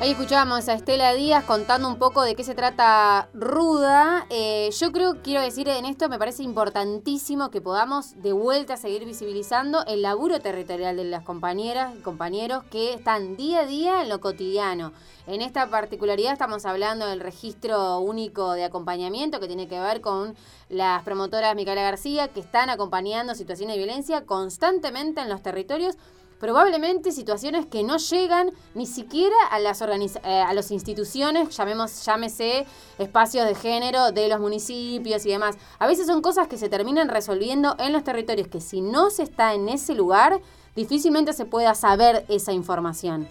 Ahí 0.00 0.12
escuchábamos 0.12 0.68
a 0.68 0.74
Estela 0.74 1.12
Díaz 1.14 1.44
contando 1.44 1.88
un 1.88 1.98
poco 1.98 2.22
de 2.22 2.36
qué 2.36 2.44
se 2.44 2.54
trata 2.54 3.28
Ruda. 3.34 4.26
Eh, 4.30 4.70
yo 4.78 4.92
creo, 4.92 5.22
quiero 5.22 5.40
decir 5.40 5.68
en 5.68 5.84
esto, 5.84 6.08
me 6.08 6.20
parece 6.20 6.44
importantísimo 6.44 7.50
que 7.50 7.60
podamos 7.60 8.20
de 8.22 8.32
vuelta 8.32 8.76
seguir 8.76 9.04
visibilizando 9.04 9.84
el 9.86 10.02
laburo 10.02 10.38
territorial 10.38 10.96
de 10.96 11.04
las 11.04 11.24
compañeras 11.24 11.96
y 11.98 12.02
compañeros 12.02 12.62
que 12.70 12.92
están 12.92 13.36
día 13.36 13.60
a 13.60 13.66
día 13.66 14.02
en 14.02 14.08
lo 14.08 14.20
cotidiano. 14.20 14.92
En 15.26 15.42
esta 15.42 15.68
particularidad 15.68 16.32
estamos 16.32 16.64
hablando 16.64 17.06
del 17.06 17.18
registro 17.18 17.98
único 17.98 18.52
de 18.52 18.64
acompañamiento 18.64 19.40
que 19.40 19.48
tiene 19.48 19.66
que 19.66 19.80
ver 19.80 20.00
con 20.00 20.36
las 20.68 21.02
promotoras 21.02 21.56
Micaela 21.56 21.82
García 21.82 22.28
que 22.28 22.40
están 22.40 22.70
acompañando 22.70 23.34
situaciones 23.34 23.74
de 23.74 23.82
violencia 23.82 24.24
constantemente 24.24 25.20
en 25.20 25.28
los 25.28 25.42
territorios 25.42 25.96
probablemente 26.38 27.12
situaciones 27.12 27.66
que 27.66 27.82
no 27.82 27.98
llegan 27.98 28.50
ni 28.74 28.86
siquiera 28.86 29.36
a 29.50 29.58
las 29.58 29.80
eh, 29.82 30.18
a 30.24 30.52
las 30.54 30.70
instituciones, 30.70 31.56
llamemos, 31.56 32.04
llámese 32.04 32.66
espacios 32.98 33.46
de 33.46 33.54
género 33.54 34.12
de 34.12 34.28
los 34.28 34.40
municipios 34.40 35.24
y 35.26 35.30
demás. 35.30 35.56
A 35.78 35.86
veces 35.86 36.06
son 36.06 36.22
cosas 36.22 36.48
que 36.48 36.56
se 36.56 36.68
terminan 36.68 37.08
resolviendo 37.08 37.76
en 37.78 37.92
los 37.92 38.04
territorios 38.04 38.48
que 38.48 38.60
si 38.60 38.80
no 38.80 39.10
se 39.10 39.22
está 39.22 39.54
en 39.54 39.68
ese 39.68 39.94
lugar, 39.94 40.40
difícilmente 40.74 41.32
se 41.32 41.44
pueda 41.44 41.74
saber 41.74 42.24
esa 42.28 42.52
información. 42.52 43.26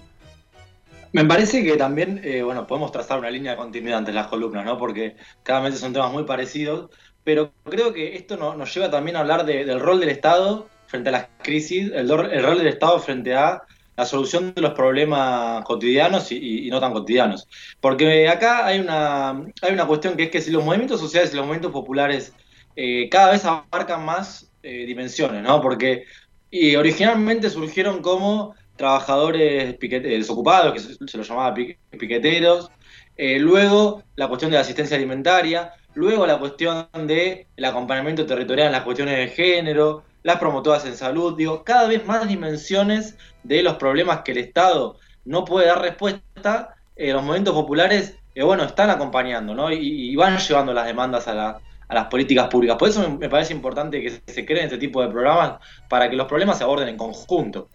Me 1.13 1.23
parece 1.23 1.63
que 1.63 1.77
también, 1.77 2.21
eh, 2.23 2.43
bueno, 2.43 2.67
podemos 2.67 2.91
trazar 2.91 3.17
una 3.17 3.29
línea 3.29 3.51
de 3.51 3.57
continuidad 3.57 3.99
entre 3.99 4.13
las 4.13 4.27
columnas, 4.27 4.65
¿no? 4.65 4.77
Porque 4.77 5.15
cada 5.43 5.61
vez 5.61 5.79
son 5.79 5.93
temas 5.93 6.11
muy 6.11 6.25
parecidos, 6.25 6.89
pero 7.23 7.51
creo 7.63 7.93
que 7.93 8.15
esto 8.15 8.37
nos 8.37 8.73
lleva 8.73 8.91
también 8.91 9.15
a 9.15 9.21
hablar 9.21 9.45
del 9.45 9.79
rol 9.79 9.99
del 9.99 10.09
Estado 10.09 10.67
frente 10.87 11.09
a 11.09 11.11
las 11.11 11.27
crisis, 11.43 11.91
el, 11.93 12.09
rol 12.09 12.57
del 12.57 12.67
Estado 12.67 12.99
frente 12.99 13.35
a 13.35 13.61
la 13.95 14.05
solución 14.05 14.53
de 14.53 14.61
los 14.61 14.73
problemas 14.73 15.63
cotidianos 15.65 16.31
y, 16.31 16.69
no 16.69 16.79
tan 16.79 16.93
cotidianos. 16.93 17.47
Porque 17.81 18.27
acá 18.27 18.65
hay 18.65 18.79
una, 18.79 19.29
hay 19.61 19.73
una 19.73 19.85
cuestión 19.87 20.15
que 20.15 20.23
es 20.23 20.31
que 20.31 20.41
si 20.41 20.51
los 20.51 20.63
movimientos 20.63 20.99
sociales 20.99 21.33
y 21.33 21.35
los 21.35 21.45
movimientos 21.45 21.71
populares 21.71 22.33
eh, 22.75 23.09
cada 23.09 23.31
vez 23.31 23.43
abarcan 23.43 24.05
más 24.05 24.51
eh, 24.61 24.85
dimensiones, 24.85 25.41
¿no? 25.41 25.61
Porque 25.61 26.05
y 26.49 26.75
originalmente 26.75 27.49
surgieron 27.49 28.01
como 28.01 28.55
trabajadores 28.75 29.77
desocupados, 29.79 30.73
que 30.73 31.07
se, 31.07 31.17
los 31.17 31.27
llamaba 31.27 31.55
piqueteros, 31.91 32.69
eh, 33.17 33.39
luego 33.39 34.03
la 34.15 34.27
cuestión 34.27 34.51
de 34.51 34.55
la 34.55 34.61
asistencia 34.61 34.95
alimentaria, 34.95 35.73
luego 35.95 36.27
la 36.27 36.37
cuestión 36.37 36.87
del 37.07 37.45
acompañamiento 37.65 38.25
territorial 38.25 38.67
en 38.67 38.73
las 38.73 38.83
cuestiones 38.83 39.17
de 39.17 39.27
género, 39.29 40.03
las 40.27 40.39
promotoras 40.39 40.83
en 40.83 40.97
salud, 40.97 41.37
digo, 41.37 41.63
cada 41.63 41.87
vez 41.87 42.05
más 42.05 42.27
dimensiones 42.27 43.15
de 43.43 43.63
los 43.63 43.75
problemas 43.75 44.23
que 44.23 44.33
el 44.33 44.39
Estado 44.39 44.97
no 45.23 45.45
puede 45.45 45.67
dar 45.67 45.81
respuesta, 45.81 46.75
eh, 46.97 47.13
los 47.13 47.23
movimientos 47.23 47.53
populares, 47.53 48.17
eh, 48.35 48.43
bueno, 48.43 48.65
están 48.65 48.89
acompañando, 48.89 49.55
¿no? 49.55 49.71
Y, 49.71 50.13
van 50.17 50.37
llevando 50.37 50.73
las 50.73 50.85
demandas 50.85 51.29
a, 51.29 51.61
a 51.87 51.95
las 51.95 52.07
políticas 52.07 52.49
públicas. 52.49 52.75
Por 52.75 52.89
eso 52.89 53.09
me 53.09 53.29
parece 53.29 53.53
importante 53.53 54.01
que 54.01 54.21
se 54.29 54.45
creen 54.45 54.65
este 54.65 54.77
tipo 54.77 55.01
de 55.01 55.07
programas 55.07 55.61
para 55.87 56.09
que 56.09 56.17
los 56.17 56.27
problemas 56.27 56.57
se 56.57 56.65
aborden 56.65 56.89
en 56.89 56.97
conjunto. 56.97 57.69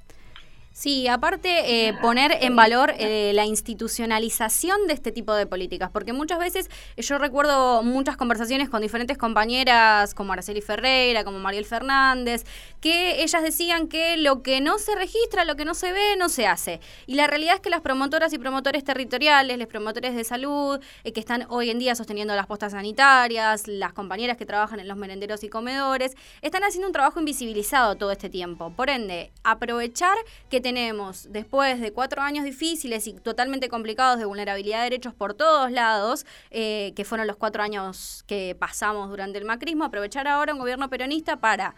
Sí, 0.74 1.06
aparte 1.06 1.86
eh, 1.86 1.92
poner 2.00 2.38
en 2.40 2.56
valor 2.56 2.94
eh, 2.98 3.32
la 3.34 3.44
institucionalización 3.44 4.86
de 4.86 4.94
este 4.94 5.12
tipo 5.12 5.34
de 5.34 5.46
políticas, 5.46 5.90
porque 5.90 6.14
muchas 6.14 6.38
veces 6.38 6.70
eh, 6.96 7.02
yo 7.02 7.18
recuerdo 7.18 7.82
muchas 7.82 8.16
conversaciones 8.16 8.70
con 8.70 8.80
diferentes 8.80 9.18
compañeras 9.18 10.14
como 10.14 10.32
Araceli 10.32 10.62
Ferreira, 10.62 11.24
como 11.24 11.38
Mariel 11.40 11.66
Fernández, 11.66 12.46
que 12.80 13.22
ellas 13.22 13.42
decían 13.42 13.86
que 13.86 14.16
lo 14.16 14.42
que 14.42 14.62
no 14.62 14.78
se 14.78 14.94
registra, 14.94 15.44
lo 15.44 15.56
que 15.56 15.66
no 15.66 15.74
se 15.74 15.92
ve, 15.92 16.16
no 16.16 16.30
se 16.30 16.46
hace. 16.46 16.80
Y 17.06 17.16
la 17.16 17.26
realidad 17.26 17.56
es 17.56 17.60
que 17.60 17.68
las 17.68 17.82
promotoras 17.82 18.32
y 18.32 18.38
promotores 18.38 18.82
territoriales, 18.82 19.58
los 19.58 19.68
promotores 19.68 20.16
de 20.16 20.24
salud, 20.24 20.80
que 21.04 21.20
están 21.20 21.44
hoy 21.50 21.68
en 21.68 21.80
día 21.80 21.94
sosteniendo 21.94 22.34
las 22.34 22.46
postas 22.46 22.72
sanitarias, 22.72 23.68
las 23.68 23.92
compañeras 23.92 24.38
que 24.38 24.46
trabajan 24.46 24.80
en 24.80 24.88
los 24.88 24.96
merenderos 24.96 25.44
y 25.44 25.50
comedores, 25.50 26.16
están 26.40 26.64
haciendo 26.64 26.86
un 26.86 26.94
trabajo 26.94 27.18
invisibilizado 27.18 27.96
todo 27.96 28.10
este 28.10 28.30
tiempo. 28.30 28.72
Por 28.74 28.88
ende, 28.88 29.32
aprovechar 29.44 30.16
que 30.48 30.61
tenemos, 30.62 31.30
después 31.30 31.80
de 31.80 31.92
cuatro 31.92 32.22
años 32.22 32.44
difíciles 32.44 33.06
y 33.06 33.12
totalmente 33.14 33.68
complicados 33.68 34.18
de 34.18 34.24
vulnerabilidad 34.24 34.78
de 34.78 34.84
derechos 34.84 35.12
por 35.12 35.34
todos 35.34 35.70
lados, 35.70 36.24
eh, 36.50 36.92
que 36.96 37.04
fueron 37.04 37.26
los 37.26 37.36
cuatro 37.36 37.62
años 37.62 38.24
que 38.26 38.56
pasamos 38.58 39.10
durante 39.10 39.38
el 39.38 39.44
macrismo, 39.44 39.84
aprovechar 39.84 40.26
ahora 40.26 40.54
un 40.54 40.58
gobierno 40.58 40.88
peronista 40.88 41.40
para 41.40 41.74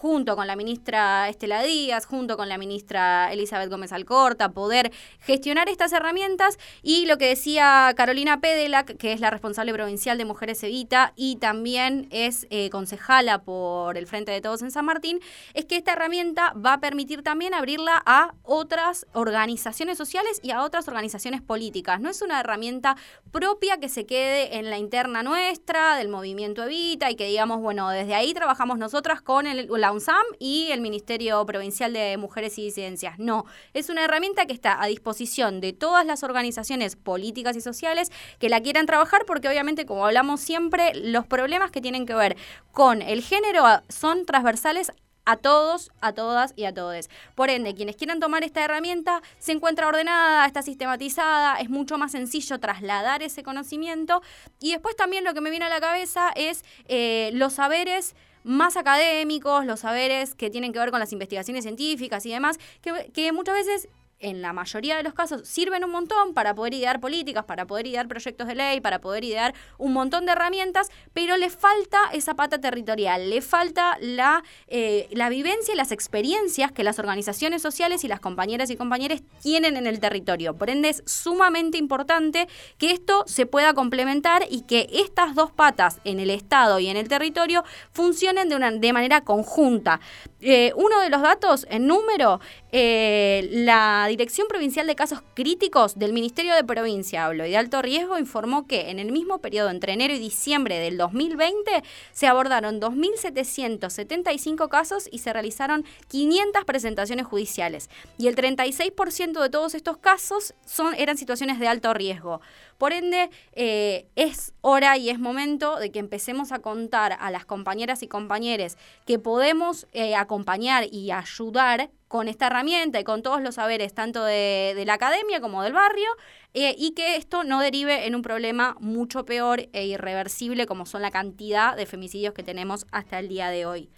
junto 0.00 0.36
con 0.36 0.46
la 0.46 0.54
ministra 0.54 1.28
Estela 1.28 1.60
Díaz, 1.64 2.06
junto 2.06 2.36
con 2.36 2.48
la 2.48 2.56
ministra 2.56 3.32
Elizabeth 3.32 3.68
Gómez 3.68 3.92
Alcorta, 3.92 4.50
poder 4.50 4.92
gestionar 5.18 5.68
estas 5.68 5.92
herramientas 5.92 6.56
y 6.82 7.06
lo 7.06 7.18
que 7.18 7.26
decía 7.26 7.92
Carolina 7.96 8.40
Pedelac, 8.40 8.96
que 8.96 9.12
es 9.12 9.18
la 9.20 9.30
responsable 9.30 9.72
provincial 9.72 10.16
de 10.16 10.24
Mujeres 10.24 10.62
Evita 10.62 11.12
y 11.16 11.36
también 11.36 12.06
es 12.12 12.46
eh, 12.50 12.70
concejala 12.70 13.42
por 13.42 13.98
el 13.98 14.06
Frente 14.06 14.30
de 14.30 14.40
Todos 14.40 14.62
en 14.62 14.70
San 14.70 14.84
Martín, 14.84 15.18
es 15.54 15.64
que 15.64 15.76
esta 15.76 15.94
herramienta 15.94 16.52
va 16.52 16.74
a 16.74 16.80
permitir 16.80 17.24
también 17.24 17.52
abrirla 17.52 18.00
a 18.06 18.34
otras 18.44 19.04
organizaciones 19.14 19.98
sociales 19.98 20.38
y 20.44 20.52
a 20.52 20.62
otras 20.62 20.86
organizaciones 20.86 21.42
políticas. 21.42 22.00
No 22.00 22.08
es 22.08 22.22
una 22.22 22.38
herramienta 22.38 22.96
propia 23.30 23.78
que 23.78 23.88
se 23.88 24.06
quede 24.06 24.56
en 24.58 24.70
la 24.70 24.78
interna 24.78 25.22
nuestra, 25.22 25.96
del 25.96 26.08
movimiento 26.08 26.64
Evita 26.64 27.10
y 27.10 27.16
que 27.16 27.26
digamos, 27.26 27.60
bueno, 27.60 27.88
desde 27.90 28.14
ahí 28.14 28.34
trabajamos 28.34 28.78
nosotras 28.78 29.20
con 29.22 29.46
el, 29.46 29.68
la 29.70 29.92
UNSAM 29.92 30.24
y 30.38 30.70
el 30.72 30.80
Ministerio 30.80 31.44
Provincial 31.46 31.92
de 31.92 32.16
Mujeres 32.16 32.58
y 32.58 32.64
Disidencias. 32.64 33.18
No, 33.18 33.44
es 33.74 33.88
una 33.88 34.04
herramienta 34.04 34.46
que 34.46 34.52
está 34.52 34.82
a 34.82 34.86
disposición 34.86 35.60
de 35.60 35.72
todas 35.72 36.04
las 36.06 36.22
organizaciones 36.22 36.96
políticas 36.96 37.56
y 37.56 37.60
sociales 37.60 38.10
que 38.38 38.48
la 38.48 38.60
quieran 38.60 38.86
trabajar 38.86 39.24
porque 39.26 39.48
obviamente, 39.48 39.86
como 39.86 40.06
hablamos 40.06 40.40
siempre, 40.40 40.92
los 40.94 41.26
problemas 41.26 41.70
que 41.70 41.80
tienen 41.80 42.06
que 42.06 42.14
ver 42.14 42.36
con 42.72 43.02
el 43.02 43.22
género 43.22 43.64
son 43.88 44.24
transversales 44.24 44.92
a 45.28 45.36
todos, 45.36 45.90
a 46.00 46.14
todas 46.14 46.54
y 46.56 46.64
a 46.64 46.72
todos. 46.72 47.10
Por 47.34 47.50
ende, 47.50 47.74
quienes 47.74 47.96
quieran 47.96 48.18
tomar 48.18 48.44
esta 48.44 48.64
herramienta 48.64 49.20
se 49.38 49.52
encuentra 49.52 49.86
ordenada, 49.86 50.46
está 50.46 50.62
sistematizada, 50.62 51.60
es 51.60 51.68
mucho 51.68 51.98
más 51.98 52.12
sencillo 52.12 52.58
trasladar 52.58 53.22
ese 53.22 53.42
conocimiento. 53.42 54.22
Y 54.58 54.72
después 54.72 54.96
también 54.96 55.24
lo 55.24 55.34
que 55.34 55.42
me 55.42 55.50
viene 55.50 55.66
a 55.66 55.68
la 55.68 55.80
cabeza 55.80 56.30
es 56.34 56.64
eh, 56.86 57.28
los 57.34 57.52
saberes 57.52 58.14
más 58.42 58.78
académicos, 58.78 59.66
los 59.66 59.80
saberes 59.80 60.34
que 60.34 60.48
tienen 60.48 60.72
que 60.72 60.78
ver 60.78 60.90
con 60.90 61.00
las 61.00 61.12
investigaciones 61.12 61.64
científicas 61.64 62.24
y 62.24 62.30
demás, 62.30 62.58
que, 62.80 63.30
muchas 63.32 63.54
veces 63.54 63.88
en 64.20 64.42
la 64.42 64.52
mayoría 64.52 64.96
de 64.96 65.02
los 65.02 65.14
casos 65.14 65.46
sirven 65.46 65.84
un 65.84 65.90
montón 65.90 66.34
para 66.34 66.54
poder 66.54 66.74
idear 66.74 67.00
políticas, 67.00 67.44
para 67.44 67.66
poder 67.66 67.86
idear 67.86 68.08
proyectos 68.08 68.48
de 68.48 68.54
ley, 68.54 68.80
para 68.80 69.00
poder 69.00 69.24
idear 69.24 69.54
un 69.78 69.92
montón 69.92 70.26
de 70.26 70.32
herramientas, 70.32 70.90
pero 71.12 71.36
le 71.36 71.50
falta 71.50 71.98
esa 72.12 72.34
pata 72.34 72.58
territorial, 72.58 73.30
le 73.30 73.40
falta 73.42 73.96
la, 74.00 74.42
eh, 74.66 75.08
la 75.12 75.28
vivencia 75.28 75.74
y 75.74 75.76
las 75.76 75.92
experiencias 75.92 76.72
que 76.72 76.84
las 76.84 76.98
organizaciones 76.98 77.62
sociales 77.62 78.04
y 78.04 78.08
las 78.08 78.20
compañeras 78.20 78.70
y 78.70 78.76
compañeros 78.76 79.20
tienen 79.42 79.76
en 79.76 79.86
el 79.86 80.00
territorio. 80.00 80.54
Por 80.54 80.70
ende, 80.70 80.88
es 80.88 81.02
sumamente 81.06 81.78
importante 81.78 82.48
que 82.78 82.90
esto 82.90 83.24
se 83.26 83.46
pueda 83.46 83.74
complementar 83.74 84.44
y 84.50 84.62
que 84.62 84.88
estas 84.92 85.34
dos 85.34 85.52
patas 85.52 86.00
en 86.04 86.20
el 86.20 86.30
Estado 86.30 86.78
y 86.78 86.88
en 86.88 86.96
el 86.96 87.08
territorio 87.08 87.64
funcionen 87.92 88.48
de, 88.48 88.56
una, 88.56 88.70
de 88.70 88.92
manera 88.92 89.22
conjunta. 89.22 90.00
Eh, 90.40 90.72
uno 90.76 91.00
de 91.00 91.10
los 91.10 91.22
datos 91.22 91.66
en 91.70 91.86
número, 91.86 92.40
eh, 92.70 93.48
la 93.50 94.07
Dirección 94.08 94.48
Provincial 94.48 94.86
de 94.86 94.96
Casos 94.96 95.22
Críticos 95.34 95.98
del 95.98 96.12
Ministerio 96.12 96.54
de 96.54 96.64
Provincia, 96.64 97.24
hablo, 97.24 97.46
y 97.46 97.50
de 97.50 97.56
alto 97.56 97.82
riesgo, 97.82 98.18
informó 98.18 98.66
que 98.66 98.90
en 98.90 98.98
el 98.98 99.12
mismo 99.12 99.38
periodo 99.38 99.70
entre 99.70 99.92
enero 99.92 100.14
y 100.14 100.18
diciembre 100.18 100.78
del 100.78 100.96
2020 100.98 101.82
se 102.12 102.26
abordaron 102.26 102.80
2.775 102.80 104.68
casos 104.68 105.08
y 105.10 105.18
se 105.18 105.32
realizaron 105.32 105.84
500 106.08 106.64
presentaciones 106.64 107.26
judiciales. 107.26 107.90
Y 108.18 108.26
el 108.28 108.36
36% 108.36 109.40
de 109.40 109.50
todos 109.50 109.74
estos 109.74 109.96
casos 109.98 110.54
son, 110.66 110.94
eran 110.94 111.16
situaciones 111.16 111.58
de 111.58 111.68
alto 111.68 111.94
riesgo. 111.94 112.40
Por 112.78 112.92
ende, 112.92 113.30
eh, 113.52 114.06
es 114.14 114.52
hora 114.60 114.96
y 114.96 115.10
es 115.10 115.18
momento 115.18 115.76
de 115.78 115.90
que 115.90 115.98
empecemos 115.98 116.52
a 116.52 116.60
contar 116.60 117.16
a 117.20 117.30
las 117.30 117.44
compañeras 117.44 118.02
y 118.02 118.08
compañeros 118.08 118.76
que 119.04 119.18
podemos 119.18 119.86
eh, 119.92 120.14
acompañar 120.14 120.86
y 120.90 121.10
ayudar 121.10 121.90
con 122.08 122.26
esta 122.28 122.46
herramienta 122.46 122.98
y 122.98 123.04
con 123.04 123.22
todos 123.22 123.40
los 123.40 123.56
saberes, 123.56 123.94
tanto 123.94 124.24
de, 124.24 124.72
de 124.74 124.84
la 124.84 124.94
academia 124.94 125.40
como 125.40 125.62
del 125.62 125.74
barrio, 125.74 126.08
eh, 126.54 126.74
y 126.76 126.92
que 126.92 127.16
esto 127.16 127.44
no 127.44 127.60
derive 127.60 128.06
en 128.06 128.14
un 128.14 128.22
problema 128.22 128.76
mucho 128.80 129.24
peor 129.24 129.68
e 129.72 129.86
irreversible 129.86 130.66
como 130.66 130.86
son 130.86 131.02
la 131.02 131.10
cantidad 131.10 131.76
de 131.76 131.86
femicidios 131.86 132.34
que 132.34 132.42
tenemos 132.42 132.86
hasta 132.90 133.18
el 133.18 133.28
día 133.28 133.50
de 133.50 133.66
hoy. 133.66 133.90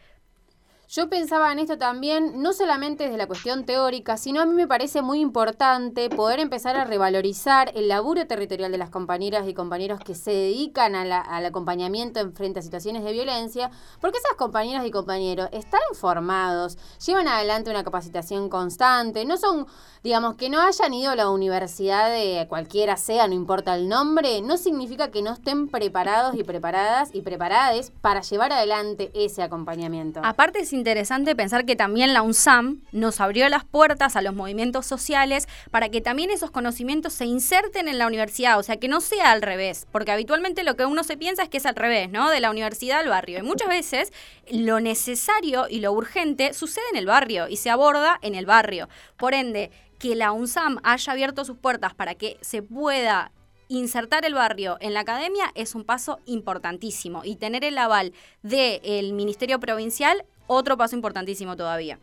Yo 0.92 1.08
pensaba 1.08 1.52
en 1.52 1.60
esto 1.60 1.78
también, 1.78 2.42
no 2.42 2.52
solamente 2.52 3.04
desde 3.04 3.16
la 3.16 3.28
cuestión 3.28 3.64
teórica, 3.64 4.16
sino 4.16 4.40
a 4.40 4.44
mí 4.44 4.54
me 4.54 4.66
parece 4.66 5.02
muy 5.02 5.20
importante 5.20 6.10
poder 6.10 6.40
empezar 6.40 6.76
a 6.76 6.84
revalorizar 6.84 7.70
el 7.76 7.86
laburo 7.86 8.26
territorial 8.26 8.72
de 8.72 8.78
las 8.78 8.90
compañeras 8.90 9.46
y 9.46 9.54
compañeros 9.54 10.00
que 10.00 10.16
se 10.16 10.32
dedican 10.32 10.96
a 10.96 11.04
la- 11.04 11.20
al 11.20 11.46
acompañamiento 11.46 12.18
en 12.18 12.32
frente 12.34 12.58
a 12.58 12.62
situaciones 12.62 13.04
de 13.04 13.12
violencia, 13.12 13.70
porque 14.00 14.18
esas 14.18 14.36
compañeras 14.36 14.84
y 14.84 14.90
compañeros 14.90 15.48
están 15.52 15.78
formados, 15.94 16.76
llevan 17.06 17.28
adelante 17.28 17.70
una 17.70 17.84
capacitación 17.84 18.48
constante, 18.48 19.24
no 19.24 19.36
son, 19.36 19.68
digamos, 20.02 20.34
que 20.34 20.50
no 20.50 20.60
hayan 20.60 20.92
ido 20.92 21.12
a 21.12 21.14
la 21.14 21.30
universidad 21.30 22.10
de 22.10 22.46
cualquiera 22.48 22.96
sea, 22.96 23.28
no 23.28 23.34
importa 23.34 23.76
el 23.76 23.88
nombre, 23.88 24.42
no 24.42 24.56
significa 24.56 25.12
que 25.12 25.22
no 25.22 25.34
estén 25.34 25.68
preparados 25.68 26.34
y 26.34 26.42
preparadas 26.42 27.10
y 27.14 27.22
preparades 27.22 27.92
para 28.00 28.22
llevar 28.22 28.52
adelante 28.52 29.12
ese 29.14 29.44
acompañamiento. 29.44 30.20
Aparte 30.24 30.58
es 30.58 30.79
interesante 30.80 31.36
pensar 31.36 31.64
que 31.64 31.76
también 31.76 32.12
la 32.12 32.22
UNSAM 32.22 32.82
nos 32.90 33.20
abrió 33.20 33.48
las 33.48 33.64
puertas 33.64 34.16
a 34.16 34.22
los 34.22 34.34
movimientos 34.34 34.86
sociales 34.86 35.46
para 35.70 35.90
que 35.90 36.00
también 36.00 36.30
esos 36.30 36.50
conocimientos 36.50 37.12
se 37.12 37.26
inserten 37.26 37.86
en 37.86 37.98
la 37.98 38.06
universidad, 38.06 38.58
o 38.58 38.62
sea, 38.62 38.78
que 38.78 38.88
no 38.88 39.00
sea 39.00 39.30
al 39.30 39.42
revés, 39.42 39.86
porque 39.92 40.10
habitualmente 40.10 40.64
lo 40.64 40.76
que 40.76 40.86
uno 40.86 41.04
se 41.04 41.16
piensa 41.16 41.42
es 41.42 41.48
que 41.48 41.58
es 41.58 41.66
al 41.66 41.76
revés, 41.76 42.10
¿no? 42.10 42.30
De 42.30 42.40
la 42.40 42.50
universidad 42.50 43.00
al 43.00 43.08
barrio. 43.08 43.38
Y 43.38 43.42
muchas 43.42 43.68
veces 43.68 44.12
lo 44.50 44.80
necesario 44.80 45.66
y 45.68 45.80
lo 45.80 45.92
urgente 45.92 46.54
sucede 46.54 46.84
en 46.90 46.96
el 46.96 47.06
barrio 47.06 47.46
y 47.48 47.56
se 47.56 47.70
aborda 47.70 48.18
en 48.22 48.34
el 48.34 48.46
barrio. 48.46 48.88
Por 49.16 49.34
ende, 49.34 49.70
que 49.98 50.16
la 50.16 50.32
UNSAM 50.32 50.78
haya 50.82 51.12
abierto 51.12 51.44
sus 51.44 51.58
puertas 51.58 51.94
para 51.94 52.14
que 52.14 52.38
se 52.40 52.62
pueda 52.62 53.32
insertar 53.70 54.24
el 54.24 54.34
barrio 54.34 54.76
en 54.80 54.94
la 54.94 55.00
academia 55.00 55.52
es 55.54 55.76
un 55.76 55.84
paso 55.84 56.18
importantísimo 56.26 57.22
y 57.24 57.36
tener 57.36 57.64
el 57.64 57.78
aval 57.78 58.12
del 58.42 59.12
Ministerio 59.12 59.60
Provincial 59.60 60.24
otro 60.50 60.76
paso 60.76 60.96
importantísimo 60.96 61.56
todavía. 61.56 61.98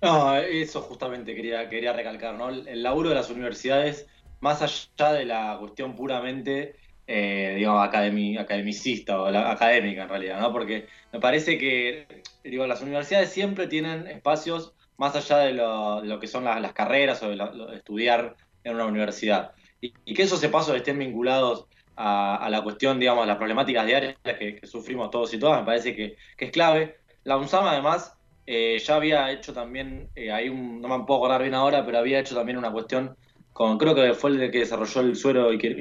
No, 0.00 0.36
eso 0.36 0.80
justamente 0.82 1.34
quería, 1.34 1.68
quería 1.68 1.92
recalcar, 1.92 2.34
¿no? 2.36 2.50
El, 2.50 2.82
laburo 2.82 3.08
de 3.08 3.16
las 3.16 3.30
universidades, 3.30 4.06
más 4.40 4.62
allá 4.62 5.12
de 5.12 5.24
la 5.24 5.56
cuestión 5.58 5.96
puramente, 5.96 6.76
eh, 7.08 7.54
digamos, 7.56 7.82
academi- 7.88 8.38
academicista 8.38 9.20
o 9.20 9.30
la- 9.30 9.50
académica 9.50 10.04
en 10.04 10.08
realidad, 10.08 10.40
¿no? 10.40 10.52
Porque 10.52 10.86
me 11.12 11.18
parece 11.18 11.58
que, 11.58 12.06
digo, 12.44 12.66
las 12.68 12.80
universidades 12.82 13.30
siempre 13.30 13.66
tienen 13.66 14.06
espacios 14.06 14.74
más 14.96 15.16
allá 15.16 15.38
de 15.38 15.52
lo, 15.54 16.00
de 16.00 16.06
lo 16.08 16.20
que 16.20 16.28
son 16.28 16.44
la- 16.44 16.60
las 16.60 16.72
carreras 16.72 17.20
o 17.24 17.30
de, 17.30 17.76
estudiar 17.76 18.36
en 18.62 18.74
una 18.76 18.86
universidad. 18.86 19.50
Y, 19.80 19.92
y 20.04 20.14
que 20.14 20.22
esos 20.22 20.42
espacios 20.42 20.76
estén 20.76 20.98
vinculados 20.98 21.66
a, 21.96 22.48
la 22.50 22.62
cuestión, 22.62 23.00
digamos, 23.00 23.26
las 23.26 23.36
problemáticas 23.36 23.84
diarias 23.86 24.16
que, 24.22 24.56
que 24.60 24.66
sufrimos 24.68 25.10
todos 25.10 25.34
y 25.34 25.38
todas, 25.38 25.60
me 25.60 25.66
parece 25.66 25.96
que, 25.96 26.16
que 26.36 26.44
es 26.44 26.50
clave. 26.52 26.96
La 27.28 27.36
UNSAM 27.36 27.66
además 27.66 28.14
eh, 28.46 28.78
ya 28.78 28.96
había 28.96 29.30
hecho 29.30 29.52
también, 29.52 30.08
eh, 30.14 30.32
hay 30.32 30.48
un, 30.48 30.80
no 30.80 30.88
me 30.88 31.04
puedo 31.04 31.18
acordar 31.20 31.42
bien 31.42 31.54
ahora, 31.54 31.84
pero 31.84 31.98
había 31.98 32.18
hecho 32.20 32.34
también 32.34 32.56
una 32.56 32.72
cuestión 32.72 33.14
con, 33.52 33.76
creo 33.76 33.94
que 33.94 34.14
fue 34.14 34.30
el 34.30 34.50
que 34.50 34.60
desarrolló 34.60 35.00
el 35.02 35.14
suero 35.14 35.52
y 35.52 35.58
que- 35.58 35.74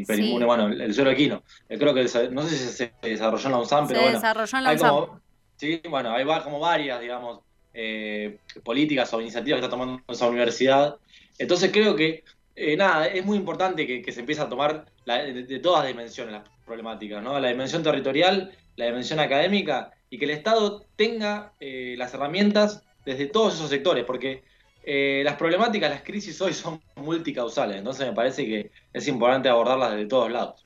eh, 0.00 0.04
Sí. 0.06 0.32
bueno, 0.46 0.68
el, 0.68 0.80
el 0.80 0.94
suero 0.94 1.10
equino. 1.10 1.42
Eh, 1.68 1.76
creo 1.78 1.92
que, 1.92 2.04
no 2.30 2.42
sé 2.42 2.56
si 2.56 2.68
se 2.68 2.94
desarrolló 3.02 3.46
en 3.46 3.52
la 3.52 3.58
UNSAM, 3.58 3.86
pero 3.86 3.98
Se 4.00 4.04
bueno. 4.04 4.18
desarrolló 4.18 4.56
en 4.58 4.64
la 4.64 4.70
hay 4.70 4.76
UNSAM. 4.76 4.90
como- 4.90 5.20
sí, 5.56 5.82
bueno, 5.90 6.10
hay 6.12 6.24
va- 6.24 6.42
como 6.42 6.58
varias, 6.58 7.00
digamos, 7.00 7.40
eh, 7.74 8.38
políticas 8.64 9.12
o 9.12 9.20
iniciativas 9.20 9.60
que 9.60 9.66
está 9.66 9.76
tomando 9.76 10.02
esa 10.08 10.26
universidad. 10.28 10.96
Entonces 11.38 11.70
creo 11.70 11.94
que, 11.94 12.24
eh, 12.54 12.76
nada, 12.78 13.06
es 13.08 13.24
muy 13.26 13.36
importante 13.36 13.86
que, 13.86 14.00
que 14.00 14.10
se 14.12 14.20
empiece 14.20 14.40
a 14.40 14.48
tomar 14.48 14.86
la- 15.04 15.22
de, 15.22 15.42
de 15.44 15.58
todas 15.58 15.86
dimensiones 15.86 16.32
las 16.32 16.44
problemáticas, 16.64 17.22
¿no? 17.22 17.38
La 17.38 17.48
dimensión 17.48 17.82
territorial, 17.82 18.50
la 18.76 18.86
dimensión 18.86 19.20
académica 19.20 19.90
y 20.10 20.18
que 20.18 20.24
el 20.24 20.30
Estado 20.30 20.84
tenga 20.96 21.52
eh, 21.60 21.94
las 21.98 22.14
herramientas 22.14 22.84
desde 23.04 23.26
todos 23.26 23.54
esos 23.54 23.70
sectores, 23.70 24.04
porque 24.04 24.42
eh, 24.84 25.22
las 25.24 25.36
problemáticas, 25.36 25.90
las 25.90 26.02
crisis 26.02 26.40
hoy 26.40 26.54
son 26.54 26.80
multicausales, 26.96 27.76
entonces 27.76 28.06
me 28.06 28.14
parece 28.14 28.46
que 28.46 28.70
es 28.92 29.08
importante 29.08 29.48
abordarlas 29.48 29.92
desde 29.92 30.06
todos 30.06 30.30
lados. 30.30 30.64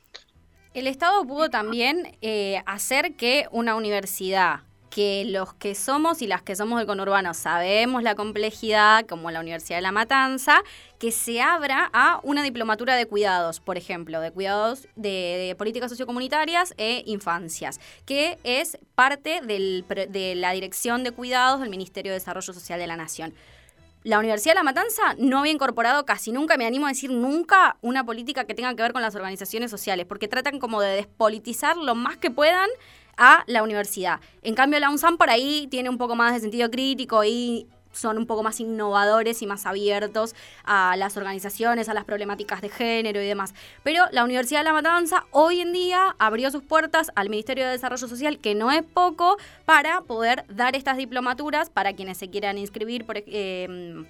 El 0.74 0.86
Estado 0.86 1.26
pudo 1.26 1.51
también 1.51 2.16
eh, 2.22 2.62
hacer 2.64 3.14
que 3.14 3.47
una 3.51 3.74
universidad, 3.74 4.61
que 4.93 5.24
los 5.26 5.55
que 5.55 5.74
somos 5.74 6.20
y 6.20 6.26
las 6.26 6.43
que 6.43 6.55
somos 6.55 6.78
del 6.78 6.86
conurbano 6.86 7.32
sabemos 7.32 8.03
la 8.03 8.14
complejidad, 8.14 9.07
como 9.07 9.30
la 9.30 9.40
Universidad 9.40 9.78
de 9.78 9.82
La 9.82 9.90
Matanza, 9.90 10.62
que 10.99 11.11
se 11.11 11.40
abra 11.40 11.88
a 11.95 12.20
una 12.22 12.43
diplomatura 12.43 12.95
de 12.95 13.07
cuidados, 13.07 13.59
por 13.59 13.78
ejemplo, 13.78 14.20
de 14.20 14.30
cuidados 14.30 14.86
de, 14.95 15.55
políticas 15.57 15.90
sociocomunitarias 15.90 16.74
e 16.76 17.03
infancias, 17.07 17.80
que 18.05 18.38
es 18.45 18.76
parte 18.95 19.40
de 19.40 20.34
la 20.36 20.53
Dirección 20.53 21.05
de 21.05 21.12
Cuidados 21.12 21.61
del 21.61 21.70
Ministerio 21.70 22.12
de 22.12 22.18
Desarrollo 22.18 22.53
Social 22.53 22.78
de 22.78 22.86
la 22.86 22.97
Nación. 22.97 23.32
La 24.05 24.18
Universidad 24.18 24.53
de 24.53 24.57
La 24.57 24.64
Matanza 24.64 25.14
no 25.16 25.38
había 25.38 25.53
incorporado 25.53 26.05
casi 26.05 26.32
nunca, 26.32 26.57
me 26.57 26.66
animo 26.66 26.86
a 26.86 26.90
decir 26.90 27.11
nunca, 27.11 27.76
una 27.80 28.05
política 28.05 28.45
que 28.45 28.55
tenga 28.55 28.74
que 28.74 28.82
ver 28.82 28.93
con 28.93 29.01
las 29.01 29.14
organizaciones 29.14 29.70
sociales, 29.70 30.07
porque 30.07 30.28
tratan 30.28 30.59
como 30.59 30.82
de 30.82 30.97
despolitizar 30.97 31.76
lo 31.76 31.95
más 31.95 32.16
que 32.16 32.30
puedan 32.30 32.68
a 33.23 33.45
la 33.47 33.62
universidad. 33.62 34.18
En 34.43 34.57
cambio, 34.57 34.81
la 34.81 34.91
UNSAM 34.91 35.16
por 35.16 35.31
ahí 35.31 35.68
tiene 35.70 35.89
un 35.89 35.97
poco 35.97 36.16
más 36.16 36.35
de 36.35 36.41
sentido 36.41 36.68
crítico 36.70 37.23
y 37.23 37.68
son 37.93 38.18
un 38.18 38.27
poco 38.27 38.43
más 38.43 38.59
innovadores 38.59 39.43
y 39.43 39.47
más 39.47 39.64
abiertos 39.64 40.35
a 40.64 40.97
las 40.97 41.16
organizaciones, 41.16 41.89
a 41.89 41.95
las 41.95 42.05
problemáticas 42.05 42.61
de 42.62 42.68
género 42.68 43.23
y 43.23 43.27
demás. 43.27 43.55
Pero 43.85 44.07
la 44.11 44.25
Universidad 44.25 44.61
de 44.61 44.64
La 44.64 44.73
Matanza 44.73 45.25
hoy 45.31 45.61
en 45.61 45.73
día 45.73 46.16
abrió 46.18 46.51
sus 46.51 46.64
puertas 46.64 47.12
al 47.14 47.29
Ministerio 47.29 47.64
de 47.64 47.70
Desarrollo 47.70 48.09
Social, 48.09 48.39
que 48.39 48.57
no 48.57 48.73
es 48.73 48.83
poco, 48.83 49.37
para 49.66 50.01
poder 50.01 50.45
dar 50.49 50.75
estas 50.75 50.97
diplomaturas 50.97 51.70
para 51.70 51.93
quienes 51.93 52.18
se 52.18 52.29
quieran 52.29 52.59
inscribir 52.59 53.05
por, 53.05 53.18
eh, 53.18 54.05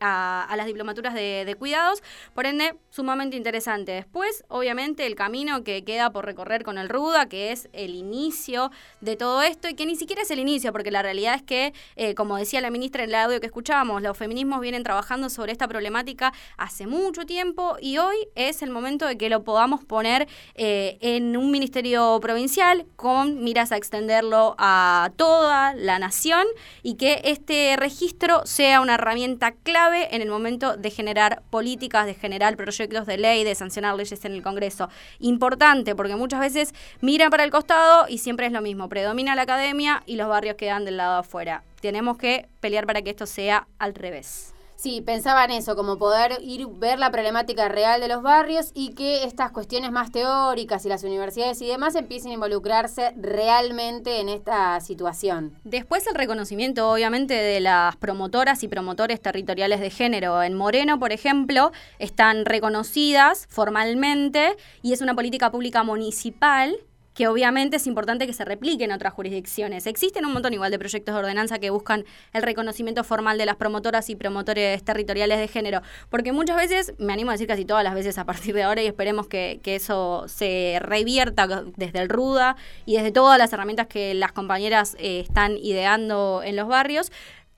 a, 0.00 0.52
las 0.56 0.66
diplomaturas 0.66 1.14
de, 1.14 1.44
de 1.44 1.54
cuidados. 1.54 2.02
Por 2.34 2.46
ende, 2.46 2.74
sumamente 2.90 3.36
interesante. 3.36 3.92
Después, 3.92 4.44
obviamente, 4.48 5.06
el 5.06 5.14
camino 5.14 5.62
que 5.64 5.84
queda 5.84 6.10
por 6.10 6.24
recorrer 6.24 6.64
con 6.64 6.78
el 6.78 6.88
RUDA, 6.88 7.26
que 7.26 7.52
es 7.52 7.68
el 7.72 7.94
inicio 7.94 8.70
de 9.00 9.16
todo 9.16 9.42
esto, 9.42 9.68
y 9.68 9.74
que 9.74 9.86
ni 9.86 9.96
siquiera 9.96 10.22
es 10.22 10.30
el 10.30 10.38
inicio, 10.38 10.72
porque 10.72 10.90
la 10.90 11.02
realidad 11.02 11.34
es 11.34 11.42
que, 11.42 11.72
eh, 11.96 12.14
como 12.14 12.36
decía 12.36 12.60
la 12.60 12.70
ministra 12.70 13.04
en 13.04 13.10
el 13.10 13.14
audio 13.14 13.40
que 13.40 13.46
escuchábamos, 13.46 14.02
los 14.02 14.16
feminismos 14.16 14.60
vienen 14.60 14.82
trabajando 14.82 15.30
sobre 15.30 15.52
esta 15.52 15.68
problemática 15.68 16.32
hace 16.56 16.86
mucho 16.86 17.26
tiempo 17.26 17.76
y 17.80 17.98
hoy 17.98 18.16
es 18.34 18.62
el 18.62 18.70
momento 18.70 19.06
de 19.06 19.16
que 19.16 19.28
lo 19.28 19.44
podamos 19.44 19.84
poner 19.84 20.28
eh, 20.54 20.98
en 21.00 21.36
un 21.36 21.50
ministerio 21.50 22.18
provincial 22.20 22.86
con 22.96 23.42
miras 23.42 23.72
a 23.72 23.76
extenderlo 23.76 24.54
a 24.58 25.10
toda 25.16 25.74
la 25.74 25.98
nación 25.98 26.46
y 26.82 26.94
que 26.94 27.20
este 27.24 27.76
registro 27.76 28.46
sea 28.46 28.80
una 28.80 28.94
herramienta 28.94 29.52
clave 29.52 29.89
en 29.92 30.22
el 30.22 30.28
momento 30.28 30.76
de 30.76 30.90
generar 30.90 31.42
políticas, 31.50 32.06
de 32.06 32.14
generar 32.14 32.56
proyectos 32.56 33.06
de 33.06 33.18
ley, 33.18 33.44
de 33.44 33.54
sancionar 33.54 33.94
leyes 33.96 34.24
en 34.24 34.32
el 34.32 34.42
Congreso. 34.42 34.88
Importante, 35.18 35.94
porque 35.94 36.16
muchas 36.16 36.40
veces 36.40 36.74
miran 37.00 37.30
para 37.30 37.44
el 37.44 37.50
costado 37.50 38.06
y 38.08 38.18
siempre 38.18 38.46
es 38.46 38.52
lo 38.52 38.60
mismo, 38.60 38.88
predomina 38.88 39.34
la 39.34 39.42
academia 39.42 40.02
y 40.06 40.16
los 40.16 40.28
barrios 40.28 40.56
quedan 40.56 40.84
del 40.84 40.96
lado 40.96 41.18
afuera. 41.18 41.62
Tenemos 41.80 42.18
que 42.18 42.48
pelear 42.60 42.86
para 42.86 43.02
que 43.02 43.10
esto 43.10 43.26
sea 43.26 43.66
al 43.78 43.94
revés. 43.94 44.54
Sí, 44.80 45.02
pensaba 45.02 45.44
en 45.44 45.50
eso, 45.50 45.76
como 45.76 45.98
poder 45.98 46.38
ir 46.40 46.66
ver 46.66 46.98
la 46.98 47.10
problemática 47.10 47.68
real 47.68 48.00
de 48.00 48.08
los 48.08 48.22
barrios 48.22 48.70
y 48.72 48.94
que 48.94 49.24
estas 49.24 49.52
cuestiones 49.52 49.92
más 49.92 50.10
teóricas 50.10 50.86
y 50.86 50.88
las 50.88 51.04
universidades 51.04 51.60
y 51.60 51.66
demás 51.66 51.94
empiecen 51.96 52.30
a 52.30 52.34
involucrarse 52.34 53.12
realmente 53.18 54.20
en 54.20 54.30
esta 54.30 54.80
situación. 54.80 55.54
Después 55.64 56.06
el 56.06 56.14
reconocimiento, 56.14 56.90
obviamente, 56.90 57.34
de 57.34 57.60
las 57.60 57.96
promotoras 57.96 58.62
y 58.62 58.68
promotores 58.68 59.20
territoriales 59.20 59.80
de 59.80 59.90
género. 59.90 60.42
En 60.42 60.54
Moreno, 60.54 60.98
por 60.98 61.12
ejemplo, 61.12 61.72
están 61.98 62.46
reconocidas 62.46 63.48
formalmente 63.50 64.56
y 64.80 64.94
es 64.94 65.02
una 65.02 65.14
política 65.14 65.50
pública 65.50 65.82
municipal 65.82 66.74
que 67.20 67.28
obviamente 67.28 67.76
es 67.76 67.86
importante 67.86 68.26
que 68.26 68.32
se 68.32 68.46
replique 68.46 68.84
en 68.84 68.92
otras 68.92 69.12
jurisdicciones. 69.12 69.86
Existen 69.86 70.24
un 70.24 70.32
montón 70.32 70.54
igual 70.54 70.70
de 70.70 70.78
proyectos 70.78 71.14
de 71.14 71.18
ordenanza 71.18 71.58
que 71.58 71.68
buscan 71.68 72.06
el 72.32 72.40
reconocimiento 72.42 73.04
formal 73.04 73.36
de 73.36 73.44
las 73.44 73.56
promotoras 73.56 74.08
y 74.08 74.16
promotores 74.16 74.82
territoriales 74.82 75.38
de 75.38 75.46
género, 75.46 75.82
porque 76.08 76.32
muchas 76.32 76.56
veces, 76.56 76.94
me 76.96 77.12
animo 77.12 77.30
a 77.30 77.34
decir 77.34 77.46
casi 77.46 77.66
todas 77.66 77.84
las 77.84 77.92
veces 77.92 78.16
a 78.16 78.24
partir 78.24 78.54
de 78.54 78.62
ahora 78.62 78.80
y 78.80 78.86
esperemos 78.86 79.26
que, 79.26 79.60
que 79.62 79.74
eso 79.74 80.24
se 80.28 80.78
revierta 80.80 81.46
desde 81.76 81.98
el 81.98 82.08
RUDA 82.08 82.56
y 82.86 82.96
desde 82.96 83.12
todas 83.12 83.36
las 83.36 83.52
herramientas 83.52 83.86
que 83.86 84.14
las 84.14 84.32
compañeras 84.32 84.96
eh, 84.98 85.20
están 85.20 85.58
ideando 85.58 86.40
en 86.42 86.56
los 86.56 86.68
barrios, 86.68 87.12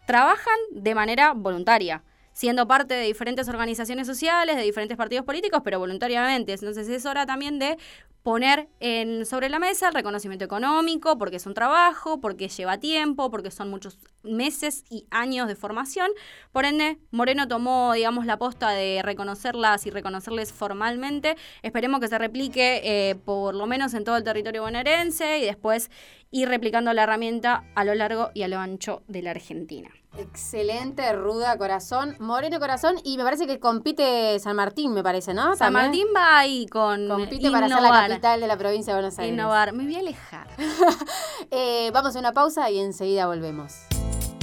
trabajan 0.07 0.59
de 0.73 0.97
manera 0.97 1.35
voluntaria 1.35 2.03
siendo 2.33 2.66
parte 2.66 2.95
de 2.95 3.05
diferentes 3.05 3.49
organizaciones 3.49 4.07
sociales, 4.07 4.57
de 4.57 4.62
diferentes 4.62 4.97
partidos 4.97 5.24
políticos, 5.24 5.62
pero 5.64 5.78
voluntariamente. 5.78 6.53
Entonces 6.53 6.89
es 6.89 7.07
hora 7.07 7.26
también 7.26 7.59
de 7.59 7.78
poner 8.22 8.68
en, 8.80 9.26
sobre 9.26 9.49
la 9.49 9.59
mesa 9.59 9.89
el 9.89 9.95
reconocimiento 9.95 10.45
económico, 10.45 11.18
porque 11.18 11.37
es 11.37 11.47
un 11.47 11.55
trabajo, 11.55 12.20
porque 12.20 12.49
lleva 12.49 12.78
tiempo, 12.78 13.30
porque 13.30 13.51
son 13.51 13.70
muchos 13.70 13.99
meses 14.23 14.85
y 14.91 15.07
años 15.11 15.49
de 15.49 15.57
formación. 15.57 16.11
Por 16.53 16.64
ende, 16.64 16.99
Moreno 17.11 17.49
tomó, 17.49 17.93
digamos, 17.93 18.27
la 18.27 18.39
posta 18.39 18.70
de 18.70 19.01
reconocerlas 19.03 19.87
y 19.87 19.91
reconocerles 19.91 20.53
formalmente. 20.53 21.37
Esperemos 21.62 22.01
que 22.01 22.09
se 22.09 22.18
replique 22.18 22.81
eh, 22.85 23.14
por 23.16 23.55
lo 23.55 23.66
menos 23.66 23.95
en 23.95 24.05
todo 24.05 24.16
el 24.16 24.25
territorio 24.25 24.62
bonaerense 24.62 25.39
y 25.39 25.45
después 25.45 25.91
ir 26.31 26.49
replicando 26.49 26.93
la 26.93 27.03
herramienta 27.03 27.64
a 27.75 27.85
lo 27.85 27.95
largo 27.95 28.31
y 28.35 28.43
a 28.43 28.49
lo 28.49 28.59
ancho 28.59 29.03
de 29.07 29.23
la 29.23 29.31
Argentina. 29.33 29.91
Excelente, 30.18 31.11
ruda 31.14 31.57
corazón, 31.57 32.16
moreno 32.18 32.61
corazón 32.61 32.97
y 33.03 33.16
me 33.16 33.25
parece 33.25 33.47
que 33.47 33.59
compite 33.59 34.39
San 34.41 34.57
Martín, 34.57 34.93
me 34.93 35.03
parece, 35.03 35.33
¿no? 35.33 35.57
San 35.57 35.73
También. 35.73 35.87
Martín 35.87 36.07
va 36.14 36.39
ahí 36.39 36.66
con 36.66 37.09
Compite 37.09 37.51
para 37.51 37.66
ser 37.66 37.77
la 37.77 37.83
innovar. 37.83 38.09
capital 38.11 38.41
de 38.41 38.47
la 38.47 38.57
provincia 38.59 38.93
de 38.93 39.01
Buenos 39.01 39.18
Aires. 39.18 39.33
Innovar. 39.33 39.73
Me 39.73 39.85
voy 39.85 39.97
a 39.97 40.01
alejar. 40.01 40.49
Eh, 41.51 41.91
vamos 41.93 42.16
a 42.16 42.18
una 42.18 42.33
pausa 42.33 42.70
y 42.70 42.79
enseguida 42.79 43.27
volvemos. 43.27 43.75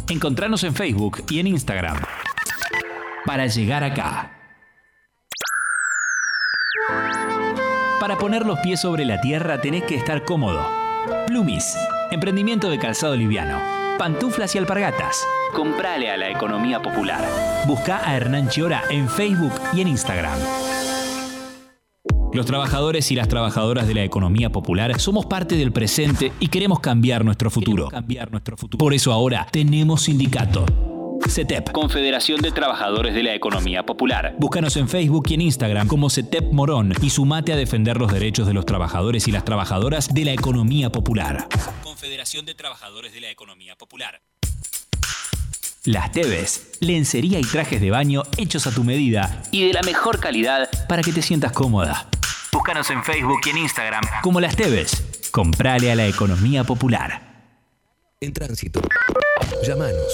Encontranos 0.10 0.64
en 0.64 0.74
Facebook 0.74 1.24
y 1.30 1.40
en 1.40 1.46
Instagram. 1.46 1.98
Para 3.26 3.46
llegar 3.46 3.84
acá. 3.84 4.32
Para 8.00 8.18
poner 8.18 8.44
los 8.44 8.58
pies 8.60 8.82
sobre 8.82 9.06
la 9.06 9.22
tierra 9.22 9.62
tenés 9.62 9.84
que 9.84 9.94
estar 9.94 10.26
cómodo. 10.26 10.66
Plumis, 11.28 11.76
emprendimiento 12.10 12.72
de 12.72 12.80
calzado 12.80 13.16
liviano. 13.16 13.62
Pantuflas 14.00 14.56
y 14.56 14.58
alpargatas. 14.58 15.24
Comprale 15.54 16.10
a 16.10 16.18
la 16.18 16.30
economía 16.30 16.82
popular. 16.82 17.24
Busca 17.68 18.02
a 18.04 18.16
Hernán 18.16 18.50
Chiora 18.50 18.84
en 18.90 19.08
Facebook 19.08 19.54
y 19.74 19.82
en 19.82 19.90
Instagram. 19.90 20.40
Los 22.32 22.46
trabajadores 22.46 23.10
y 23.12 23.16
las 23.16 23.28
trabajadoras 23.28 23.88
de 23.88 23.96
la 23.96 24.04
economía 24.04 24.52
popular 24.52 25.00
somos 25.00 25.26
parte 25.26 25.56
del 25.56 25.72
presente 25.72 26.32
y 26.40 26.48
queremos 26.48 26.80
cambiar 26.80 27.26
nuestro 27.26 27.50
futuro. 27.50 27.90
Por 28.78 28.94
eso 28.94 29.12
ahora 29.12 29.48
tenemos 29.52 30.04
sindicato. 30.04 30.66
CETEP, 31.28 31.72
Confederación 31.72 32.40
de 32.40 32.52
Trabajadores 32.52 33.14
de 33.14 33.24
la 33.24 33.34
Economía 33.34 33.84
Popular. 33.84 34.36
Búscanos 34.38 34.78
en 34.78 34.88
Facebook 34.88 35.26
y 35.30 35.34
en 35.34 35.42
Instagram 35.42 35.88
como 35.88 36.10
CETEP 36.10 36.54
Morón 36.54 36.94
y 37.02 37.10
sumate 37.10 37.52
a 37.52 37.56
defender 37.56 37.98
los 37.98 38.12
derechos 38.12 38.48
de 38.48 38.54
los 38.54 38.66
trabajadores 38.66 39.28
y 39.28 39.32
las 39.32 39.44
trabajadoras 39.44 40.14
de 40.14 40.26
la 40.26 40.32
economía 40.32 40.92
popular. 40.92 41.48
Confederación 41.84 42.46
de 42.46 42.56
Trabajadores 42.56 43.12
de 43.12 43.22
la 43.22 43.30
Economía 43.32 43.76
Popular. 43.76 44.22
Las 45.84 46.12
Teves, 46.12 46.78
lencería 46.80 47.40
y 47.40 47.44
trajes 47.44 47.82
de 47.82 47.90
baño 47.90 48.24
hechos 48.38 48.68
a 48.68 48.72
tu 48.72 48.84
medida 48.84 49.44
y 49.52 49.66
de 49.66 49.74
la 49.74 49.82
mejor 49.82 50.20
calidad 50.20 50.70
para 50.88 51.02
que 51.02 51.12
te 51.12 51.22
sientas 51.22 51.52
cómoda. 51.52 52.08
Búscanos 52.52 52.90
en 52.90 53.04
Facebook 53.04 53.42
y 53.46 53.50
en 53.50 53.60
Instagram 53.60 54.02
como 54.24 54.42
Las 54.42 54.56
Teves. 54.56 55.30
Comprale 55.32 55.92
a 55.92 55.96
la 55.96 56.08
economía 56.08 56.64
popular. 56.64 57.22
En 58.20 58.34
tránsito. 58.34 58.82
Llámanos. 59.64 60.12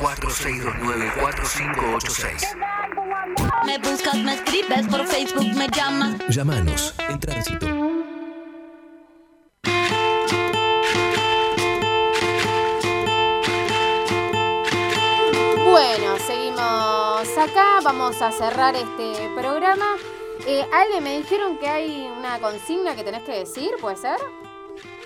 4629-4586. 0.00 2.56
Me 3.64 3.78
buscas, 3.78 4.16
me 4.16 4.34
escribes 4.34 4.88
por 4.88 5.06
Facebook, 5.06 5.54
me 5.54 5.68
llamas. 5.68 6.16
Llámanos. 6.28 6.92
En 7.08 7.20
tránsito. 7.20 7.66
Bueno, 15.64 16.18
seguimos 16.26 17.38
acá, 17.38 17.78
vamos 17.84 18.20
a 18.20 18.32
cerrar 18.32 18.74
este 18.74 19.30
programa. 19.36 19.94
Eh, 20.46 20.64
Ale, 20.72 21.00
me 21.00 21.18
dijeron 21.18 21.58
que 21.58 21.66
hay 21.68 22.08
una 22.16 22.38
consigna 22.38 22.94
que 22.94 23.02
tenés 23.02 23.22
que 23.24 23.32
decir, 23.32 23.70
¿puede 23.80 23.96
ser? 23.96 24.16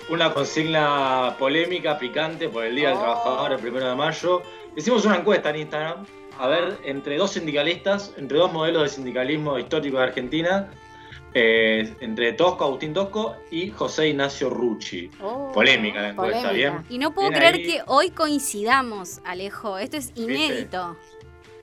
Una 0.09 0.33
consigna 0.33 1.35
polémica, 1.39 1.97
picante 1.97 2.47
por 2.47 2.63
el 2.63 2.75
Día 2.75 2.89
del 2.89 2.99
Trabajador, 2.99 3.53
el 3.53 3.59
primero 3.59 3.89
de 3.89 3.95
mayo. 3.95 4.43
Hicimos 4.75 5.03
una 5.05 5.17
encuesta 5.17 5.49
en 5.49 5.55
Instagram, 5.57 6.05
a 6.37 6.47
ver, 6.47 6.77
entre 6.83 7.17
dos 7.17 7.31
sindicalistas, 7.31 8.13
entre 8.17 8.37
dos 8.37 8.51
modelos 8.51 8.83
de 8.83 8.89
sindicalismo 8.89 9.57
histórico 9.57 9.97
de 9.97 10.03
Argentina, 10.03 10.69
eh, 11.33 11.95
entre 12.01 12.33
Tosco, 12.33 12.65
Agustín 12.65 12.93
Tosco 12.93 13.35
y 13.49 13.69
José 13.71 14.09
Ignacio 14.09 14.49
Rucci. 14.49 15.09
Polémica 15.53 16.01
la 16.01 16.09
encuesta, 16.09 16.49
Polémica. 16.49 16.71
¿bien? 16.71 16.85
Y 16.89 16.97
no 16.99 17.13
puedo 17.13 17.29
Bien 17.29 17.39
creer 17.39 17.55
ahí. 17.55 17.65
que 17.65 17.81
hoy 17.87 18.11
coincidamos, 18.11 19.21
Alejo. 19.23 19.77
Esto 19.77 19.97
es 19.97 20.11
inédito. 20.15 20.97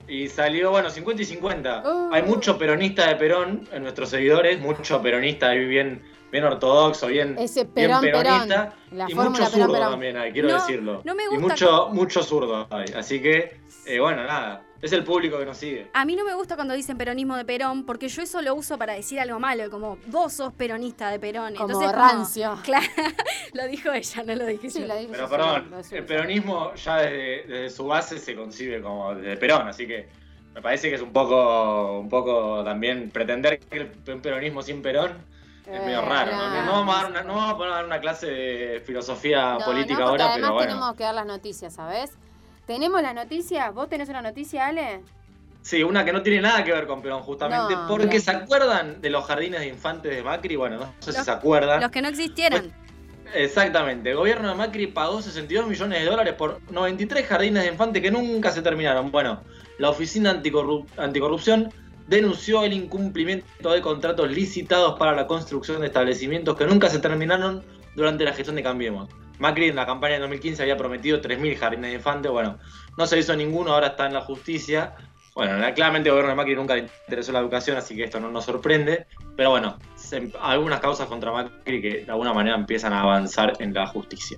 Y 0.09 0.27
salió, 0.27 0.71
bueno, 0.71 0.89
50 0.89 1.21
y 1.21 1.25
50. 1.25 1.83
Uh. 1.85 2.13
Hay 2.13 2.23
mucho 2.23 2.57
peronista 2.57 3.07
de 3.07 3.15
Perón 3.15 3.67
en 3.71 3.83
nuestros 3.83 4.09
seguidores, 4.09 4.59
mucho 4.59 5.01
peronista 5.01 5.49
ahí 5.49 5.65
bien, 5.65 6.01
bien 6.31 6.43
ortodoxo, 6.43 7.07
bien, 7.07 7.35
Ese 7.37 7.65
bien 7.65 7.91
peronista. 8.01 8.73
Perón. 8.89 8.97
La 8.97 9.05
y 9.09 9.13
mucho 9.13 9.45
zurdo 9.45 9.71
Perón. 9.73 9.91
también 9.91 10.17
hay, 10.17 10.31
quiero 10.31 10.47
No, 10.49 10.55
decirlo. 10.55 11.01
no 11.03 11.15
me 11.15 11.23
Y 11.23 11.27
gusta 11.27 11.41
mucho, 11.41 11.89
mucho 11.91 12.23
zurdo 12.23 12.67
hay. 12.71 12.85
Así 12.95 13.21
que, 13.21 13.59
eh, 13.85 13.99
bueno, 13.99 14.23
nada. 14.23 14.63
Es 14.81 14.93
el 14.93 15.03
público 15.03 15.37
que 15.37 15.45
nos 15.45 15.57
sigue. 15.57 15.89
A 15.93 16.05
mí 16.05 16.15
no 16.15 16.23
me 16.23 16.33
gusta 16.33 16.55
cuando 16.55 16.73
dicen 16.73 16.97
peronismo 16.97 17.35
de 17.35 17.43
Perón, 17.43 17.85
porque 17.85 18.07
yo 18.07 18.21
eso 18.21 18.41
lo 18.41 18.55
uso 18.55 18.77
para 18.77 18.93
decir 18.93 19.19
algo 19.19 19.37
malo, 19.39 19.69
como 19.69 19.97
vos 20.07 20.31
sos 20.33 20.53
peronista 20.53 21.09
de 21.11 21.19
Perón. 21.19 21.53
Como 21.55 21.67
Entonces, 21.73 21.91
rancio. 21.91 22.57
Claro, 22.63 22.85
lo 23.53 23.67
dijo 23.67 23.91
ella, 23.91 24.23
no 24.23 24.35
lo 24.35 24.45
dije 24.45 24.69
Sí, 24.69 24.79
yo. 24.81 24.87
lo 24.87 24.95
dijo 24.95 25.11
Pero 25.11 25.23
yo, 25.25 25.29
perdón, 25.29 25.71
el 25.91 26.05
peronismo 26.05 26.73
ya 26.75 26.97
desde, 26.97 27.43
desde 27.47 27.69
su 27.71 27.85
base 27.87 28.19
se 28.19 28.35
concibe 28.35 28.81
como 28.81 29.13
desde 29.15 29.35
Perón, 29.37 29.67
así 29.67 29.85
que 29.85 30.07
me 30.55 30.61
parece 30.61 30.89
que 30.89 30.95
es 30.95 31.01
un 31.01 31.11
poco, 31.11 31.99
un 31.99 32.07
poco 32.09 32.63
también 32.63 33.09
pretender 33.11 33.59
que 33.59 33.77
el 33.79 34.13
un 34.13 34.21
peronismo 34.21 34.61
sin 34.61 34.81
Perón 34.81 35.11
es 35.69 35.81
medio 35.83 35.99
Eh, 35.99 36.05
raro. 36.05 36.31
¿no? 36.31 36.71
vamos 36.71 36.95
a 36.95 37.01
dar 37.01 37.11
una, 37.11 37.23
no 37.23 37.35
vamos 37.35 37.53
a 37.53 37.57
poner 37.57 37.73
a 37.73 37.75
dar 37.75 37.85
una 37.85 37.99
clase 37.99 38.27
de 38.27 38.79
filosofía 38.85 39.57
No, 39.59 39.65
política 39.65 39.99
no, 39.99 40.07
ahora, 40.07 40.31
además 40.31 40.39
pero 40.41 40.53
bueno. 40.53 40.67
tenemos 40.73 40.95
que 40.95 41.03
dar 41.03 41.15
las 41.15 41.25
noticias, 41.25 41.73
¿sabes? 41.75 42.11
¿Tenemos 42.69 43.01
las 43.01 43.15
noticias? 43.15 43.73
¿Vos 43.73 43.89
tenés 43.89 44.09
una 44.09 44.21
noticia, 44.21 44.67
Ale? 44.67 45.01
Sí, 45.63 45.81
una 45.81 46.05
que 46.05 46.13
no 46.13 46.21
tiene 46.21 46.39
nada 46.39 46.63
que 46.63 46.71
ver 46.71 46.85
con 46.85 47.01
Perón, 47.01 47.23
justamente 47.23 47.73
No, 47.73 47.87
porque 47.87 48.19
se 48.19 48.29
acuerdan 48.29 49.01
de 49.01 49.09
los 49.09 49.25
jardines 49.25 49.61
de 49.61 49.69
infantes 49.69 50.15
de 50.15 50.21
Macri. 50.21 50.55
Bueno, 50.55 50.77
no 50.77 50.93
sé 50.99 51.13
si 51.13 51.23
se 51.23 51.31
acuerdan. 51.31 51.81
Los 51.81 51.89
que 51.89 52.03
no 52.03 52.09
existieran. 52.09 52.71
Exactamente, 53.33 54.11
el 54.11 54.17
gobierno 54.17 54.49
de 54.49 54.53
Macri 54.53 54.85
pagó 54.85 55.19
62 55.19 55.67
millones 55.67 55.99
de 56.01 56.05
dólares 56.05 56.35
por 56.35 56.61
93 56.69 57.25
jardines 57.25 57.63
de 57.63 57.69
infantes 57.69 58.03
que 58.03 58.11
nunca 58.11 58.51
se 58.51 58.61
terminaron. 58.61 59.09
Bueno, 59.09 59.41
la 59.79 59.89
Oficina 59.89 60.31
Anticorrup- 60.31 60.85
Anticorrupción 60.95 61.73
denunció 62.07 62.63
el 62.63 62.73
incumplimiento 62.73 63.71
de 63.71 63.81
contratos 63.81 64.29
licitados 64.29 64.99
para 64.99 65.15
la 65.15 65.25
construcción 65.25 65.81
de 65.81 65.87
establecimientos 65.87 66.55
que 66.55 66.67
nunca 66.67 66.87
se 66.87 66.99
terminaron 66.99 67.63
durante 67.95 68.23
la 68.25 68.33
gestión 68.33 68.55
de 68.57 68.61
Cambiemos. 68.61 69.09
Macri 69.39 69.69
en 69.69 69.75
la 69.75 69.85
campaña 69.85 70.15
de 70.15 70.19
2015 70.21 70.61
había 70.61 70.77
prometido 70.77 71.19
3.000 71.21 71.57
jardines 71.57 71.91
de 71.91 71.95
infantes, 71.97 72.31
bueno, 72.31 72.57
no 72.97 73.07
se 73.07 73.17
hizo 73.17 73.35
ninguno, 73.35 73.73
ahora 73.73 73.87
está 73.87 74.05
en 74.05 74.13
la 74.13 74.21
justicia. 74.21 74.93
Bueno, 75.35 75.57
la- 75.57 75.73
claramente 75.73 76.09
el 76.09 76.13
gobierno 76.13 76.31
de 76.31 76.35
Macri 76.35 76.55
nunca 76.55 76.75
le 76.75 76.89
interesó 77.07 77.31
la 77.31 77.39
educación, 77.39 77.77
así 77.77 77.95
que 77.95 78.03
esto 78.03 78.19
no 78.19 78.29
nos 78.29 78.43
sorprende. 78.45 79.07
Pero 79.37 79.51
bueno, 79.51 79.77
se- 79.95 80.31
algunas 80.41 80.81
causas 80.81 81.07
contra 81.07 81.31
Macri 81.31 81.81
que 81.81 82.03
de 82.05 82.11
alguna 82.11 82.33
manera 82.33 82.55
empiezan 82.57 82.91
a 82.91 83.01
avanzar 83.01 83.53
en 83.59 83.73
la 83.73 83.87
justicia. 83.87 84.37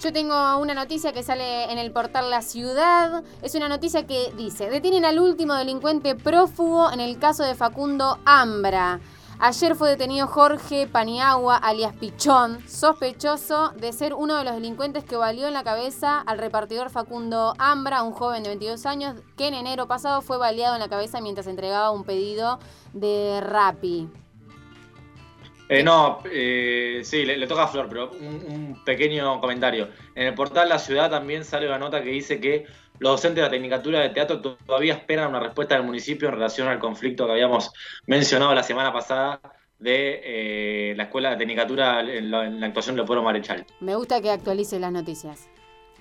Yo 0.00 0.12
tengo 0.14 0.56
una 0.58 0.72
noticia 0.72 1.12
que 1.12 1.22
sale 1.22 1.70
en 1.70 1.76
el 1.78 1.90
portal 1.90 2.30
La 2.30 2.40
Ciudad. 2.40 3.22
Es 3.42 3.54
una 3.54 3.68
noticia 3.68 4.06
que 4.06 4.32
dice, 4.38 4.70
detienen 4.70 5.04
al 5.04 5.18
último 5.18 5.54
delincuente 5.54 6.14
prófugo 6.14 6.90
en 6.90 7.00
el 7.00 7.18
caso 7.18 7.42
de 7.44 7.54
Facundo 7.54 8.18
Ambra. 8.24 9.00
Ayer 9.42 9.74
fue 9.74 9.88
detenido 9.88 10.26
Jorge 10.26 10.86
Paniagua, 10.86 11.56
alias 11.56 11.94
Pichón, 11.94 12.60
sospechoso 12.68 13.70
de 13.70 13.90
ser 13.94 14.12
uno 14.12 14.36
de 14.36 14.44
los 14.44 14.52
delincuentes 14.52 15.02
que 15.02 15.16
valió 15.16 15.48
en 15.48 15.54
la 15.54 15.64
cabeza 15.64 16.20
al 16.20 16.36
repartidor 16.36 16.90
Facundo 16.90 17.54
Ambra, 17.56 18.02
un 18.02 18.12
joven 18.12 18.42
de 18.42 18.50
22 18.50 18.84
años, 18.84 19.16
que 19.38 19.48
en 19.48 19.54
enero 19.54 19.88
pasado 19.88 20.20
fue 20.20 20.36
baleado 20.36 20.74
en 20.74 20.80
la 20.80 20.90
cabeza 20.90 21.22
mientras 21.22 21.46
entregaba 21.46 21.90
un 21.90 22.04
pedido 22.04 22.58
de 22.92 23.40
Rappi. 23.40 24.10
Eh, 25.70 25.82
no, 25.82 26.18
eh, 26.30 27.00
sí, 27.02 27.24
le, 27.24 27.46
toca 27.46 27.62
a 27.62 27.68
Flor, 27.68 27.88
pero 27.88 28.10
un, 28.10 28.44
un 28.46 28.84
pequeño 28.84 29.40
comentario. 29.40 29.88
En 30.14 30.26
el 30.26 30.34
portal 30.34 30.68
La 30.68 30.78
Ciudad 30.78 31.08
también 31.08 31.46
sale 31.46 31.66
una 31.66 31.78
nota 31.78 32.02
que 32.02 32.10
dice 32.10 32.40
que 32.40 32.66
los 33.00 33.12
docentes 33.12 33.36
de 33.36 33.42
la 33.42 33.50
Tecnicatura 33.50 34.00
de 34.00 34.10
Teatro 34.10 34.40
todavía 34.40 34.94
esperan 34.94 35.30
una 35.30 35.40
respuesta 35.40 35.74
del 35.74 35.84
municipio 35.84 36.28
en 36.28 36.34
relación 36.34 36.68
al 36.68 36.78
conflicto 36.78 37.26
que 37.26 37.32
habíamos 37.32 37.72
mencionado 38.06 38.54
la 38.54 38.62
semana 38.62 38.92
pasada 38.92 39.40
de 39.78 40.20
eh, 40.22 40.94
la 40.94 41.04
Escuela 41.04 41.30
de 41.30 41.36
Tecnicatura 41.38 42.00
en 42.00 42.30
la, 42.30 42.66
actuación 42.66 42.96
de 42.96 43.04
Pueblo 43.04 43.22
Marechal. 43.22 43.64
Me 43.80 43.96
gusta 43.96 44.20
que 44.20 44.30
actualice 44.30 44.78
las 44.78 44.92
noticias. 44.92 45.48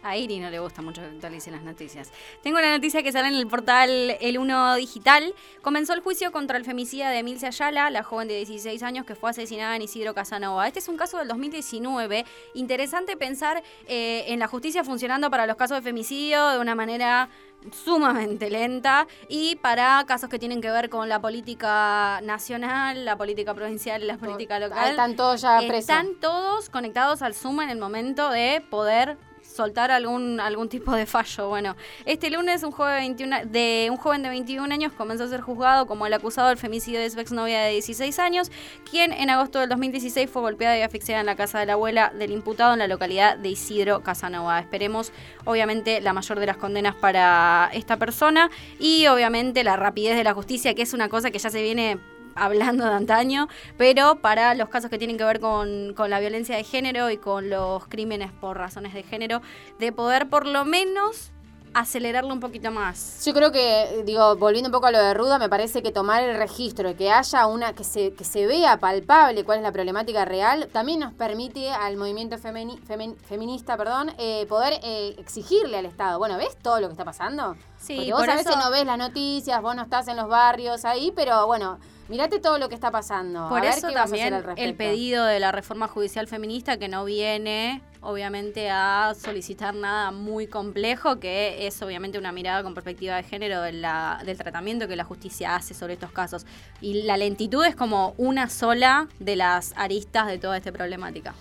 A 0.03 0.17
Iri 0.17 0.39
no 0.39 0.49
le 0.49 0.59
gusta 0.59 0.81
mucho 0.81 1.01
que 1.01 1.07
actualicen 1.07 1.53
las 1.53 1.63
noticias. 1.63 2.11
Tengo 2.41 2.57
una 2.57 2.71
noticia 2.71 3.03
que 3.03 3.11
sale 3.11 3.27
en 3.27 3.35
el 3.35 3.47
portal 3.47 4.17
El 4.21 4.37
Uno 4.37 4.75
Digital. 4.75 5.33
Comenzó 5.61 5.93
el 5.93 6.01
juicio 6.01 6.31
contra 6.31 6.57
el 6.57 6.65
femicida 6.65 7.09
de 7.09 7.19
Emilce 7.19 7.47
Ayala, 7.47 7.89
la 7.89 8.03
joven 8.03 8.27
de 8.27 8.35
16 8.35 8.81
años 8.83 9.05
que 9.05 9.15
fue 9.15 9.29
asesinada 9.29 9.75
en 9.75 9.81
Isidro 9.81 10.13
Casanova. 10.13 10.67
Este 10.67 10.79
es 10.79 10.87
un 10.87 10.97
caso 10.97 11.17
del 11.17 11.27
2019. 11.27 12.25
Interesante 12.53 13.17
pensar 13.17 13.63
eh, 13.87 14.25
en 14.27 14.39
la 14.39 14.47
justicia 14.47 14.83
funcionando 14.83 15.29
para 15.29 15.47
los 15.47 15.57
casos 15.57 15.77
de 15.77 15.81
femicidio 15.81 16.49
de 16.49 16.59
una 16.59 16.75
manera 16.75 17.29
sumamente 17.71 18.49
lenta 18.49 19.07
y 19.27 19.55
para 19.57 20.03
casos 20.07 20.29
que 20.29 20.39
tienen 20.39 20.61
que 20.61 20.71
ver 20.71 20.89
con 20.89 21.09
la 21.09 21.19
política 21.19 22.21
nacional, 22.23 23.05
la 23.05 23.17
política 23.17 23.53
provincial, 23.53 24.05
la 24.05 24.17
política 24.17 24.59
local. 24.59 24.91
Están 24.91 25.15
todos 25.15 25.41
ya 25.41 25.57
presos. 25.59 25.79
Están 25.79 26.15
todos 26.19 26.69
conectados 26.69 27.21
al 27.21 27.33
Zoom 27.33 27.61
en 27.61 27.69
el 27.69 27.77
momento 27.77 28.29
de 28.29 28.63
poder 28.69 29.17
soltar 29.53 29.91
algún, 29.91 30.39
algún 30.39 30.69
tipo 30.69 30.93
de 30.93 31.05
fallo. 31.05 31.49
Bueno, 31.49 31.75
este 32.05 32.29
lunes 32.29 32.63
un 32.63 32.71
joven, 32.71 32.99
21, 32.99 33.45
de, 33.45 33.87
un 33.91 33.97
joven 33.97 34.21
de 34.21 34.29
21 34.29 34.73
años 34.73 34.93
comenzó 34.93 35.23
a 35.23 35.27
ser 35.27 35.41
juzgado 35.41 35.87
como 35.87 36.05
el 36.05 36.13
acusado 36.13 36.49
del 36.49 36.57
femicidio 36.57 36.99
de 36.99 37.09
su 37.09 37.19
exnovia 37.19 37.61
de 37.61 37.71
16 37.71 38.19
años, 38.19 38.51
quien 38.89 39.11
en 39.11 39.29
agosto 39.29 39.59
del 39.59 39.69
2016 39.69 40.29
fue 40.29 40.41
golpeada 40.41 40.77
y 40.77 40.81
asfixiada 40.81 41.21
en 41.21 41.25
la 41.25 41.35
casa 41.35 41.59
de 41.59 41.65
la 41.65 41.73
abuela 41.73 42.11
del 42.17 42.31
imputado 42.31 42.73
en 42.73 42.79
la 42.79 42.87
localidad 42.87 43.37
de 43.37 43.49
Isidro 43.49 44.01
Casanova. 44.01 44.59
Esperemos, 44.59 45.11
obviamente, 45.45 46.01
la 46.01 46.13
mayor 46.13 46.39
de 46.39 46.45
las 46.45 46.57
condenas 46.57 46.95
para 46.95 47.69
esta 47.73 47.97
persona 47.97 48.49
y, 48.79 49.07
obviamente, 49.07 49.63
la 49.63 49.75
rapidez 49.75 50.15
de 50.15 50.23
la 50.23 50.33
justicia, 50.33 50.75
que 50.75 50.83
es 50.83 50.93
una 50.93 51.09
cosa 51.09 51.31
que 51.31 51.39
ya 51.39 51.49
se 51.49 51.61
viene 51.61 51.97
hablando 52.39 52.85
de 52.85 52.91
antaño, 52.93 53.47
pero 53.77 54.21
para 54.21 54.53
los 54.55 54.69
casos 54.69 54.89
que 54.89 54.97
tienen 54.97 55.17
que 55.17 55.23
ver 55.23 55.39
con, 55.39 55.93
con, 55.95 56.09
la 56.09 56.19
violencia 56.19 56.55
de 56.55 56.63
género 56.63 57.09
y 57.09 57.17
con 57.17 57.49
los 57.49 57.87
crímenes 57.87 58.31
por 58.31 58.57
razones 58.57 58.93
de 58.93 59.03
género, 59.03 59.41
de 59.79 59.91
poder 59.91 60.29
por 60.29 60.45
lo 60.45 60.65
menos 60.65 61.31
acelerarlo 61.73 62.33
un 62.33 62.39
poquito 62.39 62.71
más. 62.71 63.23
Yo 63.25 63.33
creo 63.33 63.51
que, 63.51 64.03
digo, 64.05 64.35
volviendo 64.37 64.69
un 64.69 64.71
poco 64.71 64.87
a 64.87 64.91
lo 64.91 64.97
de 64.97 65.13
Ruda, 65.13 65.37
me 65.37 65.49
parece 65.49 65.83
que 65.83 65.91
tomar 65.91 66.23
el 66.23 66.35
registro, 66.37 66.95
que 66.95 67.11
haya 67.11 67.45
una, 67.45 67.73
que 67.73 67.83
se, 67.83 68.13
que 68.13 68.23
se 68.23 68.47
vea 68.47 68.77
palpable 68.77 69.43
cuál 69.43 69.59
es 69.59 69.63
la 69.63 69.71
problemática 69.71 70.25
real, 70.25 70.67
también 70.71 70.99
nos 70.99 71.13
permite 71.13 71.69
al 71.69 71.97
movimiento 71.97 72.37
femeni, 72.37 72.77
femen, 72.79 73.15
feminista, 73.17 73.77
perdón, 73.77 74.11
eh, 74.17 74.45
poder 74.49 74.79
eh, 74.83 75.15
exigirle 75.19 75.77
al 75.77 75.85
Estado. 75.85 76.17
Bueno, 76.17 76.37
¿ves 76.37 76.57
todo 76.61 76.79
lo 76.79 76.87
que 76.87 76.93
está 76.93 77.05
pasando? 77.05 77.55
Sí, 77.77 77.95
Porque 77.97 78.11
vos 78.13 78.21
por 78.21 78.29
a 78.31 78.35
veces 78.35 78.51
eso- 78.51 78.59
no 78.59 78.71
ves 78.71 78.85
las 78.85 78.97
noticias, 78.97 79.61
vos 79.61 79.75
no 79.75 79.83
estás 79.83 80.07
en 80.07 80.17
los 80.17 80.27
barrios 80.27 80.85
ahí, 80.85 81.13
pero 81.15 81.45
bueno, 81.45 81.79
mirate 82.09 82.39
todo 82.39 82.57
lo 82.57 82.67
que 82.69 82.75
está 82.75 82.91
pasando. 82.91 83.47
Por 83.47 83.59
a 83.59 83.61
ver 83.61 83.71
eso 83.71 83.87
qué 83.87 83.95
vas 83.95 84.11
a 84.11 84.15
hacer 84.15 84.31
también 84.31 84.33
al 84.33 84.59
el 84.59 84.75
pedido 84.75 85.25
de 85.25 85.39
la 85.39 85.51
reforma 85.51 85.87
judicial 85.87 86.27
feminista 86.27 86.77
que 86.77 86.87
no 86.87 87.05
viene 87.05 87.81
obviamente 88.01 88.69
a 88.69 89.13
solicitar 89.21 89.75
nada 89.75 90.11
muy 90.11 90.47
complejo, 90.47 91.19
que 91.19 91.67
es 91.67 91.81
obviamente 91.81 92.17
una 92.17 92.31
mirada 92.31 92.63
con 92.63 92.73
perspectiva 92.73 93.15
de 93.17 93.23
género 93.23 93.61
de 93.61 93.73
la- 93.73 94.21
del 94.25 94.37
tratamiento 94.37 94.87
que 94.87 94.95
la 94.95 95.03
justicia 95.03 95.55
hace 95.55 95.73
sobre 95.73 95.93
estos 95.93 96.11
casos. 96.11 96.45
Y 96.81 97.03
la 97.03 97.17
lentitud 97.17 97.63
es 97.65 97.75
como 97.75 98.13
una 98.17 98.49
sola 98.49 99.07
de 99.19 99.35
las 99.35 99.73
aristas 99.75 100.27
de 100.27 100.37
toda 100.37 100.57
esta 100.57 100.71
problemática. 100.71 101.33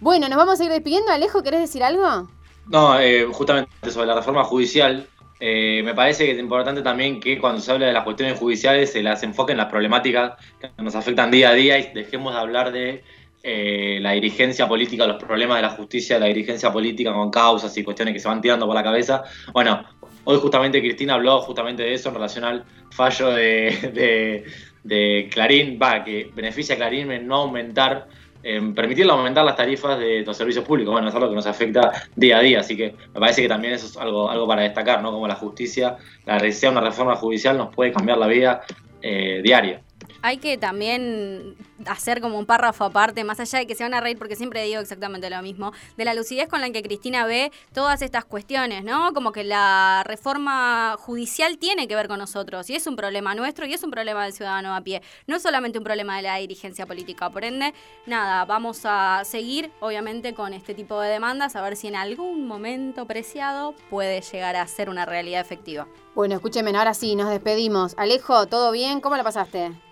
Bueno, 0.00 0.28
nos 0.28 0.38
vamos 0.38 0.60
a 0.60 0.64
ir 0.64 0.70
despidiendo. 0.70 1.10
Alejo, 1.12 1.42
¿querés 1.42 1.60
decir 1.60 1.82
algo? 1.84 2.28
No, 2.66 2.98
eh, 3.00 3.26
justamente 3.32 3.90
sobre 3.90 4.06
la 4.06 4.14
reforma 4.14 4.44
judicial, 4.44 5.06
eh, 5.40 5.82
me 5.84 5.94
parece 5.94 6.24
que 6.26 6.32
es 6.32 6.38
importante 6.38 6.82
también 6.82 7.20
que 7.20 7.38
cuando 7.38 7.60
se 7.60 7.70
habla 7.70 7.86
de 7.86 7.92
las 7.92 8.04
cuestiones 8.04 8.38
judiciales 8.38 8.92
se 8.92 9.02
las 9.02 9.22
enfoque 9.22 9.52
en 9.52 9.58
las 9.58 9.66
problemáticas 9.68 10.32
que 10.60 10.70
nos 10.82 10.94
afectan 10.94 11.30
día 11.30 11.50
a 11.50 11.54
día 11.54 11.78
y 11.78 11.92
dejemos 11.92 12.34
de 12.34 12.40
hablar 12.40 12.72
de 12.72 13.04
eh, 13.42 13.98
la 14.00 14.12
dirigencia 14.12 14.66
política, 14.66 15.06
los 15.06 15.22
problemas 15.22 15.58
de 15.58 15.62
la 15.62 15.70
justicia, 15.70 16.18
la 16.18 16.26
dirigencia 16.26 16.72
política 16.72 17.12
con 17.12 17.30
causas 17.30 17.76
y 17.78 17.84
cuestiones 17.84 18.14
que 18.14 18.20
se 18.20 18.28
van 18.28 18.40
tirando 18.40 18.66
por 18.66 18.74
la 18.74 18.82
cabeza. 18.82 19.22
Bueno, 19.52 19.84
hoy 20.24 20.38
justamente 20.38 20.80
Cristina 20.80 21.14
habló 21.14 21.40
justamente 21.40 21.84
de 21.84 21.94
eso 21.94 22.08
en 22.08 22.14
relación 22.16 22.44
al 22.44 22.64
fallo 22.90 23.30
de, 23.30 24.44
de- 24.84 25.28
Clarín, 25.30 25.78
va, 25.80 26.02
que 26.02 26.30
beneficia 26.34 26.74
a 26.74 26.78
Clarín 26.78 27.12
en 27.12 27.26
no 27.26 27.36
aumentar 27.36 28.08
en 28.42 28.74
permitirle 28.74 29.12
aumentar 29.12 29.44
las 29.44 29.56
tarifas 29.56 29.98
de 29.98 30.22
los 30.24 30.36
servicios 30.36 30.64
públicos. 30.64 30.92
Bueno, 30.92 31.08
es 31.08 31.14
algo 31.14 31.28
que 31.28 31.34
nos 31.34 31.46
afecta 31.46 31.92
día 32.14 32.38
a 32.38 32.40
día, 32.40 32.60
así 32.60 32.76
que 32.76 32.94
me 33.14 33.20
parece 33.20 33.42
que 33.42 33.48
también 33.48 33.74
eso 33.74 33.86
es 33.86 33.96
algo, 33.96 34.30
algo 34.30 34.46
para 34.46 34.62
destacar, 34.62 35.02
¿no? 35.02 35.12
Como 35.12 35.26
la 35.26 35.34
justicia, 35.34 35.96
la 36.24 36.38
de 36.38 36.68
una 36.68 36.80
reforma 36.80 37.16
judicial 37.16 37.56
nos 37.56 37.74
puede 37.74 37.92
cambiar 37.92 38.18
la 38.18 38.26
vida 38.26 38.62
eh, 39.02 39.40
diaria. 39.42 39.82
Hay 40.20 40.38
que 40.38 40.58
también 40.58 41.56
hacer 41.86 42.20
como 42.20 42.38
un 42.38 42.46
párrafo 42.46 42.84
aparte, 42.84 43.22
más 43.22 43.38
allá 43.38 43.60
de 43.60 43.66
que 43.66 43.76
se 43.76 43.84
van 43.84 43.94
a 43.94 44.00
reír 44.00 44.18
porque 44.18 44.34
siempre 44.34 44.64
digo 44.64 44.80
exactamente 44.80 45.30
lo 45.30 45.40
mismo, 45.42 45.72
de 45.96 46.04
la 46.04 46.12
lucidez 46.14 46.48
con 46.48 46.60
la 46.60 46.70
que 46.70 46.82
Cristina 46.82 47.24
ve 47.24 47.52
todas 47.72 48.02
estas 48.02 48.24
cuestiones, 48.24 48.82
¿no? 48.82 49.12
Como 49.14 49.30
que 49.30 49.44
la 49.44 50.02
reforma 50.04 50.96
judicial 50.98 51.58
tiene 51.58 51.86
que 51.86 51.94
ver 51.94 52.08
con 52.08 52.18
nosotros 52.18 52.68
y 52.68 52.74
es 52.74 52.86
un 52.88 52.96
problema 52.96 53.34
nuestro 53.36 53.64
y 53.66 53.74
es 53.74 53.82
un 53.84 53.92
problema 53.92 54.24
del 54.24 54.32
ciudadano 54.32 54.74
a 54.74 54.80
pie, 54.80 55.02
no 55.26 55.36
es 55.36 55.42
solamente 55.42 55.78
un 55.78 55.84
problema 55.84 56.16
de 56.16 56.22
la 56.22 56.36
dirigencia 56.36 56.84
política. 56.84 57.30
Por 57.30 57.44
ende, 57.44 57.72
nada, 58.06 58.44
vamos 58.44 58.80
a 58.84 59.22
seguir 59.24 59.70
obviamente 59.80 60.34
con 60.34 60.52
este 60.52 60.74
tipo 60.74 61.00
de 61.00 61.10
demandas, 61.10 61.54
a 61.54 61.62
ver 61.62 61.76
si 61.76 61.86
en 61.86 61.96
algún 61.96 62.46
momento 62.46 63.06
preciado 63.06 63.74
puede 63.88 64.20
llegar 64.20 64.56
a 64.56 64.66
ser 64.66 64.90
una 64.90 65.06
realidad 65.06 65.40
efectiva. 65.40 65.86
Bueno, 66.14 66.34
escúcheme, 66.34 66.76
ahora 66.76 66.94
sí, 66.94 67.14
nos 67.14 67.30
despedimos. 67.30 67.94
Alejo, 67.96 68.46
¿todo 68.46 68.72
bien? 68.72 69.00
¿Cómo 69.00 69.16
la 69.16 69.22
pasaste? 69.22 69.87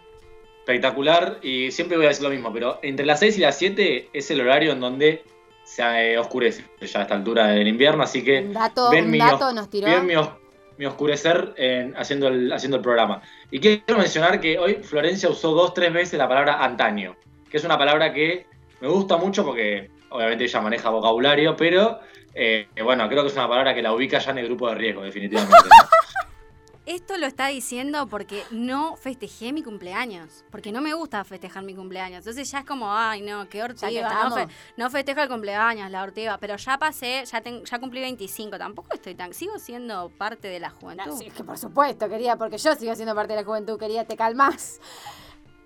Espectacular, 0.71 1.39
y 1.43 1.71
siempre 1.71 1.97
voy 1.97 2.07
a 2.07 2.09
decir 2.09 2.25
lo 2.25 2.31
mismo, 2.31 2.53
pero 2.53 2.81
entre 2.83 3.07
las 3.07 3.21
6 3.21 3.39
y 3.39 3.41
las 3.41 3.57
7 3.57 4.09
es 4.13 4.31
el 4.33 4.41
horario 4.41 4.73
en 4.73 4.81
donde 4.81 5.23
se 5.63 5.83
eh, 5.85 6.19
oscurece 6.19 6.65
ya 6.81 6.99
a 6.99 7.03
esta 7.03 7.15
altura 7.15 7.47
del 7.47 7.69
invierno, 7.69 8.03
así 8.03 8.25
que 8.25 8.41
Un 8.41 8.53
dato, 8.53 8.91
ven 8.91 9.05
un 9.05 9.11
mi, 9.13 9.19
dato 9.19 9.47
os- 9.47 9.55
nos 9.55 9.71
tiró. 9.71 9.87
ven 9.87 10.05
mi, 10.05 10.17
os- 10.17 10.29
mi 10.77 10.87
oscurecer 10.87 11.55
en- 11.57 11.97
haciendo, 11.97 12.27
el, 12.27 12.53
haciendo 12.53 12.79
el 12.79 12.83
programa. 12.83 13.23
Y 13.53 13.61
quiero 13.61 13.97
mencionar 13.97 14.41
que 14.41 14.59
hoy 14.59 14.75
Florencia 14.83 15.29
usó 15.29 15.53
dos, 15.53 15.73
tres 15.73 15.93
veces 15.93 16.19
la 16.19 16.27
palabra 16.27 16.65
antaño, 16.65 17.15
que 17.49 17.59
es 17.59 17.65
una 17.65 17.79
palabra 17.79 18.13
que 18.13 18.47
me 18.81 18.89
gusta 18.89 19.17
mucho 19.19 19.45
porque 19.45 19.89
obviamente 20.11 20.43
ella 20.47 20.61
maneja 20.63 20.91
vocabulario, 20.91 21.57
pero 21.57 22.01
eh, 22.35 22.67
bueno, 22.83 23.09
creo 23.09 23.23
que 23.23 23.29
es 23.29 23.35
una 23.37 23.49
palabra 23.49 23.73
que 23.73 23.83
la 23.83 23.93
ubica 23.93 24.19
ya 24.19 24.33
en 24.33 24.39
el 24.39 24.47
grupo 24.47 24.69
de 24.69 24.75
riesgo, 24.75 25.03
definitivamente. 25.05 25.55
¿no? 25.69 25.89
Esto 26.87 27.19
lo 27.19 27.27
está 27.27 27.49
diciendo 27.49 28.07
porque 28.07 28.45
no 28.53 28.95
festejé 28.97 29.53
mi 29.53 29.63
cumpleaños. 29.65 30.45
Porque 30.53 30.71
no 30.71 30.81
me 30.81 30.95
gusta 30.95 31.25
festejar 31.25 31.65
mi 31.65 31.75
cumpleaños. 31.75 32.19
Entonces 32.19 32.49
ya 32.51 32.61
es 32.61 32.65
como, 32.65 32.93
ay, 32.95 33.23
no, 33.23 33.49
qué 33.49 33.63
hortiva. 33.63 33.89
No, 34.15 34.37
fe- 34.47 34.55
no 34.77 34.91
festejo 34.91 35.21
el 35.21 35.29
cumpleaños, 35.29 35.91
la 35.91 36.03
hortiva. 36.05 36.39
Pero 36.39 36.57
ya 36.57 36.79
pasé, 36.79 37.25
ya, 37.25 37.41
ten- 37.41 37.65
ya 37.65 37.79
cumplí 37.81 38.01
25. 38.01 38.57
Tampoco 38.57 38.89
estoy 38.95 39.17
tan. 39.17 39.35
Sigo 39.35 39.59
siendo 39.59 40.11
parte 40.11 40.47
de 40.47 40.61
la 40.61 40.71
juventud. 40.71 41.07
No, 41.07 41.17
sí, 41.17 41.27
es 41.27 41.35
que 41.35 41.43
por 41.43 41.59
supuesto, 41.59 42.09
quería, 42.09 42.37
porque 42.37 42.57
yo 42.57 42.75
sigo 42.77 42.95
siendo 42.95 43.15
parte 43.17 43.33
de 43.35 43.41
la 43.41 43.45
juventud, 43.47 43.79
quería, 43.79 44.05
te 44.05 44.17
calmas. 44.17 44.81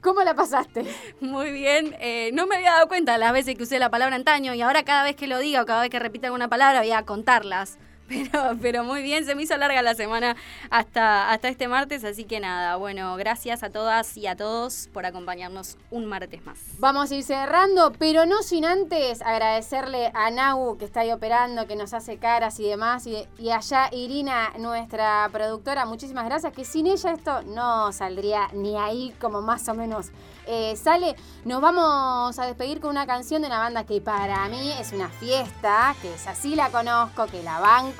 ¿Cómo 0.01 0.23
la 0.23 0.35
pasaste? 0.35 0.87
Muy 1.21 1.51
bien. 1.53 1.95
eh, 2.01 2.31
no 2.33 2.47
me 2.47 2.57
había 2.57 2.73
dado 2.73 2.89
cuenta 2.89 3.19
las 3.19 3.35
veces 3.35 3.55
que 3.57 3.65
usé 3.65 3.79
la 3.79 3.91
palabra 3.91 4.17
antaño 4.17 4.55
y 4.55 4.63
ahora 4.63 4.83
cada 4.83 5.03
vez 5.03 5.15
que 5.17 5.27
lo 5.27 5.39
diga 5.39 5.61
o 5.61 5.67
cada 5.67 5.83
vez 5.83 5.91
que 5.91 5.99
repita 5.99 6.29
alguna 6.29 6.49
palabra 6.49 6.81
voy 6.81 6.93
a 6.93 7.05
contarlas. 7.05 7.79
Pero, 8.11 8.57
pero 8.61 8.83
muy 8.83 9.03
bien, 9.03 9.25
se 9.25 9.37
me 9.37 9.45
hizo 9.45 9.57
larga 9.57 9.83
la 9.83 9.95
semana 9.95 10.35
hasta, 10.69 11.31
hasta 11.31 11.49
este 11.49 11.69
martes, 11.69 12.03
así 12.03 12.25
que 12.25 12.41
nada, 12.41 12.75
bueno, 12.75 13.15
gracias 13.15 13.63
a 13.63 13.71
todas 13.71 14.17
y 14.17 14.27
a 14.27 14.35
todos 14.35 14.89
por 14.93 15.07
acompañarnos 15.07 15.79
un 15.93 16.07
martes 16.07 16.45
más. 16.45 16.59
Vamos 16.81 17.13
a 17.13 17.15
ir 17.15 17.23
cerrando, 17.23 17.93
pero 18.01 18.27
no 18.27 18.43
sin 18.43 18.65
antes 18.65 19.23
agradecerle 19.23 20.11
a 20.13 20.29
Nau 20.33 20.77
que 20.77 20.87
está 20.87 21.01
ahí 21.01 21.13
operando, 21.13 21.69
que 21.69 21.77
nos 21.77 21.95
hace 21.95 22.19
caras 22.19 22.59
y 22.59 22.65
demás, 22.69 23.07
y, 23.07 23.17
y 23.39 23.51
allá 23.51 23.89
Irina, 23.93 24.55
nuestra 24.59 25.29
productora, 25.31 25.87
muchísimas 25.87 26.25
gracias, 26.25 26.53
que 26.53 26.65
sin 26.65 26.89
ella 26.89 27.13
esto 27.13 27.43
no 27.43 27.93
saldría 27.93 28.49
ni 28.55 28.77
ahí 28.77 29.15
como 29.21 29.41
más 29.41 29.69
o 29.69 29.75
menos 29.75 30.11
eh, 30.47 30.75
sale. 30.77 31.15
Nos 31.45 31.61
vamos 31.61 32.37
a 32.39 32.47
despedir 32.47 32.81
con 32.81 32.91
una 32.91 33.07
canción 33.07 33.43
de 33.43 33.47
una 33.47 33.59
banda 33.59 33.85
que 33.85 34.01
para 34.01 34.49
mí 34.49 34.73
es 34.81 34.93
una 34.93 35.09
fiesta, 35.09 35.95
que 36.03 36.13
es 36.13 36.27
así 36.27 36.57
la 36.57 36.71
conozco, 36.71 37.27
que 37.27 37.43
la 37.43 37.61
banco, 37.61 38.00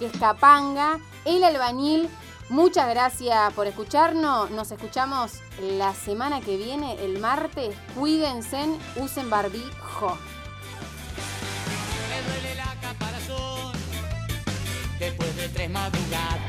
que 0.00 0.06
es 0.06 0.12
Capanga, 0.18 0.98
El 1.24 1.44
Albañil. 1.44 2.10
Muchas 2.48 2.88
gracias 2.88 3.52
por 3.52 3.68
escucharnos. 3.68 4.50
Nos 4.50 4.72
escuchamos 4.72 5.34
la 5.60 5.94
semana 5.94 6.40
que 6.40 6.56
viene, 6.56 6.96
el 7.04 7.20
martes. 7.20 7.72
Cuídense, 7.94 8.66
usen 8.96 9.30
barbijo. 9.30 10.18
Me 12.08 12.22
duele 12.22 12.56
la 12.56 12.74
caparazón 12.80 13.72
después 14.98 15.36
de 15.36 15.48
tres 15.50 15.70
madrugadas. 15.70 16.40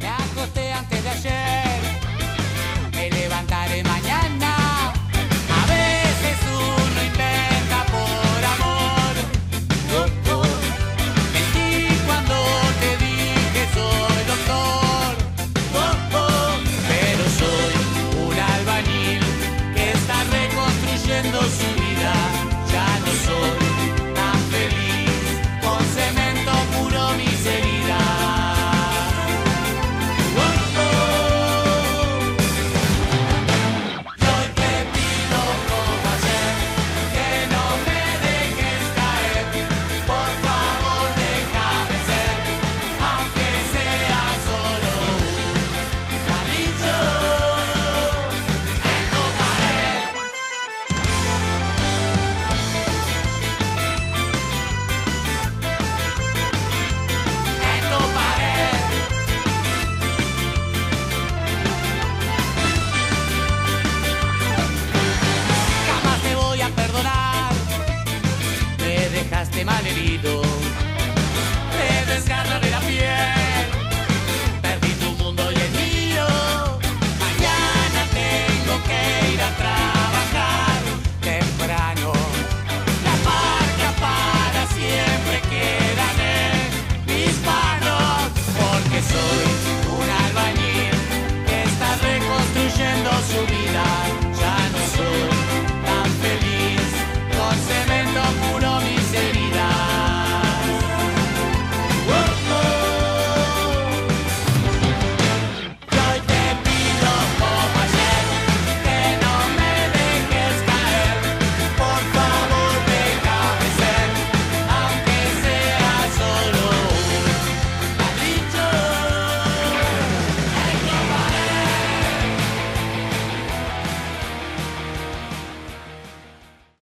Me 0.00 0.08
acosté 0.08 0.72
antes 0.72 1.04
de 1.04 1.10
ayer. 1.10 1.71